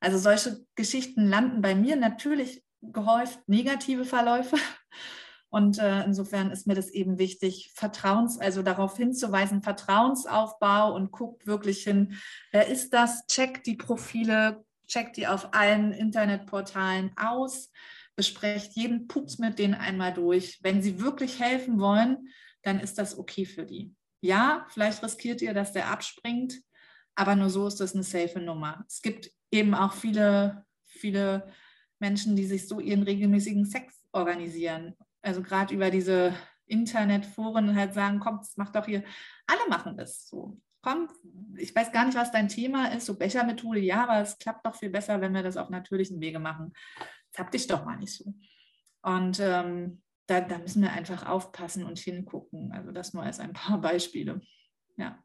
Also 0.00 0.18
solche 0.18 0.64
Geschichten 0.74 1.26
landen 1.28 1.60
bei 1.60 1.74
mir 1.74 1.96
natürlich 1.96 2.62
gehäuft 2.82 3.40
negative 3.48 4.04
Verläufe. 4.04 4.56
Und 5.50 5.78
äh, 5.78 6.04
insofern 6.04 6.50
ist 6.50 6.66
mir 6.66 6.74
das 6.74 6.90
eben 6.90 7.18
wichtig, 7.18 7.72
Vertrauens, 7.74 8.38
also 8.38 8.62
darauf 8.62 8.98
hinzuweisen, 8.98 9.62
Vertrauensaufbau 9.62 10.94
und 10.94 11.10
guckt 11.10 11.46
wirklich 11.46 11.84
hin, 11.84 12.18
wer 12.52 12.66
ist 12.66 12.92
das, 12.92 13.26
checkt 13.28 13.66
die 13.66 13.76
Profile, 13.76 14.62
checkt 14.86 15.16
die 15.16 15.26
auf 15.26 15.54
allen 15.54 15.92
Internetportalen 15.92 17.12
aus, 17.16 17.70
besprecht 18.14 18.72
jeden 18.74 19.08
Pups 19.08 19.38
mit 19.38 19.58
denen 19.58 19.72
einmal 19.72 20.12
durch. 20.12 20.58
Wenn 20.62 20.82
sie 20.82 21.00
wirklich 21.00 21.40
helfen 21.40 21.80
wollen, 21.80 22.28
dann 22.62 22.78
ist 22.78 22.98
das 22.98 23.16
okay 23.16 23.46
für 23.46 23.64
die. 23.64 23.94
Ja, 24.20 24.66
vielleicht 24.68 25.02
riskiert 25.02 25.40
ihr, 25.40 25.54
dass 25.54 25.72
der 25.72 25.88
abspringt, 25.90 26.60
aber 27.18 27.34
nur 27.34 27.50
so 27.50 27.66
ist 27.66 27.80
das 27.80 27.94
eine 27.94 28.04
safe 28.04 28.38
Nummer. 28.38 28.84
Es 28.86 29.02
gibt 29.02 29.32
eben 29.50 29.74
auch 29.74 29.92
viele, 29.92 30.64
viele 30.84 31.52
Menschen, 31.98 32.36
die 32.36 32.46
sich 32.46 32.68
so 32.68 32.78
ihren 32.78 33.02
regelmäßigen 33.02 33.64
Sex 33.64 34.06
organisieren. 34.12 34.94
Also 35.20 35.42
gerade 35.42 35.74
über 35.74 35.90
diese 35.90 36.32
Internetforen 36.66 37.74
halt 37.74 37.92
sagen, 37.92 38.20
komm, 38.20 38.38
das 38.38 38.56
macht 38.56 38.76
doch 38.76 38.86
hier, 38.86 39.02
alle 39.48 39.68
machen 39.68 39.96
das 39.96 40.28
so. 40.28 40.60
Komm, 40.80 41.08
ich 41.56 41.74
weiß 41.74 41.90
gar 41.90 42.06
nicht, 42.06 42.16
was 42.16 42.30
dein 42.30 42.46
Thema 42.46 42.92
ist, 42.92 43.06
so 43.06 43.18
Bechermethode, 43.18 43.80
ja, 43.80 44.04
aber 44.04 44.20
es 44.20 44.38
klappt 44.38 44.64
doch 44.64 44.76
viel 44.76 44.90
besser, 44.90 45.20
wenn 45.20 45.34
wir 45.34 45.42
das 45.42 45.56
auf 45.56 45.70
natürlichen 45.70 46.20
Wege 46.20 46.38
machen. 46.38 46.72
Hab 47.36 47.50
dich 47.50 47.66
doch 47.66 47.84
mal 47.84 47.96
nicht 47.96 48.14
so. 48.14 48.32
Und 49.02 49.40
ähm, 49.40 50.02
da, 50.28 50.40
da 50.40 50.58
müssen 50.58 50.82
wir 50.82 50.92
einfach 50.92 51.26
aufpassen 51.26 51.82
und 51.82 51.98
hingucken. 51.98 52.70
Also 52.70 52.92
das 52.92 53.12
nur 53.12 53.24
als 53.24 53.40
ein 53.40 53.54
paar 53.54 53.80
Beispiele. 53.80 54.40
Ja. 54.96 55.18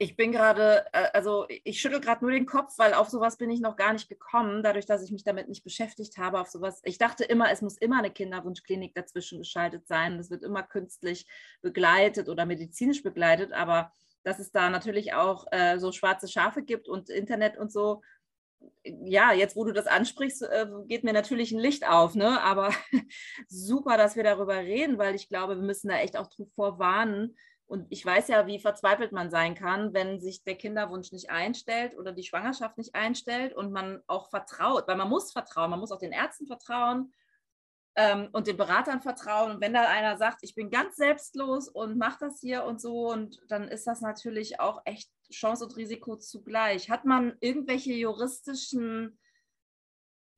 Ich 0.00 0.16
bin 0.16 0.30
gerade, 0.30 0.86
äh, 0.92 1.08
also 1.12 1.46
ich 1.48 1.80
schüttel 1.80 2.00
gerade 2.00 2.24
nur 2.24 2.30
den 2.30 2.46
Kopf, 2.46 2.78
weil 2.78 2.94
auf 2.94 3.08
sowas 3.08 3.36
bin 3.36 3.50
ich 3.50 3.60
noch 3.60 3.76
gar 3.76 3.92
nicht 3.92 4.08
gekommen, 4.08 4.62
dadurch, 4.62 4.86
dass 4.86 5.02
ich 5.02 5.10
mich 5.10 5.24
damit 5.24 5.48
nicht 5.48 5.64
beschäftigt 5.64 6.18
habe. 6.18 6.40
Auf 6.40 6.48
sowas, 6.48 6.80
ich 6.84 6.98
dachte 6.98 7.24
immer, 7.24 7.50
es 7.50 7.62
muss 7.62 7.76
immer 7.76 7.98
eine 7.98 8.12
Kinderwunschklinik 8.12 8.94
dazwischen 8.94 9.38
geschaltet 9.38 9.88
sein. 9.88 10.16
Das 10.16 10.30
wird 10.30 10.44
immer 10.44 10.62
künstlich 10.62 11.26
begleitet 11.62 12.28
oder 12.28 12.46
medizinisch 12.46 13.02
begleitet, 13.02 13.52
aber 13.52 13.92
dass 14.22 14.38
es 14.38 14.52
da 14.52 14.70
natürlich 14.70 15.14
auch 15.14 15.46
äh, 15.50 15.78
so 15.78 15.90
schwarze 15.90 16.28
Schafe 16.28 16.62
gibt 16.62 16.88
und 16.88 17.10
Internet 17.10 17.58
und 17.58 17.72
so, 17.72 18.02
ja, 18.84 19.32
jetzt 19.32 19.56
wo 19.56 19.64
du 19.64 19.72
das 19.72 19.86
ansprichst, 19.86 20.42
äh, 20.42 20.66
geht 20.86 21.04
mir 21.04 21.12
natürlich 21.12 21.52
ein 21.52 21.58
Licht 21.58 21.86
auf, 21.88 22.14
ne? 22.14 22.40
Aber 22.42 22.72
super, 23.48 23.96
dass 23.96 24.16
wir 24.16 24.24
darüber 24.24 24.56
reden, 24.56 24.98
weil 24.98 25.14
ich 25.14 25.28
glaube, 25.28 25.56
wir 25.56 25.62
müssen 25.62 25.88
da 25.88 25.98
echt 25.98 26.16
auch 26.16 26.28
davor 26.36 26.78
warnen. 26.78 27.36
Und 27.68 27.86
ich 27.90 28.04
weiß 28.04 28.28
ja, 28.28 28.46
wie 28.46 28.58
verzweifelt 28.58 29.12
man 29.12 29.30
sein 29.30 29.54
kann, 29.54 29.92
wenn 29.92 30.20
sich 30.20 30.42
der 30.42 30.56
Kinderwunsch 30.56 31.12
nicht 31.12 31.28
einstellt 31.28 31.96
oder 31.98 32.12
die 32.12 32.22
Schwangerschaft 32.22 32.78
nicht 32.78 32.94
einstellt 32.94 33.54
und 33.54 33.72
man 33.72 34.02
auch 34.06 34.30
vertraut, 34.30 34.88
weil 34.88 34.96
man 34.96 35.10
muss 35.10 35.32
vertrauen, 35.32 35.70
man 35.70 35.78
muss 35.78 35.92
auch 35.92 35.98
den 35.98 36.12
Ärzten 36.12 36.46
vertrauen 36.46 37.12
ähm, 37.94 38.30
und 38.32 38.46
den 38.46 38.56
Beratern 38.56 39.02
vertrauen. 39.02 39.50
Und 39.52 39.60
wenn 39.60 39.74
da 39.74 39.82
einer 39.82 40.16
sagt, 40.16 40.38
ich 40.42 40.54
bin 40.54 40.70
ganz 40.70 40.96
selbstlos 40.96 41.68
und 41.68 41.98
mache 41.98 42.16
das 42.20 42.40
hier 42.40 42.64
und 42.64 42.80
so, 42.80 43.10
und 43.12 43.38
dann 43.48 43.68
ist 43.68 43.86
das 43.86 44.00
natürlich 44.00 44.60
auch 44.60 44.80
echt 44.86 45.10
Chance 45.30 45.64
und 45.66 45.76
Risiko 45.76 46.16
zugleich. 46.16 46.88
Hat 46.88 47.04
man 47.04 47.36
irgendwelche 47.40 47.92
juristischen 47.92 49.18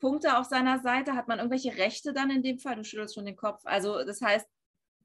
Punkte 0.00 0.36
auf 0.36 0.46
seiner 0.46 0.80
Seite? 0.80 1.14
Hat 1.14 1.28
man 1.28 1.38
irgendwelche 1.38 1.76
Rechte 1.76 2.12
dann 2.12 2.30
in 2.30 2.42
dem 2.42 2.58
Fall? 2.58 2.74
Du 2.74 2.82
schüttelst 2.82 3.14
schon 3.14 3.26
den 3.26 3.36
Kopf. 3.36 3.60
Also 3.66 4.04
das 4.04 4.20
heißt, 4.20 4.48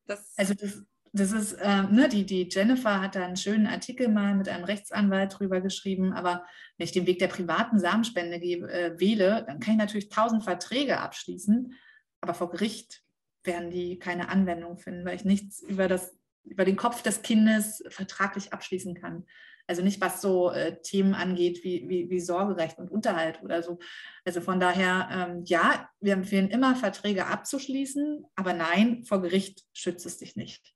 das... 0.07 0.33
Also 0.37 0.55
das, 0.55 0.81
das 1.15 1.31
ist, 1.31 1.53
äh, 1.53 1.83
ne, 1.83 2.09
die, 2.09 2.25
die 2.25 2.49
Jennifer 2.51 3.01
hat 3.01 3.15
da 3.15 3.25
einen 3.25 3.37
schönen 3.37 3.67
Artikel 3.67 4.09
mal 4.09 4.35
mit 4.35 4.49
einem 4.49 4.65
Rechtsanwalt 4.65 5.39
drüber 5.39 5.61
geschrieben, 5.61 6.11
aber 6.11 6.45
wenn 6.77 6.85
ich 6.85 6.91
den 6.91 7.07
Weg 7.07 7.19
der 7.19 7.29
privaten 7.29 7.79
Samenspende 7.79 8.35
äh, 8.35 8.99
wähle, 8.99 9.45
dann 9.47 9.61
kann 9.61 9.75
ich 9.75 9.79
natürlich 9.79 10.09
tausend 10.09 10.43
Verträge 10.43 10.99
abschließen, 10.99 11.73
aber 12.19 12.33
vor 12.33 12.49
Gericht 12.49 13.01
werden 13.43 13.69
die 13.69 13.97
keine 13.97 14.27
Anwendung 14.27 14.77
finden, 14.77 15.05
weil 15.05 15.15
ich 15.15 15.23
nichts 15.23 15.61
über, 15.61 15.87
das, 15.87 16.17
über 16.43 16.65
den 16.65 16.75
Kopf 16.75 17.01
des 17.01 17.21
Kindes 17.21 17.81
vertraglich 17.87 18.51
abschließen 18.51 18.95
kann. 18.95 19.25
Also 19.67 19.81
nicht, 19.81 19.99
was 20.01 20.21
so 20.21 20.51
äh, 20.51 20.79
Themen 20.81 21.15
angeht 21.15 21.63
wie, 21.63 21.89
wie, 21.89 22.09
wie, 22.09 22.19
Sorgerecht 22.19 22.77
und 22.77 22.91
Unterhalt 22.91 23.41
oder 23.41 23.63
so. 23.63 23.79
Also 24.23 24.41
von 24.41 24.59
daher, 24.59 25.09
ähm, 25.11 25.43
ja, 25.45 25.89
wir 25.99 26.13
empfehlen 26.13 26.49
immer, 26.49 26.75
Verträge 26.75 27.25
abzuschließen, 27.25 28.25
aber 28.35 28.53
nein, 28.53 29.03
vor 29.05 29.21
Gericht 29.21 29.63
schützt 29.73 30.05
es 30.05 30.17
dich 30.17 30.35
nicht. 30.35 30.73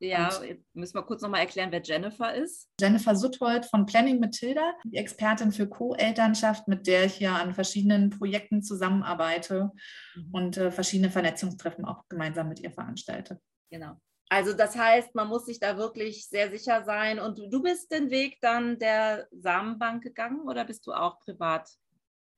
Ja, 0.00 0.34
und 0.34 0.64
müssen 0.74 0.94
wir 0.94 1.02
kurz 1.02 1.22
nochmal 1.22 1.40
erklären, 1.40 1.70
wer 1.72 1.82
Jennifer 1.82 2.34
ist. 2.34 2.68
Jennifer 2.80 3.14
Suthold 3.14 3.66
von 3.66 3.86
Planning 3.86 4.18
Matilda, 4.18 4.74
die 4.84 4.96
Expertin 4.96 5.52
für 5.52 5.68
Co-Elternschaft, 5.68 6.68
mit 6.68 6.86
der 6.86 7.04
ich 7.04 7.20
ja 7.20 7.36
an 7.36 7.54
verschiedenen 7.54 8.10
Projekten 8.10 8.62
zusammenarbeite 8.62 9.70
mhm. 10.14 10.28
und 10.32 10.56
äh, 10.56 10.70
verschiedene 10.70 11.10
Vernetzungstreffen 11.10 11.84
auch 11.84 12.08
gemeinsam 12.08 12.48
mit 12.48 12.60
ihr 12.60 12.70
veranstalte. 12.70 13.40
Genau. 13.70 13.96
Also 14.32 14.54
das 14.54 14.78
heißt, 14.78 15.14
man 15.14 15.28
muss 15.28 15.44
sich 15.44 15.60
da 15.60 15.76
wirklich 15.76 16.26
sehr 16.26 16.50
sicher 16.50 16.84
sein. 16.84 17.18
Und 17.18 17.38
du, 17.38 17.62
bist 17.62 17.92
den 17.92 18.10
Weg 18.10 18.38
dann 18.40 18.78
der 18.78 19.28
Samenbank 19.30 20.02
gegangen 20.02 20.48
oder 20.48 20.64
bist 20.64 20.86
du 20.86 20.94
auch 20.94 21.20
privat? 21.20 21.68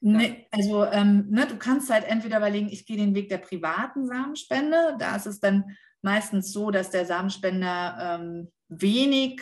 Nee, 0.01 0.49
also 0.51 0.85
ähm, 0.87 1.29
ne, 1.31 1.47
du 1.47 1.57
kannst 1.57 1.91
halt 1.91 2.03
entweder 2.03 2.39
überlegen, 2.39 2.69
ich 2.69 2.85
gehe 2.85 2.97
den 2.97 3.15
Weg 3.15 3.29
der 3.29 3.39
privaten 3.39 4.09
Samenspende. 4.09 4.97
Da 4.99 5.15
ist 5.15 5.27
es 5.27 5.39
dann 5.39 5.77
meistens 6.03 6.53
so, 6.53 6.73
dass 6.73 6.91
der 6.91 7.07
Samenspender 7.07 8.19
ähm, 8.19 8.53
wenig 8.67 9.41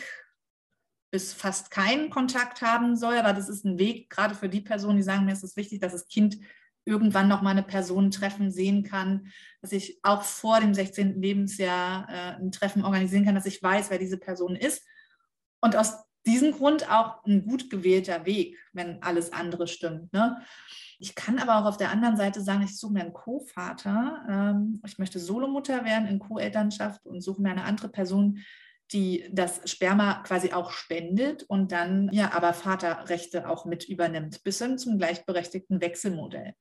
bis 1.11 1.33
fast 1.33 1.71
keinen 1.71 2.11
Kontakt 2.11 2.61
haben 2.61 2.95
soll. 2.95 3.15
Aber 3.15 3.33
das 3.33 3.49
ist 3.49 3.65
ein 3.65 3.79
Weg, 3.79 4.11
gerade 4.11 4.35
für 4.35 4.47
die 4.47 4.61
Personen, 4.61 4.97
die 4.97 5.03
sagen, 5.03 5.25
mir 5.25 5.33
ist 5.33 5.43
es 5.43 5.57
wichtig, 5.57 5.79
dass 5.79 5.93
das 5.93 6.07
Kind 6.07 6.37
irgendwann 6.85 7.27
noch 7.27 7.41
mal 7.41 7.51
eine 7.51 7.63
Person 7.63 8.11
treffen 8.11 8.51
sehen 8.51 8.83
kann, 8.83 9.27
dass 9.61 9.71
ich 9.71 9.99
auch 10.03 10.23
vor 10.23 10.59
dem 10.59 10.73
16. 10.73 11.21
Lebensjahr 11.21 12.07
äh, 12.09 12.41
ein 12.41 12.51
Treffen 12.51 12.83
organisieren 12.83 13.25
kann, 13.25 13.35
dass 13.35 13.45
ich 13.45 13.61
weiß, 13.61 13.89
wer 13.89 13.99
diese 13.99 14.17
Person 14.17 14.55
ist. 14.55 14.85
Und 15.61 15.75
aus 15.75 15.93
diesem 16.25 16.51
Grund 16.53 16.89
auch 16.89 17.23
ein 17.25 17.45
gut 17.45 17.69
gewählter 17.69 18.25
Weg, 18.25 18.57
wenn 18.71 19.01
alles 19.01 19.33
andere 19.33 19.67
stimmt. 19.67 20.13
Ne? 20.13 20.41
Ich 20.99 21.15
kann 21.15 21.39
aber 21.39 21.57
auch 21.57 21.65
auf 21.65 21.77
der 21.77 21.91
anderen 21.91 22.15
Seite 22.15 22.41
sagen, 22.41 22.63
ich 22.63 22.77
suche 22.77 22.93
mir 22.93 23.01
einen 23.01 23.13
Co-Vater. 23.13 24.25
Ähm, 24.29 24.81
ich 24.85 24.97
möchte 24.97 25.19
Solomutter 25.19 25.83
werden 25.83 26.07
in 26.07 26.19
Co-Elternschaft 26.19 27.05
und 27.05 27.21
suche 27.21 27.41
mir 27.41 27.51
eine 27.51 27.65
andere 27.65 27.89
Person, 27.89 28.39
die 28.93 29.25
das 29.31 29.61
Sperma 29.69 30.21
quasi 30.23 30.53
auch 30.53 30.71
spendet 30.71 31.43
und 31.43 31.71
dann 31.71 32.09
ja 32.13 32.31
aber 32.33 32.53
Vaterrechte 32.53 33.49
auch 33.49 33.65
mit 33.65 33.89
übernimmt, 33.89 34.43
bis 34.43 34.59
hin 34.59 34.77
zum 34.77 34.97
gleichberechtigten 34.97 35.81
Wechselmodell. 35.81 36.53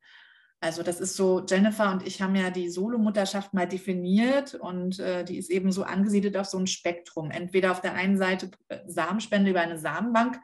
Also 0.62 0.84
das 0.84 1.00
ist 1.00 1.16
so, 1.16 1.44
Jennifer 1.44 1.90
und 1.90 2.06
ich 2.06 2.22
haben 2.22 2.36
ja 2.36 2.50
die 2.50 2.70
Solomutterschaft 2.70 3.52
mal 3.52 3.66
definiert 3.66 4.54
und 4.54 5.00
äh, 5.00 5.24
die 5.24 5.36
ist 5.36 5.50
eben 5.50 5.72
so 5.72 5.82
angesiedelt 5.82 6.36
auf 6.36 6.46
so 6.46 6.56
ein 6.56 6.68
Spektrum. 6.68 7.32
Entweder 7.32 7.72
auf 7.72 7.80
der 7.80 7.94
einen 7.94 8.16
Seite 8.16 8.50
äh, 8.68 8.78
Samenspende 8.86 9.50
über 9.50 9.60
eine 9.60 9.76
Samenbank 9.76 10.38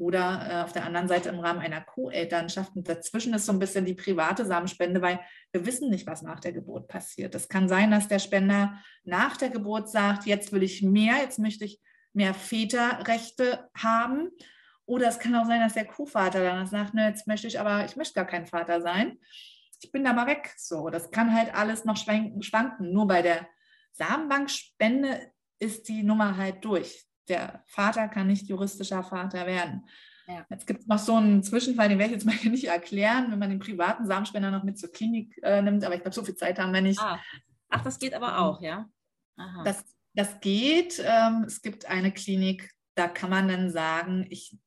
oder 0.00 0.48
äh, 0.50 0.62
auf 0.62 0.72
der 0.72 0.86
anderen 0.86 1.08
Seite 1.08 1.28
im 1.28 1.40
Rahmen 1.40 1.60
einer 1.60 1.82
Co-Elternschaft. 1.82 2.74
Und 2.74 2.88
dazwischen 2.88 3.34
ist 3.34 3.44
so 3.44 3.52
ein 3.52 3.58
bisschen 3.58 3.84
die 3.84 3.94
private 3.94 4.46
Samenspende, 4.46 5.02
weil 5.02 5.20
wir 5.52 5.66
wissen 5.66 5.90
nicht, 5.90 6.06
was 6.06 6.22
nach 6.22 6.40
der 6.40 6.52
Geburt 6.52 6.88
passiert. 6.88 7.34
Es 7.34 7.48
kann 7.48 7.68
sein, 7.68 7.90
dass 7.90 8.08
der 8.08 8.18
Spender 8.18 8.80
nach 9.04 9.36
der 9.36 9.50
Geburt 9.50 9.90
sagt, 9.90 10.24
jetzt 10.24 10.52
will 10.52 10.62
ich 10.62 10.82
mehr, 10.82 11.16
jetzt 11.18 11.38
möchte 11.38 11.66
ich 11.66 11.82
mehr 12.14 12.32
Väterrechte 12.32 13.68
haben. 13.76 14.30
Oder 14.86 15.08
es 15.08 15.18
kann 15.18 15.36
auch 15.36 15.44
sein, 15.44 15.60
dass 15.60 15.74
der 15.74 15.84
Co-Vater 15.84 16.42
dann 16.42 16.66
sagt, 16.66 16.94
ne, 16.94 17.06
jetzt 17.06 17.26
möchte 17.26 17.46
ich 17.46 17.60
aber, 17.60 17.84
ich 17.84 17.94
möchte 17.94 18.14
gar 18.14 18.26
kein 18.26 18.46
Vater 18.46 18.80
sein. 18.80 19.18
Ich 19.82 19.92
bin 19.92 20.02
da 20.02 20.14
mal 20.14 20.26
weg. 20.26 20.54
So, 20.56 20.88
das 20.88 21.10
kann 21.10 21.34
halt 21.34 21.54
alles 21.54 21.84
noch 21.84 21.98
schwanken. 21.98 22.92
Nur 22.92 23.06
bei 23.06 23.20
der 23.20 23.46
Samenbankspende 23.92 25.30
ist 25.58 25.88
die 25.88 26.02
Nummer 26.02 26.38
halt 26.38 26.64
durch 26.64 27.09
der 27.30 27.62
Vater 27.66 28.08
kann 28.08 28.26
nicht 28.26 28.48
juristischer 28.48 29.02
Vater 29.02 29.46
werden. 29.46 29.86
Ja. 30.26 30.46
Jetzt 30.50 30.66
gibt 30.66 30.80
es 30.80 30.86
noch 30.86 30.98
so 30.98 31.16
einen 31.16 31.42
Zwischenfall, 31.42 31.88
den 31.88 31.98
werde 31.98 32.12
ich 32.14 32.20
jetzt 32.20 32.26
mal 32.26 32.34
hier 32.34 32.50
nicht 32.50 32.66
erklären, 32.66 33.30
wenn 33.30 33.38
man 33.38 33.50
den 33.50 33.58
privaten 33.58 34.06
Samenspender 34.06 34.50
noch 34.50 34.64
mit 34.64 34.78
zur 34.78 34.92
Klinik 34.92 35.38
äh, 35.42 35.62
nimmt, 35.62 35.84
aber 35.84 35.94
ich 35.94 36.02
glaube, 36.02 36.14
so 36.14 36.24
viel 36.24 36.36
Zeit 36.36 36.58
haben 36.58 36.74
wir 36.74 36.82
nicht. 36.82 37.00
Ah. 37.00 37.18
Ach, 37.70 37.82
das 37.82 37.98
geht 37.98 38.14
aber 38.14 38.38
auch, 38.40 38.60
ja? 38.60 38.90
Das, 39.64 39.84
das 40.14 40.40
geht. 40.40 41.02
Ähm, 41.04 41.44
es 41.46 41.62
gibt 41.62 41.86
eine 41.86 42.12
Klinik, 42.12 42.70
da 42.94 43.08
kann 43.08 43.30
man 43.30 43.48
dann 43.48 43.70
sagen, 43.70 44.26
ich, 44.28 44.58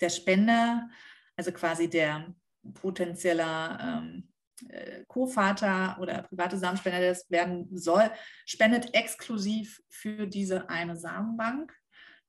der 0.00 0.08
Spender, 0.08 0.88
also 1.36 1.52
quasi 1.52 1.88
der 1.88 2.34
potenzieller 2.74 3.78
ähm, 3.80 4.28
äh, 4.68 5.04
Co-Vater 5.06 5.98
oder 6.00 6.22
private 6.22 6.58
Samenspender, 6.58 7.00
der 7.00 7.10
das 7.10 7.30
werden 7.30 7.68
soll, 7.76 8.10
spendet 8.46 8.94
exklusiv 8.94 9.80
für 9.88 10.26
diese 10.26 10.68
eine 10.68 10.96
Samenbank. 10.96 11.77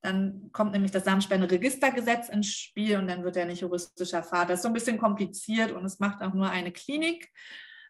Dann 0.01 0.49
kommt 0.51 0.71
nämlich 0.71 0.91
das 0.91 1.03
Samenspenderegistergesetz 1.03 2.29
ins 2.29 2.47
Spiel 2.47 2.97
und 2.97 3.07
dann 3.07 3.23
wird 3.23 3.35
er 3.35 3.45
nicht 3.45 3.61
juristischer 3.61 4.23
Vater. 4.23 4.49
Das 4.49 4.59
ist 4.59 4.63
so 4.63 4.69
ein 4.69 4.73
bisschen 4.73 4.97
kompliziert 4.97 5.71
und 5.71 5.83
es 5.83 5.99
macht 5.99 6.21
auch 6.21 6.33
nur 6.33 6.49
eine 6.49 6.71
Klinik. 6.71 7.29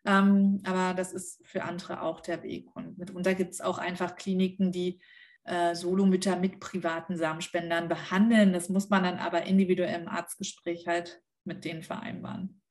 Ähm, 0.06 0.62
aber 0.66 0.94
das 0.96 1.14
ist 1.14 1.46
für 1.46 1.64
andere 1.64 2.02
auch 2.02 2.22
der 2.22 2.42
Weg. 2.44 2.76
Und 2.76 2.98
mitunter 2.98 3.36
gibt 3.36 3.54
es 3.54 3.62
auch 3.62 3.78
einfach 3.78 4.16
Kliniken, 4.16 4.72
die 4.72 5.00
äh, 5.44 5.76
Solomütter 5.76 6.36
mit 6.36 6.60
privaten 6.60 7.18
Samenspendern 7.18 7.88
behandeln. 7.88 8.54
Das 8.54 8.70
muss 8.70 8.90
man 8.90 9.04
dann 9.04 9.20
aber 9.20 9.44
individuell 9.44 10.02
im 10.02 10.08
Arztgespräch 10.08 10.88
halt 10.88 11.22
mit 11.44 11.66
denen 11.66 11.84
vereinbaren. 11.84 12.62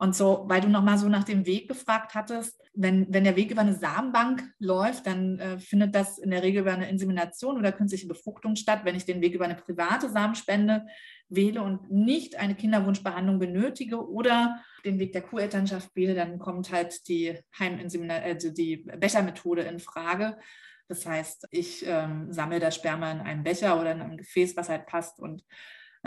Und 0.00 0.14
so, 0.14 0.44
weil 0.46 0.60
du 0.60 0.68
nochmal 0.68 0.96
so 0.96 1.08
nach 1.08 1.24
dem 1.24 1.44
Weg 1.44 1.68
gefragt 1.68 2.14
hattest, 2.14 2.62
wenn, 2.72 3.12
wenn 3.12 3.24
der 3.24 3.34
Weg 3.34 3.50
über 3.50 3.62
eine 3.62 3.74
Samenbank 3.74 4.44
läuft, 4.60 5.08
dann 5.08 5.40
äh, 5.40 5.58
findet 5.58 5.92
das 5.92 6.18
in 6.18 6.30
der 6.30 6.44
Regel 6.44 6.62
über 6.62 6.72
eine 6.72 6.88
Insemination 6.88 7.58
oder 7.58 7.72
künstliche 7.72 8.06
Befruchtung 8.06 8.54
statt. 8.54 8.82
Wenn 8.84 8.94
ich 8.94 9.06
den 9.06 9.20
Weg 9.20 9.34
über 9.34 9.46
eine 9.46 9.56
private 9.56 10.08
Samenspende 10.08 10.86
wähle 11.28 11.62
und 11.62 11.90
nicht 11.90 12.36
eine 12.36 12.54
Kinderwunschbehandlung 12.54 13.40
benötige 13.40 14.08
oder 14.08 14.62
den 14.84 15.00
Weg 15.00 15.12
der 15.12 15.22
Kuhelternschaft 15.22 15.90
wähle, 15.96 16.14
dann 16.14 16.38
kommt 16.38 16.70
halt 16.70 17.08
die 17.08 17.36
Heiminsemination, 17.58 18.30
also 18.30 18.50
die 18.50 18.76
Bechermethode 18.76 19.62
in 19.62 19.80
Frage. 19.80 20.38
Das 20.86 21.04
heißt, 21.04 21.48
ich 21.50 21.84
ähm, 21.84 22.32
sammle 22.32 22.60
das 22.60 22.76
Sperma 22.76 23.10
in 23.10 23.20
einem 23.20 23.42
Becher 23.42 23.80
oder 23.80 23.92
in 23.92 24.00
einem 24.00 24.16
Gefäß, 24.16 24.56
was 24.56 24.68
halt 24.68 24.86
passt 24.86 25.18
und 25.18 25.44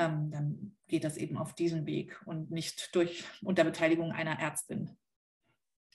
ähm, 0.01 0.31
dann 0.31 0.75
geht 0.87 1.03
das 1.03 1.17
eben 1.17 1.37
auf 1.37 1.53
diesen 1.53 1.85
Weg 1.85 2.21
und 2.25 2.51
nicht 2.51 2.93
durch 2.95 3.23
unter 3.43 3.63
Beteiligung 3.63 4.11
einer 4.11 4.39
Ärztin. 4.39 4.97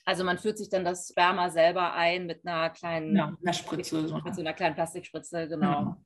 Also 0.05 0.23
man 0.23 0.37
führt 0.37 0.57
sich 0.57 0.69
dann 0.69 0.85
das 0.85 1.09
Sperma 1.09 1.49
selber 1.49 1.93
ein 1.93 2.27
mit 2.27 2.45
einer 2.45 2.69
kleinen 2.69 3.15
ja, 3.15 3.35
einer 3.41 3.53
Spritze, 3.53 4.07
so. 4.07 4.17
mit 4.19 4.35
so 4.35 4.41
einer 4.41 4.53
kleinen 4.53 4.75
Plastikspritze, 4.75 5.49
genau. 5.49 5.81
Ja, 5.81 5.97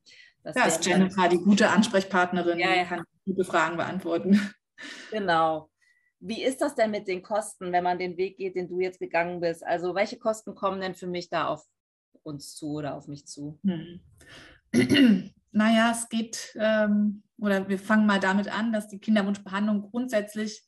das 0.42 0.56
ja 0.56 0.64
ist 0.64 0.84
Jennifer 0.84 1.28
die 1.28 1.38
gute 1.38 1.68
Ansprechpartnerin, 1.70 2.58
ja, 2.58 2.74
ja. 2.74 2.84
kann 2.84 3.04
gute 3.24 3.44
Fragen 3.44 3.76
beantworten. 3.76 4.40
Genau. 5.12 5.70
Wie 6.18 6.42
ist 6.42 6.60
das 6.60 6.74
denn 6.74 6.90
mit 6.90 7.06
den 7.06 7.22
Kosten, 7.22 7.72
wenn 7.72 7.84
man 7.84 7.98
den 7.98 8.16
Weg 8.16 8.36
geht, 8.36 8.56
den 8.56 8.68
du 8.68 8.80
jetzt 8.80 8.98
gegangen 8.98 9.40
bist? 9.40 9.64
Also 9.64 9.94
welche 9.94 10.18
Kosten 10.18 10.54
kommen 10.54 10.80
denn 10.80 10.94
für 10.94 11.06
mich 11.06 11.30
da 11.30 11.46
auf 11.46 11.64
uns 12.24 12.54
zu 12.54 12.72
oder 12.72 12.96
auf 12.96 13.06
mich 13.06 13.26
zu? 13.26 13.60
Hm. 13.64 14.00
naja, 15.52 15.92
es 15.92 16.08
geht, 16.08 16.56
ähm, 16.58 17.22
oder 17.42 17.68
wir 17.68 17.78
fangen 17.78 18.06
mal 18.06 18.20
damit 18.20 18.48
an, 18.48 18.72
dass 18.72 18.88
die 18.88 19.00
Kinderwunschbehandlung 19.00 19.90
grundsätzlich 19.90 20.62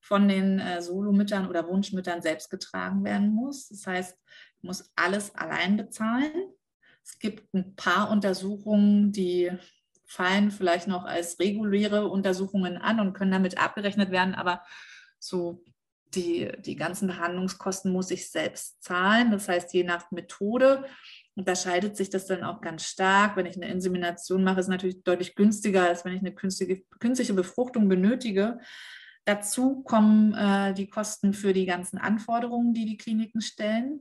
von 0.00 0.28
den 0.28 0.58
äh, 0.58 0.82
Solomüttern 0.82 1.48
oder 1.48 1.68
Wunschmüttern 1.68 2.22
selbst 2.22 2.50
getragen 2.50 3.04
werden 3.04 3.30
muss. 3.30 3.68
Das 3.68 3.86
heißt, 3.86 4.16
ich 4.58 4.62
muss 4.64 4.90
alles 4.96 5.34
allein 5.34 5.76
bezahlen. 5.76 6.32
Es 7.04 7.18
gibt 7.18 7.54
ein 7.54 7.76
paar 7.76 8.10
Untersuchungen, 8.10 9.12
die 9.12 9.50
fallen 10.04 10.50
vielleicht 10.50 10.88
noch 10.88 11.04
als 11.04 11.38
reguläre 11.38 12.08
Untersuchungen 12.08 12.78
an 12.78 12.98
und 13.00 13.12
können 13.12 13.30
damit 13.30 13.58
abgerechnet 13.58 14.10
werden, 14.10 14.34
aber 14.34 14.62
so 15.18 15.62
die, 16.14 16.50
die 16.60 16.76
ganzen 16.76 17.06
Behandlungskosten 17.08 17.92
muss 17.92 18.10
ich 18.10 18.30
selbst 18.30 18.82
zahlen. 18.82 19.30
Das 19.30 19.48
heißt, 19.48 19.72
je 19.74 19.84
nach 19.84 20.10
Methode 20.10 20.84
unterscheidet 21.38 21.96
sich 21.96 22.10
das 22.10 22.26
dann 22.26 22.42
auch 22.42 22.60
ganz 22.60 22.84
stark. 22.84 23.36
Wenn 23.36 23.46
ich 23.46 23.56
eine 23.56 23.68
Insemination 23.68 24.42
mache, 24.42 24.58
ist 24.58 24.66
es 24.66 24.70
natürlich 24.70 25.04
deutlich 25.04 25.36
günstiger, 25.36 25.84
als 25.84 26.04
wenn 26.04 26.12
ich 26.12 26.20
eine 26.20 26.34
künstliche, 26.34 26.82
künstliche 26.98 27.32
Befruchtung 27.32 27.88
benötige. 27.88 28.58
Dazu 29.24 29.82
kommen 29.82 30.34
äh, 30.34 30.74
die 30.74 30.88
Kosten 30.90 31.32
für 31.34 31.52
die 31.52 31.66
ganzen 31.66 31.98
Anforderungen, 31.98 32.74
die 32.74 32.86
die 32.86 32.96
Kliniken 32.96 33.40
stellen. 33.40 34.00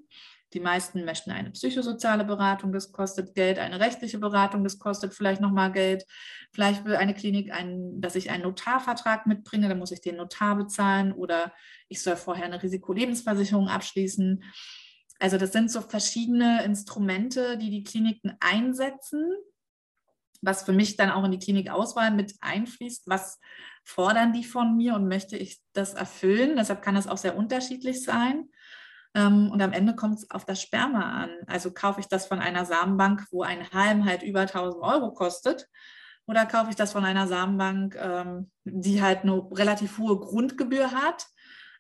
Die 0.54 0.60
meisten 0.60 1.06
möchten 1.06 1.30
eine 1.30 1.52
psychosoziale 1.52 2.24
Beratung, 2.24 2.72
das 2.72 2.92
kostet 2.94 3.36
Geld, 3.36 3.60
eine 3.60 3.82
rechtliche 3.82 4.18
Beratung, 4.18 4.64
das 4.64 4.80
kostet 4.80 5.14
vielleicht 5.14 5.42
nochmal 5.42 5.72
Geld. 5.72 6.06
Vielleicht 6.54 6.86
will 6.86 6.96
eine 6.96 7.14
Klinik, 7.14 7.54
ein, 7.54 8.02
dass 8.02 8.16
ich 8.16 8.32
einen 8.32 8.44
Notarvertrag 8.44 9.28
mitbringe, 9.28 9.68
dann 9.68 9.78
muss 9.78 9.92
ich 9.92 10.02
den 10.02 10.16
Notar 10.16 10.56
bezahlen 10.56 11.12
oder 11.12 11.54
ich 11.90 12.02
soll 12.02 12.16
vorher 12.16 12.46
eine 12.46 12.64
Risikolebensversicherung 12.64 13.68
abschließen. 13.68 14.42
Also 15.20 15.38
das 15.38 15.52
sind 15.52 15.72
so 15.72 15.82
verschiedene 15.82 16.64
Instrumente, 16.64 17.58
die 17.58 17.70
die 17.70 17.84
Kliniken 17.84 18.36
einsetzen, 18.40 19.34
was 20.42 20.64
für 20.64 20.74
mich 20.74 20.96
dann 20.96 21.10
auch 21.10 21.24
in 21.24 21.32
die 21.32 21.40
Klinikauswahl 21.40 22.12
mit 22.12 22.36
einfließt. 22.42 23.08
Was 23.08 23.40
fordern 23.84 24.34
die 24.34 24.44
von 24.44 24.76
mir 24.78 24.94
und 24.96 25.08
möchte 25.08 25.38
ich 25.38 25.60
das 25.74 25.96
erfüllen? 25.96 26.58
Deshalb 26.58 26.82
kann 26.82 26.96
das 26.96 27.08
auch 27.08 27.18
sehr 27.18 27.36
unterschiedlich 27.36 28.04
sein. 28.04 28.50
Ähm, 29.16 29.50
und 29.50 29.62
am 29.62 29.74
Ende 29.74 29.96
kommt 29.96 30.20
es 30.20 30.30
auf 30.30 30.46
das 30.46 30.62
Sperma 30.62 31.24
an. 31.24 31.30
Also 31.48 31.74
kaufe 31.74 32.00
ich 32.00 32.08
das 32.08 32.28
von 32.28 32.40
einer 32.40 32.66
Samenbank, 32.66 33.26
wo 33.32 33.42
ein 33.42 33.72
Halm 33.72 34.06
halt 34.06 34.22
über 34.22 34.42
1000 34.42 34.84
Euro 34.84 35.14
kostet, 35.14 35.68
oder 36.28 36.46
kaufe 36.46 36.70
ich 36.70 36.76
das 36.76 36.92
von 36.92 37.06
einer 37.06 37.28
Samenbank, 37.28 37.96
ähm, 37.96 38.52
die 38.66 39.02
halt 39.02 39.24
eine 39.24 39.50
relativ 39.52 39.98
hohe 39.98 40.20
Grundgebühr 40.20 40.92
hat, 40.92 41.26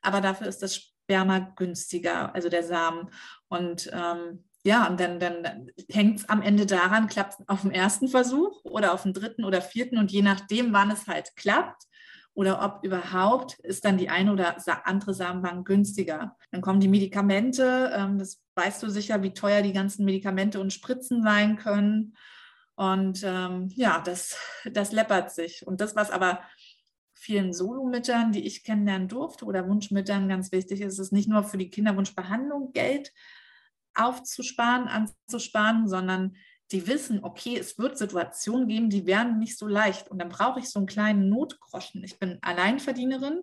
aber 0.01 0.21
dafür 0.21 0.47
ist 0.47 0.63
das 0.63 0.93
Sperma 1.07 1.39
günstiger, 1.39 2.35
also 2.35 2.49
der 2.49 2.63
Samen. 2.63 3.09
Und 3.47 3.89
ähm, 3.93 4.43
ja, 4.65 4.87
und 4.89 4.99
dann, 4.99 5.21
dann 5.21 5.71
hängt 5.89 6.19
es 6.19 6.29
am 6.29 6.41
Ende 6.41 6.65
daran, 6.65 7.07
klappt 7.07 7.39
es 7.39 7.47
auf 7.47 7.61
dem 7.61 7.71
ersten 7.71 8.09
Versuch 8.09 8.65
oder 8.65 8.93
auf 8.93 9.03
dem 9.03 9.13
dritten 9.13 9.45
oder 9.45 9.61
vierten 9.61 9.97
und 9.97 10.11
je 10.11 10.21
nachdem, 10.21 10.73
wann 10.73 10.91
es 10.91 11.07
halt 11.07 11.33
klappt 11.37 11.83
oder 12.33 12.61
ob 12.61 12.83
überhaupt, 12.83 13.57
ist 13.59 13.85
dann 13.85 13.97
die 13.97 14.09
eine 14.09 14.33
oder 14.33 14.57
andere 14.85 15.13
Samenbank 15.13 15.65
günstiger. 15.65 16.35
Dann 16.51 16.59
kommen 16.61 16.81
die 16.81 16.89
Medikamente, 16.89 17.93
ähm, 17.95 18.19
das 18.19 18.43
weißt 18.55 18.83
du 18.83 18.89
sicher, 18.89 19.23
wie 19.23 19.33
teuer 19.33 19.61
die 19.61 19.73
ganzen 19.73 20.03
Medikamente 20.03 20.59
und 20.59 20.73
Spritzen 20.73 21.23
sein 21.23 21.55
können. 21.55 22.17
Und 22.75 23.23
ähm, 23.23 23.69
ja, 23.73 24.01
das, 24.05 24.37
das 24.69 24.91
läppert 24.91 25.31
sich. 25.31 25.65
Und 25.65 25.79
das, 25.79 25.95
was 25.95 26.11
aber 26.11 26.41
vielen 27.27 27.51
Solomüttern, 27.51 28.31
die 28.31 28.47
ich 28.47 28.63
kennenlernen 28.63 29.09
durfte 29.09 29.43
oder 29.43 29.67
Wunschmüttern 29.67 30.29
ganz 30.29 30.53
wichtig 30.53 30.79
ist, 30.79 30.97
es 30.97 31.11
nicht 31.11 31.27
nur 31.27 31.43
für 31.43 31.57
die 31.57 31.69
Kinderwunschbehandlung 31.69 32.71
Geld 32.71 33.11
aufzusparen, 33.95 34.87
anzusparen, 34.87 35.89
sondern 35.89 36.37
die 36.71 36.87
wissen, 36.87 37.25
okay, 37.25 37.57
es 37.59 37.77
wird 37.77 37.97
Situationen 37.97 38.69
geben, 38.69 38.89
die 38.89 39.05
werden 39.05 39.39
nicht 39.39 39.57
so 39.57 39.67
leicht. 39.67 40.09
Und 40.09 40.19
dann 40.19 40.29
brauche 40.29 40.61
ich 40.61 40.69
so 40.69 40.79
einen 40.79 40.87
kleinen 40.87 41.27
Notgroschen. 41.27 42.01
Ich 42.05 42.17
bin 42.17 42.39
Alleinverdienerin. 42.41 43.41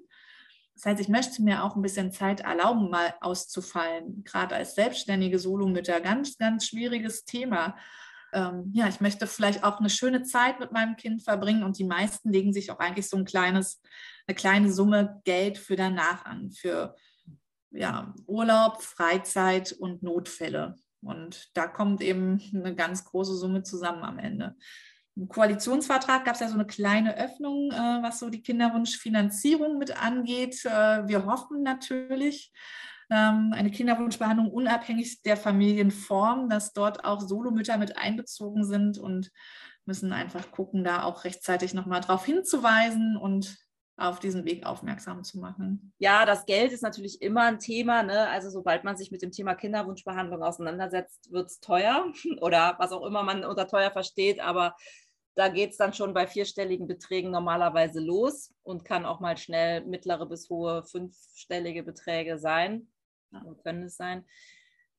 Das 0.75 0.87
heißt, 0.87 1.01
ich 1.03 1.09
möchte 1.09 1.43
mir 1.43 1.63
auch 1.63 1.77
ein 1.77 1.83
bisschen 1.83 2.11
Zeit 2.11 2.41
erlauben, 2.41 2.89
mal 2.89 3.15
auszufallen. 3.21 4.25
Gerade 4.25 4.55
als 4.55 4.77
selbstständige 4.77 5.39
Solomütter, 5.39 6.01
ganz, 6.01 6.39
ganz 6.39 6.67
schwieriges 6.67 7.27
Thema. 7.27 7.77
Ähm, 8.35 8.71
ja, 8.75 8.89
ich 8.89 9.01
möchte 9.01 9.27
vielleicht 9.27 9.65
auch 9.65 9.79
eine 9.79 9.89
schöne 9.89 10.25
Zeit 10.25 10.61
mit 10.61 10.73
meinem 10.73 10.97
Kind 10.97 11.23
verbringen 11.23 11.63
und 11.63 11.79
die 11.79 11.85
meisten 11.85 12.31
legen 12.31 12.53
sich 12.53 12.71
auch 12.71 12.81
eigentlich 12.81 13.09
so 13.09 13.17
ein 13.17 13.25
kleines, 13.25 13.81
eine 14.27 14.35
kleine 14.35 14.73
Summe 14.73 15.23
Geld 15.25 15.57
für 15.57 15.77
danach 15.77 16.25
an, 16.25 16.51
für 16.51 16.97
ja, 17.71 18.15
Urlaub, 18.27 18.83
Freizeit 18.83 19.73
und 19.73 20.03
Notfälle. 20.03 20.77
Und 21.01 21.51
da 21.55 21.67
kommt 21.67 22.03
eben 22.03 22.41
eine 22.53 22.75
ganz 22.75 23.05
große 23.05 23.37
Summe 23.37 23.63
zusammen 23.63 24.03
am 24.03 24.19
Ende. 24.19 24.57
Im 25.17 25.29
Koalitionsvertrag 25.29 26.25
gab 26.25 26.35
es 26.35 26.41
ja 26.41 26.49
so 26.49 26.55
eine 26.55 26.67
kleine 26.67 27.17
Öffnung, 27.17 27.71
äh, 27.71 28.03
was 28.03 28.19
so 28.19 28.31
die 28.31 28.43
Kinderwunschfinanzierung 28.43 29.79
mit 29.79 30.03
angeht. 30.03 30.65
Äh, 30.65 31.07
wir 31.07 31.27
hoffen 31.27 31.63
natürlich, 31.63 32.53
eine 33.15 33.71
Kinderwunschbehandlung 33.71 34.51
unabhängig 34.51 35.23
der 35.23 35.37
Familienform, 35.37 36.49
dass 36.49 36.73
dort 36.73 37.05
auch 37.05 37.21
Solomütter 37.21 37.79
mit 37.79 37.97
einbezogen 37.97 38.65
sind 38.65 38.99
und 38.99 39.31
müssen 39.87 40.13
einfach 40.13 40.51
gucken, 40.51 40.85
da 40.85 41.03
auch 41.03 41.25
rechtzeitig 41.25 41.75
nochmal 41.75 42.01
darauf 42.01 42.25
hinzuweisen 42.25 43.17
und 43.17 43.57
auf 43.97 44.19
diesen 44.19 44.45
Weg 44.45 44.67
aufmerksam 44.67 45.23
zu 45.23 45.39
machen. 45.39 45.93
Ja, 45.99 46.27
das 46.27 46.47
Geld 46.47 46.73
ist 46.73 46.83
natürlich 46.83 47.23
immer 47.23 47.43
ein 47.43 47.61
Thema. 47.61 48.03
Ne? 48.03 48.29
Also 48.29 48.51
sobald 48.51 48.83
man 48.83 48.97
sich 48.97 49.13
mit 49.13 49.23
dem 49.23 49.31
Thema 49.31 49.55
Kinderwunschbehandlung 49.55 50.43
auseinandersetzt, 50.43 51.31
wird 51.31 51.47
es 51.47 51.61
teuer 51.61 52.13
oder 52.41 52.75
was 52.79 52.93
auch 52.93 53.07
immer 53.07 53.23
man 53.23 53.45
unter 53.45 53.69
teuer 53.69 53.91
versteht. 53.91 54.41
Aber 54.41 54.75
da 55.37 55.49
geht 55.49 55.73
es 55.73 55.77
dann 55.77 55.93
schon 55.93 56.15
bei 56.15 56.27
vierstelligen 56.27 56.87
Beträgen 56.87 57.31
normalerweise 57.31 58.01
los 58.01 58.53
und 58.63 58.85
kann 58.85 59.05
auch 59.05 59.21
mal 59.21 59.37
schnell 59.37 59.85
mittlere 59.85 60.27
bis 60.27 60.49
hohe 60.49 60.85
fünfstellige 60.85 61.83
Beträge 61.83 62.39
sein. 62.39 62.89
Ja. 63.35 63.55
Können 63.63 63.85
es 63.85 63.97
sein. 63.97 64.25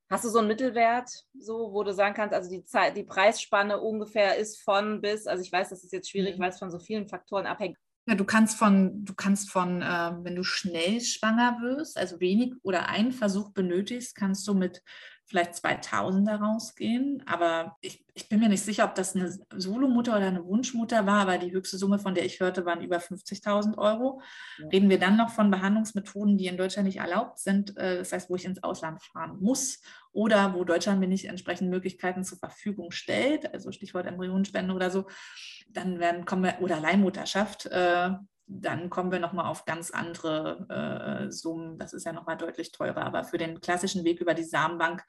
Hast 0.10 0.24
du 0.24 0.30
so 0.30 0.40
einen 0.40 0.48
Mittelwert, 0.48 1.10
so, 1.34 1.74
wo 1.74 1.84
du 1.84 1.92
sagen 1.92 2.14
kannst, 2.14 2.36
also 2.36 2.50
die, 2.50 2.64
Zeit, 2.64 2.96
die 2.96 3.04
Preisspanne 3.04 3.80
ungefähr 3.82 4.38
ist 4.38 4.62
von 4.62 5.02
bis, 5.02 5.26
also 5.26 5.42
ich 5.42 5.52
weiß, 5.52 5.70
das 5.70 5.84
ist 5.84 5.94
jetzt 5.94 6.12
schwierig, 6.12 6.38
mhm. 6.38 6.44
weil 6.44 6.50
es 6.50 6.60
von 6.60 6.70
so 6.70 6.78
vielen 6.78 7.08
Faktoren 7.08 7.48
abhängt. 7.48 7.78
Ja, 8.08 8.14
du 8.14 8.24
kannst 8.24 8.60
von, 8.60 9.04
du 9.04 9.16
kannst 9.16 9.50
von, 9.50 9.82
äh, 9.82 10.12
wenn 10.22 10.36
du 10.36 10.44
schnell 10.44 11.02
schwanger 11.02 11.58
wirst, 11.62 11.98
also 11.98 12.20
wenig 12.20 12.54
oder 12.62 12.88
einen 12.88 13.12
Versuch 13.12 13.52
benötigst, 13.52 14.16
kannst 14.16 14.48
du 14.48 14.54
mit 14.54 14.84
vielleicht 15.26 15.56
2000 15.56 16.30
rausgehen. 16.30 17.24
Aber 17.26 17.78
ich, 17.82 18.06
ich 18.14 18.30
bin 18.30 18.40
mir 18.40 18.50
nicht 18.50 18.64
sicher, 18.64 18.86
ob 18.86 18.96
das 18.96 19.16
eine 19.16 19.32
Solomutter 19.56 20.16
oder 20.16 20.28
eine 20.28 20.46
Wunschmutter 20.46 21.06
war, 21.06 21.22
aber 21.22 21.38
die 21.38 21.52
höchste 21.52 21.78
Summe, 21.78 22.00
von 22.00 22.14
der 22.14 22.26
ich 22.26 22.40
hörte, 22.40 22.66
waren 22.66 22.82
über 22.82 22.98
50.000 22.98 23.78
Euro. 23.78 24.22
Ja. 24.60 24.68
Reden 24.68 24.90
wir 24.90 25.00
dann 25.00 25.18
noch 25.18 25.32
von 25.32 25.50
Behandlungsmethoden, 25.52 26.38
die 26.38 26.48
in 26.48 26.58
Deutschland 26.58 26.86
nicht 26.86 27.00
erlaubt 27.00 27.40
sind, 27.40 27.76
äh, 27.78 27.98
das 27.98 28.12
heißt, 28.12 28.30
wo 28.30 28.36
ich 28.36 28.46
ins 28.46 28.64
Ausland 28.64 29.02
fahren 29.02 29.38
muss 29.40 29.82
oder 30.12 30.54
wo 30.54 30.64
Deutschland 30.64 31.00
mir 31.00 31.08
nicht 31.08 31.26
entsprechend 31.26 31.70
Möglichkeiten 31.70 32.24
zur 32.24 32.38
Verfügung 32.38 32.92
stellt, 32.92 33.54
also 33.54 33.72
Stichwort 33.72 34.06
Embryonspende 34.06 34.74
oder 34.74 34.92
so 34.92 35.08
dann 35.70 36.00
werden, 36.00 36.26
kommen 36.26 36.44
wir, 36.44 36.62
oder 36.62 36.80
Leihmutterschaft, 36.80 37.66
äh, 37.66 38.12
dann 38.48 38.90
kommen 38.90 39.12
wir 39.12 39.20
nochmal 39.20 39.46
auf 39.46 39.66
ganz 39.66 39.92
andere 39.92 41.28
äh, 41.28 41.32
Summen. 41.32 41.78
Das 41.80 41.94
ist 41.94 42.06
ja 42.06 42.14
nochmal 42.14 42.38
deutlich 42.38 42.72
teurer. 42.72 43.04
Aber 43.04 43.24
für 43.24 43.38
den 43.38 43.60
klassischen 43.60 44.04
Weg 44.04 44.22
über 44.22 44.34
die 44.34 44.44
Samenbank 44.44 45.04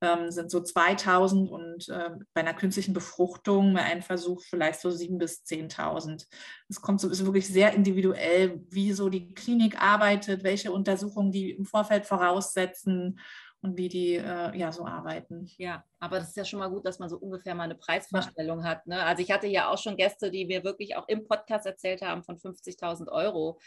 ähm, 0.00 0.30
sind 0.30 0.50
so 0.50 0.62
2000 0.62 1.50
und 1.50 1.88
äh, 1.88 2.10
bei 2.32 2.40
einer 2.40 2.54
künstlichen 2.54 2.94
Befruchtung 2.94 3.74
bei 3.74 3.82
einem 3.82 4.02
Versuch 4.02 4.42
vielleicht 4.42 4.80
so 4.80 4.88
7.000 4.88 5.18
bis 5.18 5.44
10.000. 5.44 6.26
Es 6.68 6.80
kommt 6.80 7.00
so, 7.00 7.08
ist 7.08 7.24
wirklich 7.24 7.48
sehr 7.48 7.74
individuell, 7.74 8.64
wie 8.70 8.92
so 8.92 9.10
die 9.10 9.34
Klinik 9.34 9.80
arbeitet, 9.80 10.42
welche 10.42 10.72
Untersuchungen 10.72 11.32
die 11.32 11.50
im 11.50 11.66
Vorfeld 11.66 12.06
voraussetzen 12.06 13.18
und 13.62 13.76
wie 13.76 13.88
die 13.88 14.14
äh, 14.16 14.56
ja 14.56 14.72
so 14.72 14.86
arbeiten. 14.86 15.46
Ja, 15.58 15.84
aber 15.98 16.18
das 16.18 16.28
ist 16.28 16.36
ja 16.36 16.44
schon 16.44 16.60
mal 16.60 16.70
gut, 16.70 16.86
dass 16.86 16.98
man 16.98 17.08
so 17.08 17.18
ungefähr 17.18 17.54
mal 17.54 17.64
eine 17.64 17.74
Preisvorstellung 17.74 18.60
ja. 18.60 18.64
hat. 18.64 18.86
Ne? 18.86 19.02
Also 19.02 19.22
ich 19.22 19.30
hatte 19.30 19.46
ja 19.46 19.68
auch 19.68 19.78
schon 19.78 19.96
Gäste, 19.96 20.30
die 20.30 20.46
mir 20.46 20.64
wirklich 20.64 20.96
auch 20.96 21.06
im 21.08 21.26
Podcast 21.26 21.66
erzählt 21.66 22.00
haben 22.00 22.22
von 22.22 22.38
50.000 22.38 23.08
Euro 23.08 23.58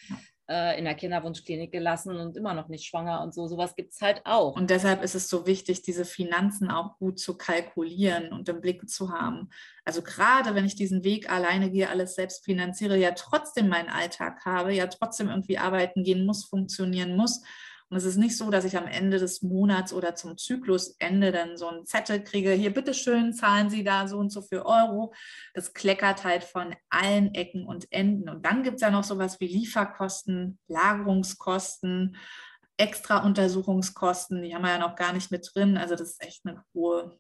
äh, 0.50 0.80
in 0.80 0.86
der 0.86 0.96
Kinderwunschklinik 0.96 1.72
gelassen 1.72 2.16
und 2.16 2.36
immer 2.38 2.56
noch 2.56 2.70
nicht 2.70 2.86
schwanger 2.86 3.22
und 3.22 3.36
so. 3.36 3.48
Sowas 3.48 3.76
gibt 3.76 3.94
es 3.94 4.02
halt 4.02 4.22
auch. 4.26 4.56
Und 4.56 4.72
deshalb 4.72 5.04
ist 5.04 5.14
es 5.14 5.30
so 5.30 5.46
wichtig, 5.46 5.84
diese 5.84 6.06
Finanzen 6.06 6.72
auch 6.72 6.98
gut 6.98 7.20
zu 7.20 7.38
kalkulieren 7.38 8.34
und 8.34 8.50
im 8.50 8.62
Blick 8.62 8.90
zu 8.90 9.12
haben. 9.12 9.50
Also 9.86 10.02
gerade 10.02 10.56
wenn 10.56 10.66
ich 10.66 10.76
diesen 10.76 11.04
Weg 11.04 11.32
alleine 11.32 11.70
gehe, 11.70 11.90
alles 11.90 12.16
selbst 12.16 12.46
finanziere, 12.46 12.98
ja 12.98 13.12
trotzdem 13.12 13.70
meinen 13.70 13.90
Alltag 13.90 14.44
habe, 14.44 14.74
ja 14.74 14.88
trotzdem 14.88 15.30
irgendwie 15.30 15.60
arbeiten 15.60 16.04
gehen 16.04 16.26
muss, 16.26 16.46
funktionieren 16.46 17.16
muss 17.16 17.44
und 17.94 17.98
es 17.98 18.06
ist 18.06 18.18
nicht 18.18 18.36
so, 18.36 18.50
dass 18.50 18.66
ich 18.66 18.76
am 18.76 18.88
Ende 18.88 19.20
des 19.20 19.44
Monats 19.44 19.94
oder 19.94 20.16
zum 20.16 20.36
Zyklusende 20.36 21.32
dann 21.32 21.58
so 21.58 21.68
einen 21.68 21.86
Zettel 21.86 22.24
kriege, 22.24 22.50
hier 22.50 22.74
bitteschön, 22.74 23.34
zahlen 23.34 23.70
Sie 23.70 23.84
da 23.84 24.08
so 24.08 24.18
und 24.18 24.32
so 24.32 24.42
viel 24.42 24.62
Euro. 24.62 25.14
Das 25.54 25.76
kleckert 25.76 26.24
halt 26.24 26.44
von 26.44 26.76
allen 26.90 27.36
Ecken 27.36 27.68
und 27.68 27.86
Enden. 27.92 28.30
Und 28.30 28.48
dann 28.48 28.64
gibt 28.64 28.78
es 28.78 28.82
ja 28.82 28.90
noch 28.90 29.04
sowas 29.04 29.40
wie 29.40 29.46
Lieferkosten, 29.46 30.58
Lagerungskosten, 30.68 32.18
extra 32.78 33.24
Untersuchungskosten, 33.24 34.42
die 34.42 34.56
haben 34.56 34.64
wir 34.64 34.72
ja 34.72 34.80
noch 34.80 34.96
gar 34.96 35.14
nicht 35.14 35.30
mit 35.30 35.48
drin. 35.54 35.78
Also 35.78 35.94
das 35.94 36.14
ist 36.14 36.24
echt 36.24 36.48
eine 36.48 36.64
hohe, 36.74 37.20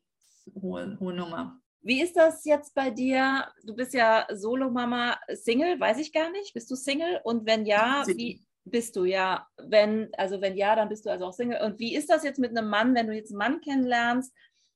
hohe, 0.60 0.98
hohe 1.00 1.14
Nummer. 1.14 1.60
Wie 1.84 2.02
ist 2.02 2.18
das 2.18 2.46
jetzt 2.46 2.74
bei 2.74 2.90
dir? 2.90 3.48
Du 3.64 3.76
bist 3.76 3.94
ja 3.94 4.26
Solo-Mama, 4.34 5.20
Single, 5.36 5.80
weiß 5.80 6.00
ich 6.00 6.12
gar 6.12 6.32
nicht. 6.32 6.56
Bist 6.56 6.72
du 6.72 6.76
Single? 6.76 7.22
Und 7.24 7.46
wenn 7.46 7.68
ja, 7.68 8.06
wie, 8.08 8.44
bist 8.66 8.95
du, 8.95 9.05
ja. 9.05 9.47
Wenn, 9.57 10.09
also 10.18 10.41
wenn 10.41 10.55
ja, 10.55 10.76
dann 10.76 10.89
bist 10.89 11.05
du 11.05 11.09
also 11.09 11.26
auch 11.26 11.34
Single. 11.34 11.61
Und 11.61 11.80
wie 11.80 11.95
ist 11.95 12.09
das 12.09 12.24
jetzt 12.24 12.39
mit 12.39 12.57
einem 12.57 12.70
Mann, 12.70 12.95
wenn 12.95 13.07
du 13.07 13.14
jetzt 13.14 13.32
einen 13.32 13.38
Mann 13.38 13.61
kennenlernst? 13.61 14.34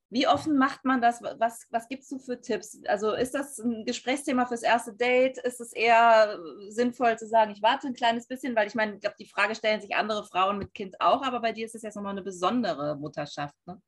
Wie 0.09 0.27
offen 0.27 0.57
macht 0.57 0.85
man 0.85 1.01
das? 1.01 1.21
Was, 1.21 1.67
was 1.69 1.89
gibst 1.89 2.09
du 2.11 2.19
für 2.19 2.39
Tipps? 2.39 2.79
Also 2.87 3.11
ist 3.11 3.33
das 3.33 3.57
ein 3.59 3.83
Gesprächsthema 3.85 4.45
fürs 4.45 4.63
erste 4.63 4.93
Date? 4.93 5.37
Ist 5.39 5.59
es 5.59 5.73
eher 5.73 6.39
sinnvoll 6.69 7.17
zu 7.17 7.27
sagen, 7.27 7.51
ich 7.51 7.61
warte 7.61 7.87
ein 7.87 7.93
kleines 7.93 8.25
bisschen, 8.25 8.55
weil 8.55 8.67
ich 8.67 8.75
meine, 8.75 8.95
ich 8.95 9.01
glaube, 9.01 9.17
die 9.19 9.27
Frage 9.27 9.53
stellen 9.55 9.81
sich 9.81 9.95
andere 9.95 10.23
Frauen 10.25 10.59
mit 10.59 10.73
Kind 10.73 11.01
auch, 11.01 11.23
aber 11.23 11.41
bei 11.41 11.51
dir 11.51 11.65
ist 11.65 11.75
es 11.75 11.81
jetzt 11.81 11.95
nochmal 11.95 12.13
eine 12.13 12.21
besondere 12.21 12.95
Mutterschaft. 12.95 13.55
Ne? 13.65 13.81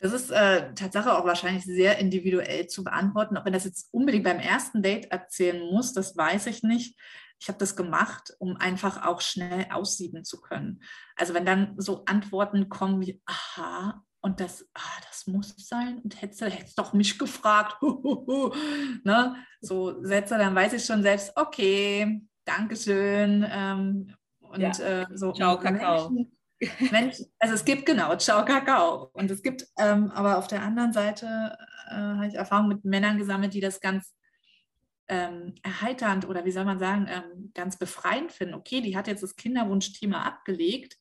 Das 0.00 0.12
ist 0.12 0.32
äh, 0.32 0.74
Tatsache 0.74 1.16
auch 1.16 1.24
wahrscheinlich 1.24 1.64
sehr 1.64 1.98
individuell 1.98 2.66
zu 2.66 2.82
beantworten. 2.82 3.36
Ob 3.36 3.44
man 3.44 3.52
das 3.52 3.64
jetzt 3.64 3.92
unbedingt 3.92 4.24
beim 4.24 4.40
ersten 4.40 4.82
Date 4.82 5.12
erzählen 5.12 5.60
muss, 5.72 5.92
das 5.92 6.16
weiß 6.16 6.46
ich 6.46 6.64
nicht 6.64 6.98
ich 7.42 7.48
habe 7.48 7.58
das 7.58 7.74
gemacht, 7.74 8.32
um 8.38 8.56
einfach 8.56 9.04
auch 9.04 9.20
schnell 9.20 9.66
aussieben 9.72 10.24
zu 10.24 10.40
können. 10.40 10.80
Also 11.16 11.34
wenn 11.34 11.44
dann 11.44 11.74
so 11.76 12.04
Antworten 12.04 12.68
kommen 12.68 13.00
wie, 13.00 13.20
aha, 13.26 14.00
und 14.20 14.38
das, 14.38 14.64
ah, 14.74 15.00
das 15.08 15.26
muss 15.26 15.52
sein 15.58 15.98
und 16.04 16.22
hättest 16.22 16.40
du 16.40 16.46
hättest 16.46 16.78
doch 16.78 16.92
mich 16.92 17.18
gefragt, 17.18 17.82
ne? 19.02 19.34
so 19.60 20.04
Sätze, 20.04 20.38
dann 20.38 20.54
weiß 20.54 20.74
ich 20.74 20.84
schon 20.84 21.02
selbst, 21.02 21.32
okay, 21.34 22.22
Dankeschön. 22.44 23.44
Ähm, 23.50 24.14
und 24.38 24.60
ja. 24.60 24.70
äh, 24.78 25.06
so. 25.12 25.32
Ciao, 25.32 25.58
Kakao. 25.58 26.12
Menschen, 26.92 27.26
also 27.40 27.54
es 27.54 27.64
gibt 27.64 27.86
genau, 27.86 28.14
ciao 28.18 28.44
Kakao. 28.44 29.10
Und 29.14 29.32
es 29.32 29.42
gibt 29.42 29.66
ähm, 29.80 30.12
aber 30.12 30.38
auf 30.38 30.46
der 30.46 30.62
anderen 30.62 30.92
Seite 30.92 31.56
äh, 31.88 31.94
habe 31.94 32.28
ich 32.28 32.34
Erfahrung 32.34 32.68
mit 32.68 32.84
Männern 32.84 33.18
gesammelt, 33.18 33.52
die 33.52 33.60
das 33.60 33.80
ganz 33.80 34.14
ähm, 35.12 35.54
erheiternd 35.62 36.26
oder 36.26 36.46
wie 36.46 36.50
soll 36.50 36.64
man 36.64 36.78
sagen, 36.78 37.06
ähm, 37.06 37.52
ganz 37.54 37.76
befreiend 37.76 38.32
finden. 38.32 38.54
Okay, 38.54 38.80
die 38.80 38.96
hat 38.96 39.06
jetzt 39.06 39.22
das 39.22 39.36
Kinderwunschthema 39.36 40.22
abgelegt. 40.22 40.96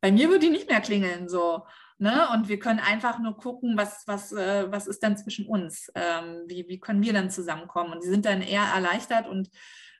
Bei 0.00 0.10
mir 0.10 0.28
würde 0.28 0.40
die 0.40 0.50
nicht 0.50 0.68
mehr 0.68 0.80
klingeln 0.80 1.28
so. 1.28 1.64
Ne? 1.98 2.28
Und 2.32 2.48
wir 2.48 2.58
können 2.58 2.80
einfach 2.80 3.20
nur 3.20 3.36
gucken, 3.36 3.76
was, 3.76 4.02
was, 4.08 4.32
äh, 4.32 4.70
was 4.72 4.88
ist 4.88 5.04
dann 5.04 5.16
zwischen 5.16 5.46
uns? 5.46 5.88
Ähm, 5.94 6.42
wie, 6.48 6.66
wie 6.68 6.80
können 6.80 7.04
wir 7.04 7.12
dann 7.12 7.30
zusammenkommen? 7.30 7.92
Und 7.92 8.02
die 8.02 8.08
sind 8.08 8.24
dann 8.26 8.42
eher 8.42 8.64
erleichtert 8.64 9.28
und 9.28 9.48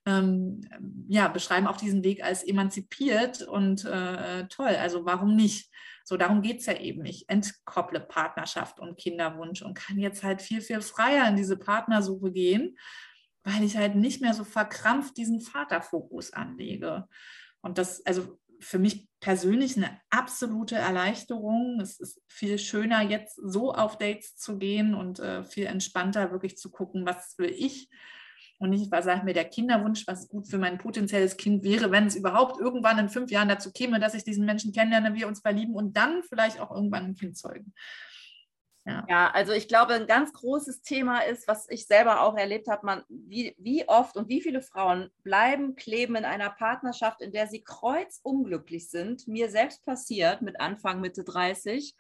ähm, 0.05 0.61
ja, 1.09 1.29
beschreiben 1.29 1.69
auch 1.69 1.77
diesen 1.77 2.03
Weg 2.03 2.25
als 2.25 2.43
emanzipiert 2.43 3.43
und 3.43 3.85
äh, 3.85 4.49
toll. 4.49 4.77
Also 4.81 5.05
warum 5.05 5.37
nicht? 5.37 5.71
So, 6.03 6.17
darum 6.17 6.43
geht 6.43 6.59
es 6.59 6.67
ja 6.67 6.77
eben. 6.77 7.07
Ich 7.07 7.29
entkopple 7.29 8.01
Partnerschaft 8.01 8.81
und 8.81 8.99
Kinderwunsch 8.99 9.63
und 9.63 9.75
kann 9.75 9.99
jetzt 9.99 10.25
halt 10.25 10.43
viel, 10.43 10.61
viel 10.61 10.81
freier 10.81 11.29
in 11.29 11.37
diese 11.37 11.57
Partnersuche 11.57 12.33
gehen 12.33 12.77
weil 13.45 13.63
ich 13.63 13.77
halt 13.77 13.95
nicht 13.95 14.21
mehr 14.21 14.35
so 14.35 14.45
verkrampft 14.45 15.17
diesen 15.17 15.41
Vaterfokus 15.41 16.33
anlege. 16.33 17.07
Und 17.61 17.79
das, 17.79 18.05
also 18.05 18.39
für 18.61 18.79
mich 18.79 19.09
persönlich 19.21 19.77
eine 19.77 20.01
absolute 20.11 20.77
Erleichterung. 20.77 21.81
Es 21.81 22.01
ist 22.01 22.23
viel 22.29 22.59
schöner, 22.59 23.03
jetzt 23.03 23.37
so 23.37 23.73
auf 23.73 23.99
Dates 23.99 24.37
zu 24.37 24.59
gehen 24.59 24.95
und 24.95 25.19
äh, 25.19 25.45
viel 25.45 25.67
entspannter 25.67 26.33
wirklich 26.33 26.57
zu 26.57 26.71
gucken, 26.71 27.07
was 27.07 27.37
will 27.39 27.51
ich 27.51 27.91
und 28.59 28.71
nicht, 28.71 28.91
was 28.91 29.05
sagt 29.05 29.25
mir 29.25 29.35
der 29.35 29.45
Kinderwunsch, 29.45 30.07
was 30.07 30.29
gut 30.29 30.49
für 30.49 30.59
mein 30.59 30.79
potenzielles 30.79 31.37
Kind 31.37 31.65
wäre, 31.65 31.91
wenn 31.91 32.07
es 32.07 32.17
überhaupt 32.17 32.61
irgendwann 32.61 32.99
in 32.99 33.09
fünf 33.09 33.31
Jahren 33.31 33.49
dazu 33.49 33.73
käme, 33.73 34.01
dass 34.01 34.15
ich 34.15 34.25
diesen 34.25 34.47
Menschen 34.47 34.73
kennenlerne, 34.73 35.15
wir 35.15 35.29
uns 35.29 35.41
verlieben 35.41 35.75
und 35.75 35.97
dann 35.97 36.23
vielleicht 36.23 36.61
auch 36.61 36.71
irgendwann 36.71 37.05
ein 37.05 37.15
Kind 37.15 37.37
zeugen. 37.37 37.75
Ja. 38.87 39.07
ja. 39.09 39.31
also 39.31 39.53
ich 39.53 39.69
glaube, 39.69 39.95
ein 39.95 40.07
ganz 40.07 40.33
großes 40.33 40.83
Thema 40.83 41.21
ist, 41.21 41.49
was 41.49 41.69
ich 41.71 41.87
selber 41.87 42.21
auch 42.21 42.37
erlebt 42.37 42.69
habe, 42.69 42.85
man, 42.85 43.03
wie, 43.09 43.55
wie 43.59 43.89
oft 43.89 44.17
und 44.17 44.29
wie 44.29 44.43
viele 44.43 44.61
Frauen 44.61 45.11
bleiben 45.23 45.75
kleben 45.75 46.17
in 46.17 46.25
einer 46.25 46.51
Partnerschaft, 46.51 47.23
in 47.23 47.33
der 47.33 47.47
sie 47.47 47.63
kreuzunglücklich 47.63 48.91
sind. 48.91 49.27
Mir 49.27 49.49
selbst 49.49 49.85
passiert 49.85 50.43
mit 50.43 50.61
Anfang, 50.61 51.01
Mitte 51.01 51.25
30. 51.25 51.95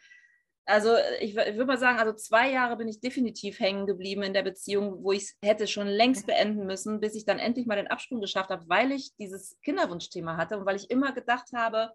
Also 0.66 0.94
ich, 1.20 1.36
ich 1.36 1.36
würde 1.36 1.66
mal 1.66 1.78
sagen, 1.78 1.98
also 1.98 2.14
zwei 2.14 2.50
Jahre 2.50 2.76
bin 2.76 2.88
ich 2.88 3.00
definitiv 3.00 3.60
hängen 3.60 3.86
geblieben 3.86 4.22
in 4.22 4.32
der 4.32 4.42
Beziehung, 4.42 5.04
wo 5.04 5.12
ich 5.12 5.24
es 5.24 5.36
hätte 5.42 5.66
schon 5.66 5.86
längst 5.86 6.26
beenden 6.26 6.66
müssen, 6.66 7.00
bis 7.00 7.14
ich 7.14 7.26
dann 7.26 7.38
endlich 7.38 7.66
mal 7.66 7.76
den 7.76 7.88
Absprung 7.88 8.20
geschafft 8.20 8.50
habe, 8.50 8.66
weil 8.68 8.92
ich 8.92 9.14
dieses 9.16 9.58
Kinderwunschthema 9.62 10.36
hatte 10.36 10.58
und 10.58 10.64
weil 10.64 10.76
ich 10.76 10.90
immer 10.90 11.12
gedacht 11.12 11.52
habe, 11.54 11.92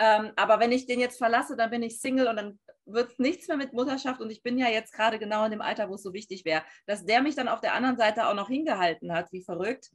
ähm, 0.00 0.32
aber 0.36 0.60
wenn 0.60 0.72
ich 0.72 0.86
den 0.86 0.98
jetzt 0.98 1.18
verlasse, 1.18 1.56
dann 1.56 1.70
bin 1.70 1.82
ich 1.82 2.00
Single 2.00 2.28
und 2.28 2.36
dann 2.36 2.58
wird 2.86 3.12
es 3.12 3.18
nichts 3.18 3.48
mehr 3.48 3.58
mit 3.58 3.74
Mutterschaft. 3.74 4.20
Und 4.22 4.30
ich 4.30 4.42
bin 4.42 4.58
ja 4.58 4.68
jetzt 4.68 4.92
gerade 4.94 5.18
genau 5.18 5.44
in 5.44 5.50
dem 5.50 5.60
Alter, 5.60 5.90
wo 5.90 5.94
es 5.94 6.02
so 6.02 6.14
wichtig 6.14 6.46
wäre. 6.46 6.62
Dass 6.86 7.04
der 7.04 7.20
mich 7.20 7.34
dann 7.34 7.48
auf 7.48 7.60
der 7.60 7.74
anderen 7.74 7.98
Seite 7.98 8.26
auch 8.26 8.34
noch 8.34 8.48
hingehalten 8.48 9.12
hat, 9.12 9.30
wie 9.30 9.44
verrückt, 9.44 9.90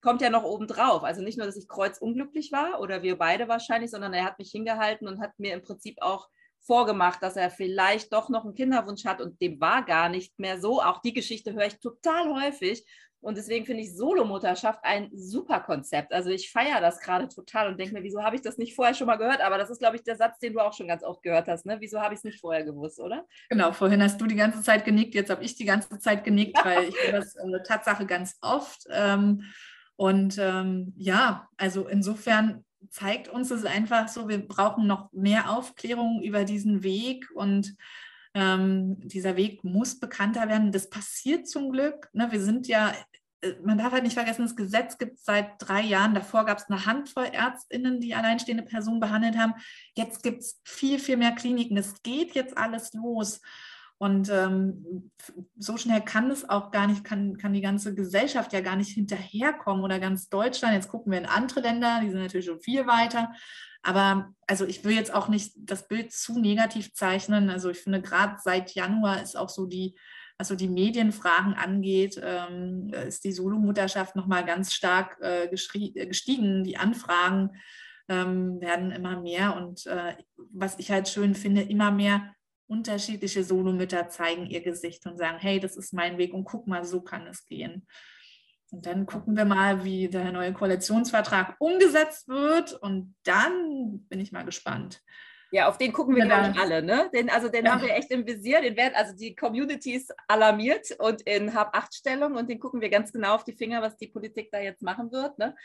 kommt 0.00 0.22
ja 0.22 0.30
noch 0.30 0.44
oben 0.44 0.66
drauf. 0.66 1.04
Also 1.04 1.20
nicht 1.20 1.36
nur, 1.36 1.46
dass 1.46 1.58
ich 1.58 1.68
kreuzunglücklich 1.68 2.52
war 2.52 2.80
oder 2.80 3.02
wir 3.02 3.18
beide 3.18 3.48
wahrscheinlich, 3.48 3.90
sondern 3.90 4.14
er 4.14 4.24
hat 4.24 4.38
mich 4.38 4.50
hingehalten 4.50 5.06
und 5.06 5.20
hat 5.20 5.38
mir 5.38 5.52
im 5.52 5.62
Prinzip 5.62 6.00
auch 6.00 6.28
vorgemacht, 6.60 7.22
dass 7.22 7.36
er 7.36 7.50
vielleicht 7.50 8.14
doch 8.14 8.30
noch 8.30 8.44
einen 8.44 8.54
Kinderwunsch 8.54 9.04
hat 9.04 9.20
und 9.20 9.40
dem 9.42 9.60
war 9.60 9.84
gar 9.84 10.08
nicht 10.08 10.38
mehr 10.38 10.58
so. 10.58 10.82
Auch 10.82 11.02
die 11.02 11.12
Geschichte 11.12 11.52
höre 11.52 11.66
ich 11.66 11.80
total 11.80 12.32
häufig. 12.32 12.84
Und 13.20 13.36
deswegen 13.36 13.66
finde 13.66 13.82
ich 13.82 13.94
Solomutterschaft 13.94 14.80
ein 14.82 15.10
super 15.12 15.60
Konzept. 15.60 16.12
Also 16.12 16.30
ich 16.30 16.50
feiere 16.50 16.80
das 16.80 17.00
gerade 17.00 17.28
total 17.28 17.68
und 17.68 17.78
denke 17.78 17.94
mir, 17.94 18.02
wieso 18.02 18.22
habe 18.22 18.36
ich 18.36 18.42
das 18.42 18.56
nicht 18.56 18.74
vorher 18.74 18.94
schon 18.94 19.06
mal 19.06 19.16
gehört? 19.16 19.42
Aber 19.42 19.58
das 19.58 19.68
ist, 19.68 19.78
glaube 19.78 19.96
ich, 19.96 20.02
der 20.02 20.16
Satz, 20.16 20.38
den 20.38 20.54
du 20.54 20.60
auch 20.60 20.72
schon 20.72 20.88
ganz 20.88 21.02
oft 21.02 21.22
gehört 21.22 21.46
hast. 21.46 21.66
Ne? 21.66 21.76
Wieso 21.80 22.00
habe 22.00 22.14
ich 22.14 22.20
es 22.20 22.24
nicht 22.24 22.40
vorher 22.40 22.64
gewusst, 22.64 22.98
oder? 22.98 23.26
Genau, 23.50 23.72
vorhin 23.72 24.02
hast 24.02 24.20
du 24.20 24.26
die 24.26 24.36
ganze 24.36 24.62
Zeit 24.62 24.84
genickt, 24.84 25.14
jetzt 25.14 25.30
habe 25.30 25.44
ich 25.44 25.54
die 25.54 25.66
ganze 25.66 25.98
Zeit 25.98 26.24
genickt, 26.24 26.56
ja. 26.56 26.64
weil 26.64 26.88
ich 26.88 26.96
das 27.10 27.36
eine 27.36 27.62
Tatsache 27.62 28.06
ganz 28.06 28.38
oft. 28.40 28.84
Ähm, 28.90 29.44
und 29.96 30.38
ähm, 30.38 30.94
ja, 30.96 31.48
also 31.58 31.86
insofern 31.86 32.64
zeigt 32.88 33.28
uns 33.28 33.50
es 33.50 33.66
einfach 33.66 34.08
so, 34.08 34.28
wir 34.28 34.38
brauchen 34.38 34.86
noch 34.86 35.12
mehr 35.12 35.50
Aufklärung 35.50 36.22
über 36.22 36.44
diesen 36.44 36.82
Weg 36.82 37.30
und 37.34 37.76
ähm, 38.34 38.96
dieser 39.00 39.36
Weg 39.36 39.64
muss 39.64 39.98
bekannter 39.98 40.48
werden. 40.48 40.72
Das 40.72 40.88
passiert 40.88 41.48
zum 41.48 41.72
Glück. 41.72 42.08
Ne? 42.12 42.30
Wir 42.30 42.40
sind 42.40 42.68
ja, 42.68 42.90
äh, 42.90 43.09
man 43.62 43.78
darf 43.78 43.92
halt 43.92 44.02
nicht 44.02 44.14
vergessen, 44.14 44.42
das 44.42 44.56
Gesetz 44.56 44.98
gibt 44.98 45.18
es 45.18 45.24
seit 45.24 45.52
drei 45.58 45.80
Jahren. 45.82 46.14
Davor 46.14 46.44
gab 46.44 46.58
es 46.58 46.68
eine 46.68 46.84
Handvoll 46.86 47.28
ÄrztInnen, 47.32 48.00
die 48.00 48.14
alleinstehende 48.14 48.64
Personen 48.64 49.00
behandelt 49.00 49.38
haben. 49.38 49.54
Jetzt 49.94 50.22
gibt 50.22 50.40
es 50.40 50.60
viel, 50.64 50.98
viel 50.98 51.16
mehr 51.16 51.32
Kliniken. 51.32 51.76
Es 51.76 52.02
geht 52.02 52.34
jetzt 52.34 52.56
alles 52.56 52.92
los. 52.92 53.40
Und 54.02 54.30
ähm, 54.30 55.10
so 55.58 55.76
schnell 55.76 56.00
kann 56.00 56.30
es 56.30 56.48
auch 56.48 56.70
gar 56.70 56.86
nicht, 56.86 57.04
kann, 57.04 57.36
kann 57.36 57.52
die 57.52 57.60
ganze 57.60 57.94
Gesellschaft 57.94 58.52
ja 58.54 58.62
gar 58.62 58.76
nicht 58.76 58.94
hinterherkommen 58.94 59.84
oder 59.84 59.98
ganz 59.98 60.30
Deutschland. 60.30 60.74
Jetzt 60.74 60.88
gucken 60.88 61.12
wir 61.12 61.18
in 61.18 61.26
andere 61.26 61.60
Länder, 61.60 62.00
die 62.02 62.08
sind 62.08 62.20
natürlich 62.20 62.46
schon 62.46 62.60
viel 62.60 62.86
weiter. 62.86 63.32
Aber 63.82 64.32
also 64.46 64.64
ich 64.64 64.84
will 64.84 64.94
jetzt 64.94 65.12
auch 65.12 65.28
nicht 65.28 65.52
das 65.56 65.86
Bild 65.86 66.12
zu 66.12 66.38
negativ 66.38 66.94
zeichnen. 66.94 67.50
Also 67.50 67.70
ich 67.70 67.80
finde 67.80 68.00
gerade 68.00 68.36
seit 68.42 68.74
Januar 68.74 69.22
ist 69.22 69.36
auch 69.36 69.50
so 69.50 69.66
die, 69.66 69.98
was 70.40 70.48
so 70.48 70.56
die 70.56 70.68
Medienfragen 70.68 71.52
angeht, 71.52 72.18
ähm, 72.22 72.88
ist 73.06 73.24
die 73.24 73.32
Solomutterschaft 73.32 74.16
nochmal 74.16 74.42
ganz 74.46 74.72
stark 74.72 75.18
äh, 75.20 75.48
gestiegen. 75.48 76.64
Die 76.64 76.78
Anfragen 76.78 77.50
ähm, 78.08 78.58
werden 78.58 78.90
immer 78.90 79.20
mehr. 79.20 79.54
Und 79.54 79.84
äh, 79.84 80.16
was 80.50 80.78
ich 80.78 80.90
halt 80.90 81.08
schön 81.08 81.34
finde, 81.34 81.60
immer 81.60 81.90
mehr 81.90 82.34
unterschiedliche 82.66 83.44
Solomütter 83.44 84.08
zeigen 84.08 84.46
ihr 84.46 84.62
Gesicht 84.62 85.04
und 85.04 85.18
sagen, 85.18 85.36
hey, 85.38 85.60
das 85.60 85.76
ist 85.76 85.92
mein 85.92 86.16
Weg 86.16 86.32
und 86.32 86.44
guck 86.44 86.66
mal, 86.66 86.84
so 86.84 87.02
kann 87.02 87.26
es 87.26 87.44
gehen. 87.44 87.86
Und 88.70 88.86
dann 88.86 89.04
gucken 89.04 89.36
wir 89.36 89.44
mal, 89.44 89.84
wie 89.84 90.08
der 90.08 90.32
neue 90.32 90.54
Koalitionsvertrag 90.54 91.56
umgesetzt 91.58 92.28
wird. 92.28 92.72
Und 92.72 93.14
dann 93.24 94.06
bin 94.08 94.20
ich 94.20 94.32
mal 94.32 94.44
gespannt. 94.44 95.02
Ja, 95.52 95.68
auf 95.68 95.78
den 95.78 95.92
gucken 95.92 96.14
wir, 96.14 96.26
ja, 96.26 96.40
glaube 96.40 96.52
ich, 96.54 96.60
alle. 96.60 96.82
Ne? 96.82 97.10
Den, 97.12 97.28
also 97.28 97.48
den 97.48 97.64
ja. 97.64 97.72
haben 97.72 97.82
wir 97.82 97.94
echt 97.94 98.10
im 98.10 98.26
Visier. 98.26 98.60
Den 98.60 98.76
werden 98.76 98.94
also 98.94 99.16
die 99.16 99.34
Communities 99.34 100.08
alarmiert 100.28 100.92
und 100.98 101.22
in 101.22 101.54
Hab-Acht-Stellung. 101.54 102.36
Und 102.36 102.48
den 102.48 102.60
gucken 102.60 102.80
wir 102.80 102.88
ganz 102.88 103.12
genau 103.12 103.34
auf 103.34 103.44
die 103.44 103.52
Finger, 103.52 103.82
was 103.82 103.96
die 103.96 104.06
Politik 104.06 104.50
da 104.52 104.60
jetzt 104.60 104.82
machen 104.82 105.10
wird. 105.10 105.38
Ne? 105.38 105.56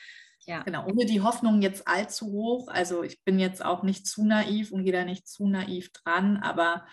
Ja. 0.45 0.63
Genau, 0.63 0.85
ohne 0.85 1.05
die 1.05 1.21
Hoffnung 1.21 1.61
jetzt 1.61 1.87
allzu 1.87 2.27
hoch. 2.31 2.67
Also 2.67 3.03
ich 3.03 3.23
bin 3.23 3.39
jetzt 3.39 3.63
auch 3.63 3.83
nicht 3.83 4.07
zu 4.07 4.25
naiv 4.25 4.71
und 4.71 4.83
gehe 4.83 4.93
da 4.93 5.05
nicht 5.05 5.27
zu 5.27 5.47
naiv 5.47 5.91
dran, 5.91 6.37
aber 6.37 6.85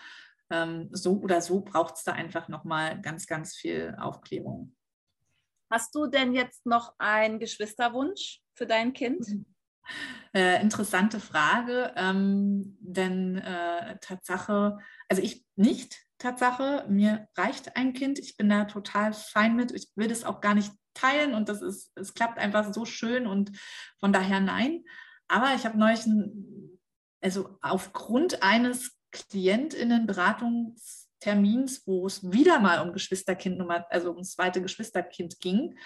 ähm, 0.51 0.89
so 0.93 1.19
oder 1.19 1.41
so 1.41 1.61
braucht 1.61 1.97
es 1.97 2.05
da 2.05 2.13
einfach 2.13 2.49
nochmal 2.49 3.01
ganz, 3.01 3.27
ganz 3.27 3.55
viel 3.55 3.97
Aufklärung. 3.99 4.75
Hast 5.71 5.95
du 5.95 6.07
denn 6.07 6.35
jetzt 6.35 6.67
noch 6.67 6.95
einen 6.99 7.39
Geschwisterwunsch 7.39 8.43
für 8.55 8.67
dein 8.67 8.93
Kind? 8.93 9.27
Äh, 10.35 10.63
interessante 10.63 11.21
Frage, 11.21 11.93
ähm, 11.95 12.79
denn 12.81 13.37
äh, 13.37 13.99
Tatsache, 14.01 14.79
also 15.09 15.23
ich 15.23 15.45
nicht, 15.57 16.07
Tatsache, 16.17 16.87
mir 16.89 17.29
reicht 17.37 17.77
ein 17.77 17.93
Kind, 17.93 18.19
ich 18.19 18.39
bin 18.39 18.49
da 18.49 18.65
total 18.65 19.13
fein 19.13 19.55
mit, 19.57 19.73
ich 19.73 19.91
will 19.95 20.09
das 20.09 20.25
auch 20.25 20.41
gar 20.41 20.55
nicht 20.55 20.73
teilen 20.95 21.35
und 21.35 21.51
das 21.51 21.61
ist, 21.61 21.93
es 21.97 22.15
klappt 22.15 22.39
einfach 22.39 22.73
so 22.73 22.87
schön 22.87 23.27
und 23.27 23.53
von 23.99 24.11
daher 24.13 24.41
nein. 24.41 24.85
Aber 25.29 25.55
ich 25.55 25.67
habe 25.67 25.79
neulich, 25.79 26.07
ein, 26.07 26.79
also 27.21 27.59
aufgrund 27.61 28.43
eines 28.43 28.97
KlientInnen-Beratungstermins, 29.11 31.87
wo 31.87 32.07
es 32.07 32.33
wieder 32.33 32.59
mal 32.59 32.81
um 32.81 32.95
Geschwisterkind 32.95 33.63
also 33.91 34.13
ums 34.13 34.33
zweite 34.33 34.63
Geschwisterkind 34.63 35.41
ging, 35.41 35.77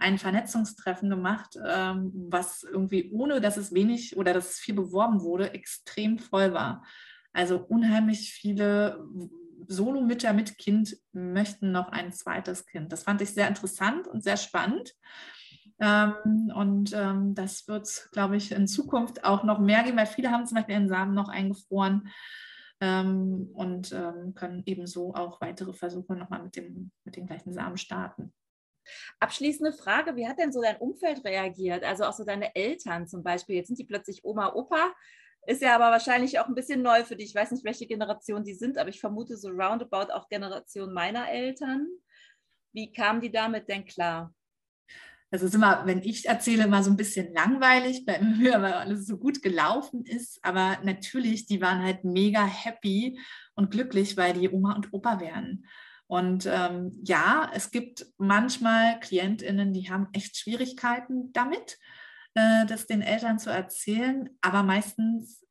ein 0.00 0.18
Vernetzungstreffen 0.18 1.10
gemacht, 1.10 1.56
ähm, 1.64 2.10
was 2.30 2.62
irgendwie 2.62 3.10
ohne, 3.12 3.40
dass 3.40 3.56
es 3.56 3.72
wenig 3.72 4.16
oder 4.16 4.32
dass 4.32 4.50
es 4.50 4.58
viel 4.58 4.74
beworben 4.74 5.20
wurde, 5.20 5.52
extrem 5.52 6.18
voll 6.18 6.52
war. 6.52 6.84
Also 7.32 7.58
unheimlich 7.58 8.32
viele 8.32 9.06
Solomütter 9.68 10.32
mit 10.32 10.58
Kind 10.58 10.96
möchten 11.12 11.70
noch 11.70 11.88
ein 11.88 12.12
zweites 12.12 12.66
Kind. 12.66 12.92
Das 12.92 13.04
fand 13.04 13.20
ich 13.20 13.30
sehr 13.30 13.46
interessant 13.46 14.08
und 14.08 14.24
sehr 14.24 14.36
spannend. 14.36 14.94
Ähm, 15.78 16.52
und 16.54 16.92
ähm, 16.94 17.34
das 17.34 17.68
wird 17.68 17.86
es, 17.86 18.10
glaube 18.10 18.36
ich, 18.36 18.52
in 18.52 18.66
Zukunft 18.66 19.24
auch 19.24 19.44
noch 19.44 19.58
mehr 19.58 19.82
geben, 19.82 19.96
weil 19.96 20.06
viele 20.06 20.30
haben 20.30 20.46
zum 20.46 20.56
Beispiel 20.56 20.74
ihren 20.74 20.88
Samen 20.88 21.14
noch 21.14 21.28
eingefroren 21.28 22.08
ähm, 22.80 23.50
und 23.54 23.92
ähm, 23.92 24.34
können 24.34 24.62
ebenso 24.66 25.14
auch 25.14 25.40
weitere 25.40 25.72
Versuche 25.72 26.16
nochmal 26.16 26.42
mit 26.42 26.56
dem, 26.56 26.90
mit 27.04 27.16
dem 27.16 27.26
gleichen 27.26 27.52
Samen 27.52 27.76
starten. 27.76 28.32
Abschließende 29.18 29.72
Frage, 29.72 30.16
wie 30.16 30.28
hat 30.28 30.38
denn 30.38 30.52
so 30.52 30.62
dein 30.62 30.76
Umfeld 30.76 31.24
reagiert? 31.24 31.84
Also 31.84 32.04
auch 32.04 32.12
so 32.12 32.24
deine 32.24 32.54
Eltern 32.54 33.06
zum 33.06 33.22
Beispiel. 33.22 33.56
Jetzt 33.56 33.68
sind 33.68 33.78
die 33.78 33.84
plötzlich 33.84 34.24
Oma, 34.24 34.52
Opa 34.54 34.92
ist 35.46 35.62
ja 35.62 35.74
aber 35.74 35.90
wahrscheinlich 35.90 36.38
auch 36.38 36.48
ein 36.48 36.54
bisschen 36.54 36.82
neu 36.82 37.04
für 37.04 37.16
dich. 37.16 37.30
Ich 37.30 37.34
weiß 37.34 37.50
nicht, 37.52 37.64
welche 37.64 37.86
Generation 37.86 38.44
die 38.44 38.54
sind, 38.54 38.78
aber 38.78 38.90
ich 38.90 39.00
vermute 39.00 39.36
so 39.36 39.48
roundabout 39.48 40.12
auch 40.12 40.28
Generation 40.28 40.92
meiner 40.92 41.30
Eltern. 41.30 41.88
Wie 42.72 42.92
kamen 42.92 43.20
die 43.20 43.32
damit 43.32 43.68
denn 43.68 43.84
klar? 43.84 44.34
Das 45.32 45.42
ist 45.42 45.54
immer, 45.54 45.86
wenn 45.86 46.02
ich 46.02 46.26
erzähle, 46.26 46.64
immer 46.64 46.82
so 46.82 46.90
ein 46.90 46.96
bisschen 46.96 47.32
langweilig, 47.32 48.04
bei 48.04 48.18
mir, 48.38 48.60
weil 48.60 48.72
alles 48.74 49.06
so 49.06 49.16
gut 49.16 49.42
gelaufen 49.42 50.04
ist. 50.04 50.38
Aber 50.42 50.78
natürlich, 50.82 51.46
die 51.46 51.60
waren 51.60 51.82
halt 51.82 52.04
mega 52.04 52.44
happy 52.44 53.18
und 53.54 53.70
glücklich, 53.70 54.16
weil 54.16 54.34
die 54.34 54.48
Oma 54.48 54.74
und 54.74 54.92
Opa 54.92 55.20
wären. 55.20 55.64
Und 56.10 56.44
ähm, 56.44 56.98
ja, 57.04 57.48
es 57.54 57.70
gibt 57.70 58.04
manchmal 58.18 58.98
KlientInnen, 58.98 59.72
die 59.72 59.92
haben 59.92 60.08
echt 60.12 60.36
Schwierigkeiten 60.36 61.32
damit. 61.32 61.78
Äh, 62.34 62.66
das 62.66 62.88
den 62.88 63.00
Eltern 63.00 63.38
zu 63.38 63.48
erzählen. 63.48 64.28
Aber 64.40 64.64
meistens 64.64 65.46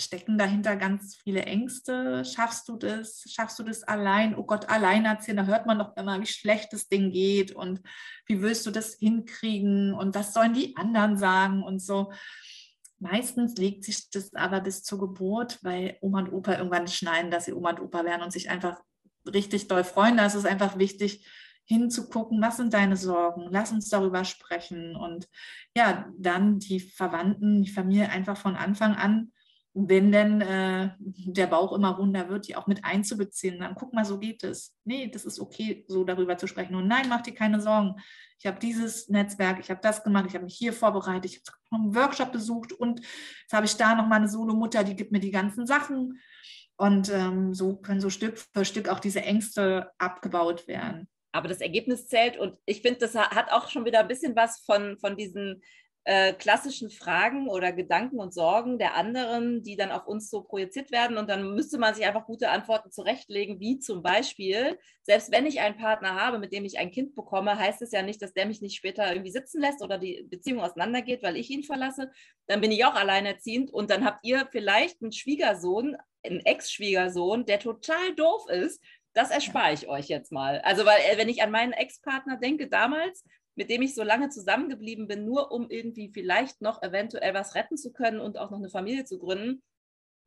stecken 0.00 0.38
dahinter 0.38 0.76
ganz 0.76 1.16
viele 1.16 1.42
Ängste. 1.42 2.24
Schaffst 2.24 2.70
du 2.70 2.76
das? 2.76 3.22
Schaffst 3.28 3.58
du 3.58 3.64
das 3.64 3.82
allein? 3.82 4.34
Oh 4.34 4.44
Gott, 4.44 4.70
allein 4.70 5.04
erzählen. 5.04 5.36
Da 5.36 5.44
hört 5.44 5.66
man 5.66 5.78
doch 5.78 5.94
immer, 5.98 6.18
wie 6.22 6.26
schlecht 6.26 6.72
das 6.72 6.88
Ding 6.88 7.12
geht 7.12 7.52
und 7.52 7.82
wie 8.24 8.40
willst 8.40 8.64
du 8.64 8.70
das 8.70 8.94
hinkriegen 8.94 9.92
und 9.92 10.14
was 10.14 10.32
sollen 10.32 10.54
die 10.54 10.74
anderen 10.78 11.18
sagen 11.18 11.62
und 11.62 11.80
so. 11.80 12.12
Meistens 12.98 13.56
legt 13.58 13.84
sich 13.84 14.08
das 14.08 14.32
aber 14.34 14.62
bis 14.62 14.84
zur 14.84 15.00
Geburt, 15.00 15.58
weil 15.62 15.98
Oma 16.00 16.20
und 16.20 16.32
Opa 16.32 16.54
irgendwann 16.54 16.88
schneiden, 16.88 17.30
dass 17.30 17.44
sie 17.44 17.52
Oma 17.52 17.70
und 17.70 17.80
Opa 17.80 18.06
werden 18.06 18.22
und 18.22 18.32
sich 18.32 18.48
einfach 18.48 18.80
richtig 19.32 19.68
doll 19.68 19.84
freuen. 19.84 20.16
Da 20.16 20.26
ist 20.26 20.34
es 20.34 20.44
einfach 20.44 20.78
wichtig, 20.78 21.26
hinzugucken, 21.68 22.40
was 22.40 22.56
sind 22.56 22.72
deine 22.72 22.96
Sorgen, 22.96 23.48
lass 23.50 23.72
uns 23.72 23.90
darüber 23.90 24.24
sprechen 24.24 24.96
und 24.96 25.28
ja, 25.76 26.06
dann 26.18 26.58
die 26.58 26.80
Verwandten, 26.80 27.62
die 27.62 27.70
Familie 27.70 28.08
einfach 28.08 28.38
von 28.38 28.56
Anfang 28.56 28.94
an, 28.94 29.32
wenn 29.74 30.10
denn 30.10 30.40
äh, 30.40 30.90
der 30.98 31.46
Bauch 31.46 31.72
immer 31.72 31.90
runder 31.90 32.30
wird, 32.30 32.48
die 32.48 32.56
auch 32.56 32.66
mit 32.66 32.84
einzubeziehen. 32.84 33.60
Dann 33.60 33.74
guck 33.74 33.92
mal, 33.92 34.04
so 34.04 34.18
geht 34.18 34.42
es. 34.42 34.74
Nee, 34.84 35.08
das 35.08 35.24
ist 35.24 35.38
okay, 35.38 35.84
so 35.86 36.04
darüber 36.04 36.36
zu 36.36 36.46
sprechen. 36.46 36.74
Und 36.74 36.88
nein, 36.88 37.06
mach 37.08 37.20
dir 37.20 37.34
keine 37.34 37.60
Sorgen. 37.60 37.94
Ich 38.38 38.46
habe 38.46 38.58
dieses 38.58 39.08
Netzwerk, 39.08 39.60
ich 39.60 39.70
habe 39.70 39.80
das 39.82 40.02
gemacht, 40.02 40.24
ich 40.26 40.34
habe 40.34 40.44
mich 40.44 40.56
hier 40.56 40.72
vorbereitet, 40.72 41.30
ich 41.30 41.42
habe 41.70 41.82
einen 41.82 41.94
Workshop 41.94 42.32
besucht 42.32 42.72
und 42.72 43.00
jetzt 43.00 43.52
habe 43.52 43.66
ich 43.66 43.76
da 43.76 43.94
noch 43.94 44.06
mal 44.06 44.16
eine 44.16 44.28
Solo-Mutter, 44.28 44.84
die 44.84 44.96
gibt 44.96 45.12
mir 45.12 45.20
die 45.20 45.30
ganzen 45.30 45.66
Sachen 45.66 46.18
Und 46.78 47.10
ähm, 47.12 47.54
so 47.54 47.76
können 47.76 48.00
so 48.00 48.08
Stück 48.08 48.38
für 48.38 48.64
Stück 48.64 48.88
auch 48.88 49.00
diese 49.00 49.22
Ängste 49.22 49.90
abgebaut 49.98 50.68
werden. 50.68 51.08
Aber 51.32 51.48
das 51.48 51.60
Ergebnis 51.60 52.06
zählt 52.06 52.38
und 52.38 52.56
ich 52.64 52.82
finde, 52.82 53.00
das 53.00 53.14
hat 53.14 53.50
auch 53.52 53.68
schon 53.68 53.84
wieder 53.84 54.00
ein 54.00 54.08
bisschen 54.08 54.34
was 54.34 54.60
von, 54.64 54.96
von 54.98 55.16
diesen 55.16 55.60
äh, 56.04 56.32
klassischen 56.32 56.90
Fragen 56.90 57.48
oder 57.48 57.72
Gedanken 57.72 58.18
und 58.18 58.32
Sorgen 58.32 58.78
der 58.78 58.94
anderen, 58.94 59.62
die 59.62 59.76
dann 59.76 59.90
auf 59.90 60.06
uns 60.06 60.30
so 60.30 60.42
projiziert 60.42 60.90
werden. 60.90 61.18
Und 61.18 61.28
dann 61.28 61.54
müsste 61.54 61.76
man 61.76 61.94
sich 61.94 62.06
einfach 62.06 62.24
gute 62.24 62.48
Antworten 62.48 62.90
zurechtlegen, 62.90 63.60
wie 63.60 63.78
zum 63.78 64.02
Beispiel, 64.02 64.78
selbst 65.02 65.30
wenn 65.30 65.44
ich 65.44 65.60
einen 65.60 65.76
Partner 65.76 66.14
habe, 66.14 66.38
mit 66.38 66.52
dem 66.52 66.64
ich 66.64 66.78
ein 66.78 66.90
Kind 66.90 67.14
bekomme, 67.14 67.58
heißt 67.58 67.82
es 67.82 67.92
ja 67.92 68.02
nicht, 68.02 68.22
dass 68.22 68.32
der 68.32 68.46
mich 68.46 68.62
nicht 68.62 68.76
später 68.76 69.08
irgendwie 69.08 69.30
sitzen 69.30 69.60
lässt 69.60 69.82
oder 69.82 69.98
die 69.98 70.26
Beziehung 70.30 70.60
auseinandergeht, 70.60 71.22
weil 71.22 71.36
ich 71.36 71.50
ihn 71.50 71.62
verlasse. 71.62 72.10
Dann 72.46 72.62
bin 72.62 72.72
ich 72.72 72.84
auch 72.86 72.94
alleinerziehend 72.94 73.70
und 73.70 73.90
dann 73.90 74.04
habt 74.04 74.24
ihr 74.24 74.48
vielleicht 74.50 75.02
einen 75.02 75.12
Schwiegersohn, 75.12 75.96
einen 76.22 76.40
Ex-Schwiegersohn, 76.40 77.44
der 77.44 77.58
total 77.58 78.14
doof 78.14 78.48
ist. 78.48 78.82
Das 79.12 79.30
erspare 79.30 79.72
ich 79.72 79.88
euch 79.88 80.08
jetzt 80.08 80.32
mal. 80.32 80.60
Also, 80.60 80.86
weil, 80.86 81.00
äh, 81.00 81.18
wenn 81.18 81.28
ich 81.28 81.42
an 81.42 81.50
meinen 81.50 81.72
Ex-Partner 81.72 82.36
denke 82.36 82.68
damals, 82.68 83.24
mit 83.58 83.70
dem 83.70 83.82
ich 83.82 83.96
so 83.96 84.04
lange 84.04 84.28
zusammengeblieben 84.28 85.08
bin, 85.08 85.24
nur 85.24 85.50
um 85.50 85.68
irgendwie 85.68 86.12
vielleicht 86.14 86.62
noch 86.62 86.80
eventuell 86.80 87.34
was 87.34 87.56
retten 87.56 87.76
zu 87.76 87.92
können 87.92 88.20
und 88.20 88.38
auch 88.38 88.52
noch 88.52 88.58
eine 88.58 88.70
Familie 88.70 89.04
zu 89.04 89.18
gründen. 89.18 89.64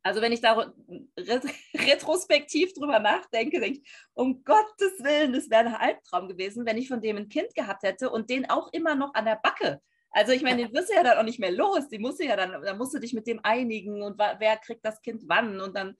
Also 0.04 0.22
wenn 0.22 0.34
ich 0.34 0.42
da 0.42 0.74
retrospektiv 1.78 2.74
drüber 2.74 3.00
nachdenke, 3.00 3.62
denke 3.62 3.80
ich, 3.80 3.90
um 4.14 4.44
Gottes 4.44 5.00
Willen, 5.00 5.32
das 5.32 5.50
wäre 5.50 5.62
ein 5.62 5.76
Albtraum 5.76 6.28
gewesen, 6.28 6.66
wenn 6.66 6.78
ich 6.78 6.90
von 6.90 7.00
dem 7.00 7.16
ein 7.16 7.30
Kind 7.30 7.56
gehabt 7.56 7.84
hätte 7.84 8.10
und 8.10 8.30
den 8.30 8.50
auch 8.50 8.74
immer 8.74 8.96
noch 8.96 9.14
an 9.14 9.24
der 9.24 9.40
Backe. 9.42 9.82
Also 10.10 10.34
ich 10.34 10.44
meine, 10.44 10.66
den 10.66 10.74
wirst 10.74 10.90
du 10.90 10.96
ja 10.96 11.04
dann 11.04 11.18
auch 11.18 11.24
nicht 11.24 11.40
mehr 11.40 11.54
los. 11.54 11.88
Die 11.88 12.00
musst 12.00 12.20
du 12.20 12.26
ja 12.26 12.36
dann, 12.36 12.62
da 12.62 12.74
musst 12.74 12.94
du 12.94 13.00
dich 13.00 13.14
mit 13.14 13.28
dem 13.28 13.40
einigen 13.44 14.04
und 14.04 14.20
wer 14.20 14.58
kriegt 14.58 14.84
das 14.84 15.02
Kind 15.02 15.24
wann 15.28 15.62
und 15.62 15.74
dann, 15.78 15.96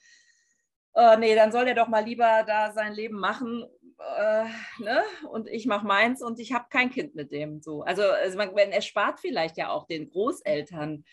äh, 0.96 1.16
nee, 1.16 1.34
dann 1.34 1.54
soll 1.54 1.64
der 1.64 1.76
doch 1.76 1.88
mal 1.88 2.04
lieber 2.04 2.44
da 2.46 2.74
sein 2.74 2.92
Leben 2.92 3.18
machen 3.18 3.64
äh, 4.18 4.46
ne? 4.84 5.04
und 5.30 5.48
ich 5.48 5.66
mache 5.66 5.86
meins 5.86 6.22
und 6.22 6.40
ich 6.40 6.54
habe 6.54 6.66
kein 6.70 6.90
Kind 6.90 7.16
mit 7.16 7.32
dem. 7.32 7.62
So. 7.62 7.84
Also, 7.84 8.04
also 8.04 8.38
man, 8.38 8.56
er 8.56 8.82
spart 8.82 9.20
vielleicht 9.20 9.58
ja 9.58 9.70
auch 9.70 9.86
den 9.88 10.10
Großeltern. 10.10 11.04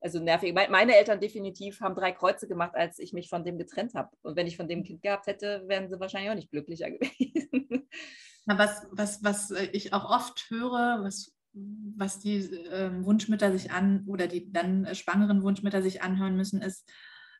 Also 0.00 0.20
nervig. 0.20 0.54
Meine 0.54 0.94
Eltern 0.94 1.18
definitiv 1.18 1.80
haben 1.80 1.96
drei 1.96 2.12
Kreuze 2.12 2.46
gemacht, 2.46 2.76
als 2.76 3.00
ich 3.00 3.12
mich 3.12 3.28
von 3.28 3.44
dem 3.44 3.58
getrennt 3.58 3.94
habe. 3.94 4.10
Und 4.22 4.36
wenn 4.36 4.46
ich 4.46 4.56
von 4.56 4.68
dem 4.68 4.84
Kind 4.84 5.02
gehabt 5.02 5.26
hätte, 5.26 5.64
wären 5.66 5.88
sie 5.88 5.98
wahrscheinlich 5.98 6.30
auch 6.30 6.36
nicht 6.36 6.52
glücklicher 6.52 6.90
gewesen. 6.92 7.88
Was, 8.46 8.86
was, 8.92 9.24
was 9.24 9.50
ich 9.72 9.92
auch 9.92 10.08
oft 10.08 10.46
höre, 10.50 11.00
was, 11.02 11.34
was 11.52 12.20
die 12.20 12.36
äh, 12.36 12.90
Wunschmütter 13.04 13.50
sich 13.50 13.72
an 13.72 14.04
oder 14.06 14.28
die 14.28 14.52
dann 14.52 14.94
schwangeren 14.94 15.42
Wunschmütter 15.42 15.82
sich 15.82 16.00
anhören 16.00 16.36
müssen, 16.36 16.62
ist, 16.62 16.88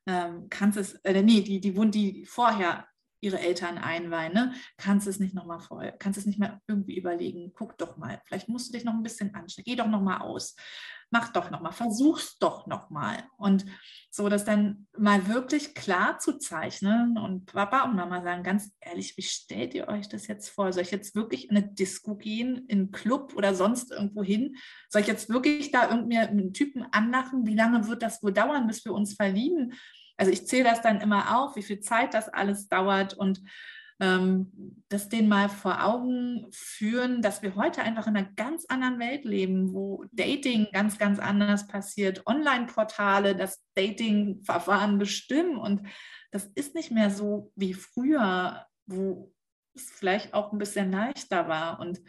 ähm, 0.07 0.49
kannst 0.51 0.79
es, 0.79 0.95
äh, 1.05 1.23
nee, 1.23 1.43
die, 1.43 1.61
die, 1.61 1.73
die 1.91 2.27
vorher 2.27 2.89
ihre 3.21 3.39
Eltern 3.39 3.79
einweihen, 3.79 4.33
ne? 4.33 4.55
kannst 4.77 5.07
es 5.07 5.19
nicht 5.19 5.35
nochmal 5.35 5.61
vorher, 5.61 5.93
kannst 5.93 6.19
es 6.19 6.27
nicht 6.27 6.39
mehr 6.39 6.61
irgendwie 6.67 6.97
überlegen, 6.97 7.53
guck 7.55 7.77
doch 7.79 7.97
mal, 7.97 8.21
vielleicht 8.25 8.49
musst 8.49 8.69
du 8.69 8.73
dich 8.73 8.85
noch 8.85 8.95
ein 8.95 9.03
bisschen 9.03 9.35
anstrengen, 9.35 9.65
geh 9.65 9.77
doch 9.77 9.89
nochmal 9.89 10.21
aus, 10.21 10.55
mach 11.11 11.33
doch 11.33 11.51
nochmal, 11.51 11.73
versuch's 11.73 12.39
doch 12.39 12.67
nochmal. 12.67 13.25
Und 13.39 13.65
so 14.11 14.29
das 14.29 14.45
dann 14.45 14.87
mal 14.97 15.27
wirklich 15.27 15.75
klar 15.75 16.19
zu 16.19 16.39
zeichnen 16.39 17.17
und 17.19 17.47
Papa 17.47 17.85
und 17.85 17.97
Mama 17.97 18.23
sagen, 18.23 18.43
ganz 18.43 18.71
ehrlich, 18.81 19.17
wie 19.17 19.23
stellt 19.23 19.75
ihr 19.75 19.89
euch 19.89 20.09
das 20.09 20.27
jetzt 20.27 20.51
vor? 20.51 20.73
Soll 20.73 20.83
ich 20.83 20.91
jetzt 20.91 21.15
wirklich 21.15 21.51
in 21.51 21.57
eine 21.57 21.67
Disco 21.67 22.17
gehen, 22.17 22.67
in 22.69 22.79
einen 22.79 22.91
Club 22.91 23.35
oder 23.37 23.55
sonst 23.55 23.91
irgendwo 23.91 24.23
hin? 24.23 24.57
Soll 24.89 25.03
ich 25.03 25.09
jetzt 25.09 25.31
wirklich 25.31 25.71
da 25.71 25.91
irgendeinen 25.91 26.53
Typen 26.53 26.85
anlachen? 26.93 27.47
Wie 27.47 27.55
lange 27.55 27.89
wird 27.89 28.03
das 28.03 28.23
wohl 28.23 28.33
dauern, 28.33 28.67
bis 28.67 28.85
wir 28.85 28.93
uns 28.93 29.15
verlieben? 29.15 29.73
Also 30.19 30.31
ich 30.31 30.47
zähle 30.47 30.65
das 30.65 30.83
dann 30.83 31.01
immer 31.01 31.39
auf, 31.39 31.57
wie 31.57 31.63
viel 31.63 31.81
Zeit 31.81 32.13
das 32.13 32.29
alles 32.29 32.69
dauert 32.69 33.15
und 33.15 33.41
ähm, 34.01 34.53
das 34.89 35.09
denen 35.09 35.29
mal 35.29 35.49
vor 35.49 35.85
Augen 35.85 36.47
führen, 36.53 37.23
dass 37.23 37.43
wir 37.43 37.57
heute 37.57 37.83
einfach 37.83 38.07
in 38.07 38.17
einer 38.17 38.29
ganz 38.37 38.65
anderen 38.67 38.99
Welt 38.99 39.25
leben, 39.25 39.73
wo 39.73 40.05
Dating 40.13 40.69
ganz, 40.73 40.99
ganz 40.99 41.19
anders 41.19 41.67
passiert, 41.67 42.27
Online-Portale 42.27 43.35
das 43.35 43.65
Dating-Verfahren 43.75 44.99
bestimmen. 44.99 45.57
Und 45.57 45.83
das 46.31 46.45
ist 46.55 46.75
nicht 46.75 46.91
mehr 46.91 47.11
so 47.11 47.53
wie 47.57 47.75
früher, 47.75 48.67
wo 48.87 49.33
es 49.75 49.91
vielleicht 49.91 50.35
auch 50.35 50.53
ein 50.53 50.59
bisschen 50.59 50.93
leichter 50.93 51.49
war. 51.49 51.81
Und 51.81 52.01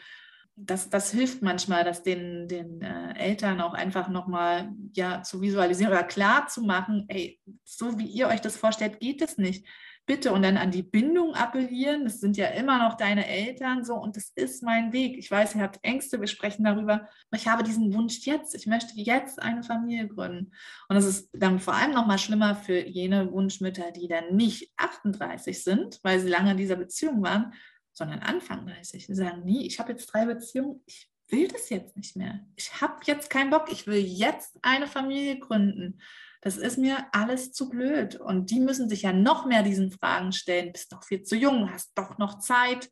das, 0.62 0.89
das 0.89 1.12
hilft 1.12 1.41
manchmal, 1.41 1.84
das 1.84 2.03
den, 2.03 2.47
den 2.47 2.82
äh, 2.82 3.14
Eltern 3.18 3.62
auch 3.62 3.74
einfach 3.74 4.10
nochmal 4.10 4.72
ja, 4.93 5.24
zu 5.24 5.41
visualisieren 5.41 5.91
oder 5.91 6.03
klar 6.03 6.47
zu 6.47 6.62
machen, 6.62 7.05
ey, 7.07 7.39
so 7.64 7.97
wie 7.97 8.05
ihr 8.05 8.28
euch 8.28 8.41
das 8.41 8.57
vorstellt, 8.57 8.99
geht 8.99 9.22
es 9.22 9.38
nicht. 9.38 9.66
Bitte 10.05 10.34
und 10.34 10.41
dann 10.41 10.57
an 10.57 10.72
die 10.72 10.82
Bindung 10.82 11.36
appellieren. 11.36 12.03
Das 12.03 12.20
sind 12.20 12.36
ja 12.36 12.47
immer 12.47 12.80
noch 12.80 12.97
deine 12.97 13.28
Eltern 13.28 13.86
so 13.86 13.93
und 13.93 14.16
das 14.16 14.32
ist 14.36 14.64
mein 14.64 14.91
Weg. 14.91 15.18
Ich 15.20 15.30
weiß, 15.30 15.53
ihr 15.55 15.62
habt 15.62 15.80
Ängste, 15.84 16.20
wir 16.20 16.28
sprechen 16.28 16.64
darüber. 16.64 17.07
Ich 17.32 17.47
habe 17.47 17.64
diesen 17.64 17.93
Wunsch 17.93 18.26
jetzt. 18.26 18.55
Ich 18.55 18.66
möchte 18.66 18.93
jetzt 18.95 19.39
eine 19.39 19.62
Familie 19.62 20.07
gründen. 20.07 20.51
Und 20.88 20.97
es 20.97 21.05
ist 21.05 21.30
dann 21.34 21.60
vor 21.60 21.76
allem 21.76 21.91
nochmal 21.91 22.18
schlimmer 22.18 22.55
für 22.55 22.88
jene 22.88 23.32
Wunschmütter, 23.32 23.91
die 23.91 24.07
dann 24.07 24.36
nicht 24.36 24.74
38 24.78 25.64
sind, 25.64 25.99
weil 26.01 26.20
sie 26.20 26.30
lange 26.30 26.51
in 26.51 26.57
dieser 26.57 26.76
Beziehung 26.76 27.22
waren, 27.22 27.53
sondern 28.00 28.20
Anfang 28.20 28.66
30. 28.66 29.06
Sie 29.06 29.14
sagen, 29.14 29.43
nie, 29.43 29.68
ich 29.68 29.78
habe 29.78 29.91
jetzt 29.91 30.08
drei 30.08 30.26
Beziehungen, 30.26 30.82
ich 30.88 31.12
will 31.28 31.47
das 31.47 31.70
jetzt 31.70 31.95
nicht 31.95 32.16
mehr. 32.16 32.39
Ich 32.56 32.82
habe 32.82 32.95
jetzt 33.06 33.30
keinen 33.30 33.52
Bock, 33.52 33.72
ich 33.72 33.86
will 33.86 34.00
jetzt 34.00 34.58
eine 34.64 34.88
Familie 34.88 35.38
gründen. 35.38 36.02
Das 36.41 36.58
ist 36.58 36.78
mir 36.78 37.06
alles 37.12 37.52
zu 37.52 37.70
blöd. 37.70 38.16
Und 38.16 38.50
die 38.52 38.62
müssen 38.62 38.89
sich 38.89 39.04
ja 39.04 39.12
noch 39.12 39.45
mehr 39.45 39.62
diesen 39.62 39.91
Fragen 39.91 40.32
stellen. 40.32 40.72
Bist 40.72 40.93
doch 40.93 41.04
viel 41.04 41.24
zu 41.24 41.36
jung, 41.36 41.72
hast 41.72 41.91
doch 41.95 42.18
noch 42.18 42.39
Zeit. 42.39 42.89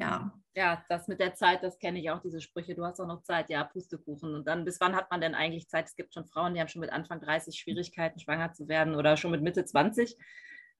Ja. 0.00 0.34
Ja, 0.56 0.84
das 0.88 1.06
mit 1.06 1.20
der 1.20 1.34
Zeit, 1.34 1.62
das 1.62 1.78
kenne 1.78 2.00
ich 2.00 2.10
auch, 2.10 2.20
diese 2.20 2.40
Sprüche. 2.40 2.74
Du 2.74 2.84
hast 2.84 2.98
auch 3.00 3.06
noch 3.06 3.22
Zeit, 3.22 3.48
ja, 3.48 3.62
Pustekuchen. 3.62 4.34
Und 4.34 4.48
dann, 4.48 4.64
bis 4.64 4.80
wann 4.80 4.96
hat 4.96 5.08
man 5.12 5.20
denn 5.20 5.36
eigentlich 5.36 5.68
Zeit? 5.68 5.86
Es 5.86 5.94
gibt 5.94 6.12
schon 6.12 6.26
Frauen, 6.26 6.54
die 6.54 6.60
haben 6.60 6.66
schon 6.66 6.80
mit 6.80 6.92
Anfang 6.92 7.20
30 7.20 7.56
Schwierigkeiten, 7.56 8.18
schwanger 8.18 8.52
zu 8.52 8.66
werden 8.66 8.96
oder 8.96 9.16
schon 9.16 9.30
mit 9.30 9.42
Mitte 9.42 9.64
20. 9.64 10.16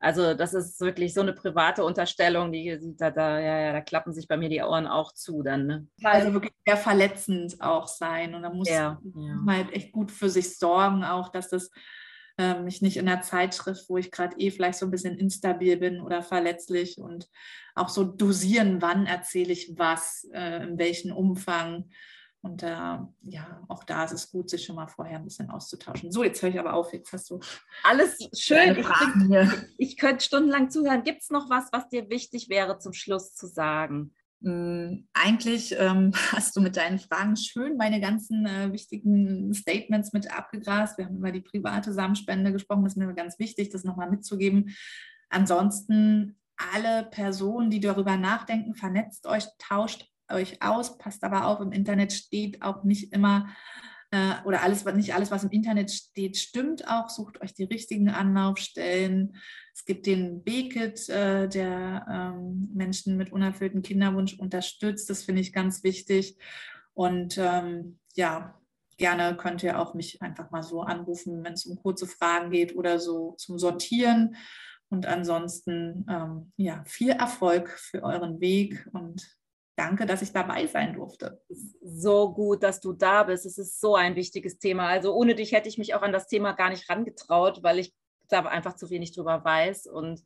Also 0.01 0.34
das 0.34 0.55
ist 0.55 0.80
wirklich 0.80 1.12
so 1.12 1.22
eine 1.22 1.32
private 1.32 1.84
Unterstellung, 1.84 2.53
die 2.53 2.78
da, 2.96 3.11
da, 3.11 3.40
ja, 3.40 3.61
ja, 3.61 3.72
da 3.72 3.80
klappen 3.80 4.12
sich 4.12 4.28
bei 4.28 4.36
mir 4.36 4.49
die 4.49 4.62
Ohren 4.62 4.86
auch 4.86 5.12
zu 5.12 5.42
dann. 5.42 5.66
Ne? 5.66 5.86
Also 6.05 6.32
wirklich 6.32 6.53
sehr 6.64 6.76
verletzend 6.76 7.61
auch 7.61 7.88
sein. 7.88 8.34
Und 8.34 8.42
da 8.42 8.51
muss 8.51 8.68
ja, 8.68 9.01
man 9.03 9.57
halt 9.57 9.72
echt 9.72 9.90
gut 9.90 10.12
für 10.12 10.30
sich 10.30 10.57
sorgen, 10.57 11.03
auch 11.03 11.30
dass 11.30 11.49
das 11.49 11.70
äh, 12.38 12.61
mich 12.61 12.80
nicht 12.80 12.96
in 12.96 13.09
einer 13.09 13.22
Zeit 13.22 13.57
trifft, 13.57 13.88
wo 13.88 13.99
ich 13.99 14.12
gerade 14.12 14.38
eh 14.38 14.53
vielleicht 14.53 14.78
so 14.78 14.86
ein 14.86 14.92
bisschen 14.92 15.18
instabil 15.18 15.76
bin 15.76 16.01
oder 16.01 16.22
verletzlich 16.22 16.99
und 16.99 17.28
auch 17.74 17.88
so 17.88 18.05
dosieren, 18.05 18.80
wann 18.80 19.07
erzähle 19.07 19.53
ich 19.53 19.74
was, 19.76 20.28
äh, 20.32 20.62
in 20.62 20.78
welchem 20.78 21.12
Umfang. 21.12 21.90
Und 22.41 22.62
äh, 22.62 22.66
ja, 22.66 23.62
auch 23.68 23.82
da 23.84 24.05
ist 24.05 24.12
es 24.12 24.30
gut, 24.30 24.49
sich 24.49 24.64
schon 24.64 24.76
mal 24.76 24.86
vorher 24.86 25.18
ein 25.18 25.24
bisschen 25.24 25.51
auszutauschen. 25.51 26.12
So, 26.12 26.22
jetzt 26.22 26.41
höre 26.41 26.51
ich 26.51 26.61
aber 26.61 26.74
auf, 26.74 26.93
jetzt 26.93 27.12
hast 27.12 27.30
du 27.30 27.41
alles 27.82 28.16
schön. 28.36 28.76
Ich, 28.78 28.86
bin, 28.86 29.53
ich, 29.76 29.97
könnte 29.97 30.24
stundenlang 30.24 30.70
zuhören. 30.70 31.03
Gibt 31.03 31.22
es 31.22 31.30
noch 31.30 31.51
was, 31.51 31.72
was 31.72 31.89
dir 31.89 32.09
wichtig 32.11 32.49
wäre, 32.49 32.78
zum 32.78 32.93
Schluss 32.93 33.34
zu 33.34 33.49
sagen? 33.49 34.14
Hm, 34.43 35.09
eigentlich 35.14 35.74
ähm, 35.76 36.12
hast 36.32 36.55
du 36.57 36.61
mit 36.61 36.76
deinen 36.76 37.01
Fragen 37.01 37.36
schön 37.36 37.76
meine 37.76 38.01
ganzen 38.01 38.47
äh, 38.47 38.72
wichtigen 38.72 39.53
Statements 39.53 40.12
mit 40.12 40.32
abgegrast. 40.32 40.97
Wir 40.97 41.07
haben 41.07 41.16
über 41.16 41.32
die 41.32 41.41
private 41.41 41.93
Samenspende 41.93 42.53
gesprochen. 42.53 42.84
Das 42.84 42.93
ist 42.93 42.99
mir 42.99 43.12
ganz 43.14 43.39
wichtig, 43.41 43.70
das 43.70 43.82
nochmal 43.82 44.11
mitzugeben. 44.11 44.76
Ansonsten 45.28 46.39
alle 46.72 47.05
Personen, 47.05 47.70
die 47.70 47.80
darüber 47.80 48.16
nachdenken, 48.16 48.74
vernetzt 48.74 49.26
euch, 49.26 49.45
tauscht 49.59 50.09
euch 50.31 50.62
aus, 50.62 50.99
passt 50.99 51.24
aber 51.24 51.47
auf, 51.47 51.61
im 51.61 51.72
Internet 51.72 52.12
steht 52.12 52.62
auch 52.62 52.85
nicht 52.85 53.12
immer 53.12 53.49
äh, 54.11 54.35
oder 54.45 54.62
alles, 54.62 54.85
nicht 54.85 55.14
alles, 55.14 55.31
was 55.31 55.45
im 55.45 55.51
Internet 55.51 55.91
steht, 55.91 56.37
stimmt 56.37 56.89
auch. 56.89 57.11
Sucht 57.11 57.41
euch 57.43 57.53
die 57.53 57.64
richtigen 57.64 58.09
Anlaufstellen. 58.09 59.37
Es 59.74 59.85
gibt 59.85 60.07
den 60.07 60.43
BKIT, 60.43 61.09
äh, 61.09 61.49
der 61.49 62.07
ähm, 62.11 62.70
Menschen 62.72 63.16
mit 63.16 63.33
unerfüllten 63.33 63.83
Kinderwunsch 63.83 64.39
unterstützt. 64.39 65.11
Das 65.11 65.24
finde 65.24 65.43
ich 65.43 65.53
ganz 65.53 65.85
wichtig. 65.85 66.39
Und 66.95 67.37
ähm, 67.39 67.99
ja, 68.14 68.59
gerne 68.97 69.37
könnt 69.37 69.62
ihr 69.62 69.79
auch 69.79 69.95
mich 69.95 70.22
einfach 70.22 70.51
mal 70.51 70.62
so 70.62 70.83
anrufen, 70.83 71.45
wenn 71.45 71.53
es 71.53 71.66
um 71.66 71.76
kurze 71.76 72.07
Fragen 72.07 72.51
geht 72.51 72.74
oder 72.76 72.99
so 72.99 73.35
zum 73.39 73.59
Sortieren. 73.59 74.37
Und 74.91 75.05
ansonsten, 75.05 76.07
ähm, 76.09 76.53
ja, 76.57 76.83
viel 76.87 77.11
Erfolg 77.11 77.68
für 77.68 78.03
euren 78.03 78.41
Weg 78.41 78.89
und 78.93 79.29
Danke, 79.79 80.07
dass 80.07 80.22
ich 80.22 80.33
dabei 80.33 80.66
sein 80.66 80.95
durfte. 80.95 81.41
So 81.81 82.33
gut, 82.33 82.64
dass 82.64 82.81
du 82.81 82.93
da 82.93 83.22
bist. 83.22 83.47
Es 83.47 83.59
ist 83.59 83.81
so 83.81 83.95
ein 83.95 84.16
wichtiges 84.16 84.59
Thema. 84.59 84.89
Also 84.89 85.14
ohne 85.14 85.37
dich 85.37 85.53
hätte 85.53 85.68
ich 85.68 85.79
mich 85.79 85.95
auch 85.95 86.03
an 86.03 86.11
das 86.11 86.26
Thema 86.26 86.51
gar 86.51 86.68
nicht 86.68 86.91
rangetraut, 86.91 87.62
weil 87.62 87.79
ich 87.79 87.95
da 88.29 88.41
einfach 88.41 88.74
zu 88.74 88.91
wenig 88.91 89.12
drüber 89.12 89.45
weiß. 89.45 89.87
Und 89.87 90.24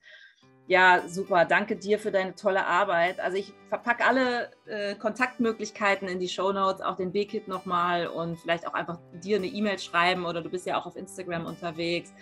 ja, 0.68 1.02
super. 1.06 1.44
Danke 1.44 1.76
dir 1.76 1.98
für 1.98 2.10
deine 2.10 2.34
tolle 2.34 2.64
Arbeit. 2.64 3.20
Also 3.20 3.36
ich 3.36 3.52
verpacke 3.68 4.06
alle 4.06 4.52
äh, 4.64 4.94
Kontaktmöglichkeiten 4.94 6.08
in 6.08 6.18
die 6.18 6.28
Show 6.28 6.52
Notes, 6.52 6.80
auch 6.80 6.96
den 6.96 7.12
B-Kit 7.12 7.46
nochmal 7.46 8.06
und 8.06 8.38
vielleicht 8.38 8.66
auch 8.66 8.72
einfach 8.72 8.98
dir 9.22 9.36
eine 9.36 9.48
E-Mail 9.48 9.78
schreiben 9.78 10.24
oder 10.24 10.40
du 10.40 10.48
bist 10.48 10.64
ja 10.64 10.80
auch 10.80 10.86
auf 10.86 10.96
Instagram 10.96 11.44
unterwegs 11.44 12.14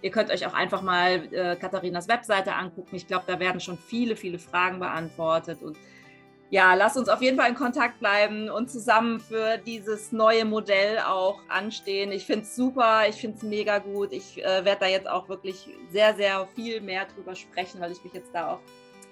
Ihr 0.00 0.12
könnt 0.12 0.30
euch 0.30 0.46
auch 0.46 0.54
einfach 0.54 0.82
mal 0.82 1.32
äh, 1.34 1.56
Katharinas 1.56 2.06
Webseite 2.06 2.54
angucken. 2.54 2.94
Ich 2.94 3.08
glaube, 3.08 3.24
da 3.26 3.40
werden 3.40 3.60
schon 3.60 3.76
viele, 3.78 4.14
viele 4.14 4.38
Fragen 4.38 4.78
beantwortet. 4.78 5.60
Und 5.60 5.76
ja, 6.50 6.74
lasst 6.74 6.96
uns 6.96 7.08
auf 7.08 7.20
jeden 7.20 7.36
Fall 7.36 7.50
in 7.50 7.54
Kontakt 7.54 8.00
bleiben 8.00 8.48
und 8.48 8.70
zusammen 8.70 9.20
für 9.20 9.58
dieses 9.58 10.12
neue 10.12 10.44
Modell 10.44 10.98
auch 11.00 11.40
anstehen. 11.48 12.10
Ich 12.10 12.24
finde 12.24 12.42
es 12.42 12.56
super, 12.56 13.02
ich 13.08 13.16
finde 13.16 13.36
es 13.36 13.42
mega 13.42 13.78
gut. 13.78 14.12
Ich 14.12 14.42
äh, 14.42 14.64
werde 14.64 14.80
da 14.80 14.86
jetzt 14.86 15.08
auch 15.08 15.28
wirklich 15.28 15.68
sehr, 15.90 16.14
sehr 16.16 16.46
viel 16.54 16.80
mehr 16.80 17.04
drüber 17.04 17.34
sprechen, 17.34 17.80
weil 17.80 17.92
ich 17.92 18.02
mich 18.02 18.14
jetzt 18.14 18.34
da 18.34 18.54
auch 18.54 18.60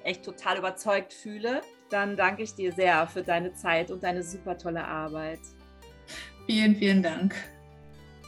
echt 0.03 0.25
total 0.25 0.59
überzeugt 0.59 1.13
fühle. 1.13 1.61
Dann 1.91 2.17
danke 2.17 2.43
ich 2.43 2.55
dir 2.55 2.73
sehr 2.73 3.07
für 3.07 3.23
deine 3.23 3.53
Zeit 3.53 3.91
und 3.91 4.03
deine 4.03 4.23
super 4.23 4.57
tolle 4.57 4.85
Arbeit. 4.85 5.41
Vielen, 6.47 6.77
vielen 6.77 7.03
Dank. 7.03 7.35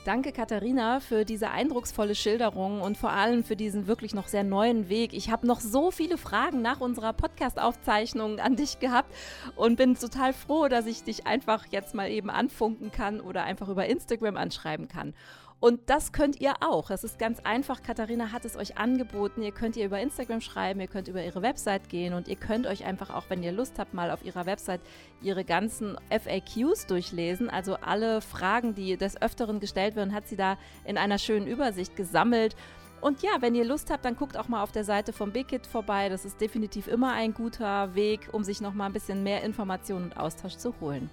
Danke, 0.08 0.32
Katharina, 0.32 1.00
für 1.00 1.26
diese 1.26 1.50
eindrucksvolle 1.50 2.14
Schilderung 2.14 2.80
und 2.80 2.96
vor 2.96 3.10
allem 3.10 3.44
für 3.44 3.56
diesen 3.56 3.86
wirklich 3.86 4.14
noch 4.14 4.26
sehr 4.26 4.42
neuen 4.42 4.88
Weg. 4.88 5.12
Ich 5.12 5.30
habe 5.30 5.46
noch 5.46 5.60
so 5.60 5.90
viele 5.90 6.16
Fragen 6.16 6.62
nach 6.62 6.80
unserer 6.80 7.12
Podcast-Aufzeichnung 7.12 8.40
an 8.40 8.56
dich 8.56 8.78
gehabt 8.78 9.14
und 9.54 9.76
bin 9.76 9.96
total 9.96 10.32
froh, 10.32 10.68
dass 10.68 10.86
ich 10.86 11.02
dich 11.02 11.26
einfach 11.26 11.66
jetzt 11.72 11.94
mal 11.94 12.10
eben 12.10 12.30
anfunken 12.30 12.90
kann 12.90 13.20
oder 13.20 13.44
einfach 13.44 13.68
über 13.68 13.84
Instagram 13.84 14.38
anschreiben 14.38 14.88
kann. 14.88 15.12
Und 15.60 15.90
das 15.90 16.12
könnt 16.12 16.40
ihr 16.40 16.54
auch. 16.60 16.90
Es 16.90 17.02
ist 17.02 17.18
ganz 17.18 17.40
einfach. 17.40 17.82
Katharina 17.82 18.30
hat 18.30 18.44
es 18.44 18.56
euch 18.56 18.78
angeboten. 18.78 19.42
Ihr 19.42 19.50
könnt 19.50 19.76
ihr 19.76 19.86
über 19.86 20.00
Instagram 20.00 20.40
schreiben, 20.40 20.80
ihr 20.80 20.86
könnt 20.86 21.08
über 21.08 21.24
ihre 21.24 21.42
Website 21.42 21.88
gehen 21.88 22.14
und 22.14 22.28
ihr 22.28 22.36
könnt 22.36 22.66
euch 22.66 22.84
einfach 22.84 23.10
auch, 23.10 23.24
wenn 23.28 23.42
ihr 23.42 23.50
Lust 23.50 23.78
habt, 23.78 23.92
mal 23.92 24.12
auf 24.12 24.24
ihrer 24.24 24.46
Website 24.46 24.80
ihre 25.20 25.44
ganzen 25.44 25.96
FAQs 26.10 26.86
durchlesen. 26.86 27.50
Also 27.50 27.74
alle 27.74 28.20
Fragen, 28.20 28.76
die 28.76 28.96
des 28.96 29.20
Öfteren 29.20 29.58
gestellt 29.58 29.96
werden, 29.96 30.14
hat 30.14 30.28
sie 30.28 30.36
da 30.36 30.58
in 30.84 30.96
einer 30.96 31.18
schönen 31.18 31.48
Übersicht 31.48 31.96
gesammelt. 31.96 32.54
Und 33.00 33.22
ja, 33.22 33.30
wenn 33.40 33.56
ihr 33.56 33.64
Lust 33.64 33.90
habt, 33.90 34.04
dann 34.04 34.16
guckt 34.16 34.36
auch 34.36 34.48
mal 34.48 34.62
auf 34.62 34.72
der 34.72 34.84
Seite 34.84 35.12
vom 35.12 35.32
BKIT 35.32 35.66
vorbei. 35.66 36.08
Das 36.08 36.24
ist 36.24 36.40
definitiv 36.40 36.86
immer 36.86 37.12
ein 37.14 37.34
guter 37.34 37.96
Weg, 37.96 38.28
um 38.32 38.44
sich 38.44 38.60
noch 38.60 38.74
mal 38.74 38.86
ein 38.86 38.92
bisschen 38.92 39.24
mehr 39.24 39.42
Informationen 39.42 40.06
und 40.06 40.16
Austausch 40.16 40.56
zu 40.56 40.74
holen. 40.80 41.10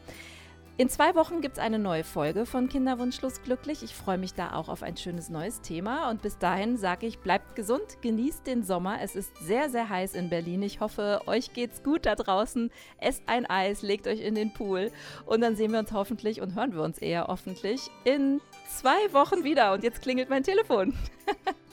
In 0.78 0.90
zwei 0.90 1.16
Wochen 1.16 1.40
gibt 1.40 1.56
es 1.58 1.64
eine 1.64 1.80
neue 1.80 2.04
Folge 2.04 2.46
von 2.46 2.68
Kinderwunschlos 2.68 3.42
glücklich. 3.44 3.82
Ich 3.82 3.96
freue 3.96 4.18
mich 4.18 4.34
da 4.34 4.52
auch 4.52 4.68
auf 4.68 4.84
ein 4.84 4.98
schönes 4.98 5.30
neues 5.30 5.62
Thema. 5.62 6.10
Und 6.10 6.22
bis 6.22 6.38
dahin 6.38 6.76
sage 6.76 7.08
ich, 7.08 7.20
bleibt 7.20 7.56
gesund, 7.56 8.02
genießt 8.02 8.46
den 8.46 8.62
Sommer. 8.62 8.98
Es 9.02 9.16
ist 9.16 9.32
sehr, 9.38 9.70
sehr 9.70 9.88
heiß 9.88 10.16
in 10.16 10.30
Berlin. 10.30 10.62
Ich 10.64 10.82
hoffe, 10.82 11.22
euch 11.28 11.54
geht's 11.54 11.82
gut 11.82 12.06
da 12.06 12.16
draußen. 12.16 12.72
Esst 12.98 13.24
ein 13.28 13.46
Eis, 13.46 13.84
legt 13.84 14.06
euch 14.06 14.20
in 14.20 14.36
den 14.36 14.52
Pool. 14.52 14.92
Und 15.26 15.40
dann 15.40 15.56
sehen 15.56 15.72
wir 15.72 15.80
uns 15.80 15.94
hoffentlich 15.94 16.42
und 16.42 16.56
hören 16.56 16.74
wir 16.74 16.82
uns 16.82 16.98
eher 16.98 17.28
hoffentlich 17.28 17.90
in 18.04 18.42
zwei 18.68 19.14
Wochen 19.14 19.46
wieder. 19.46 19.72
Und 19.72 19.82
jetzt 19.82 20.02
klingelt 20.02 20.30
mein 20.30 20.44
Telefon. 20.44 20.94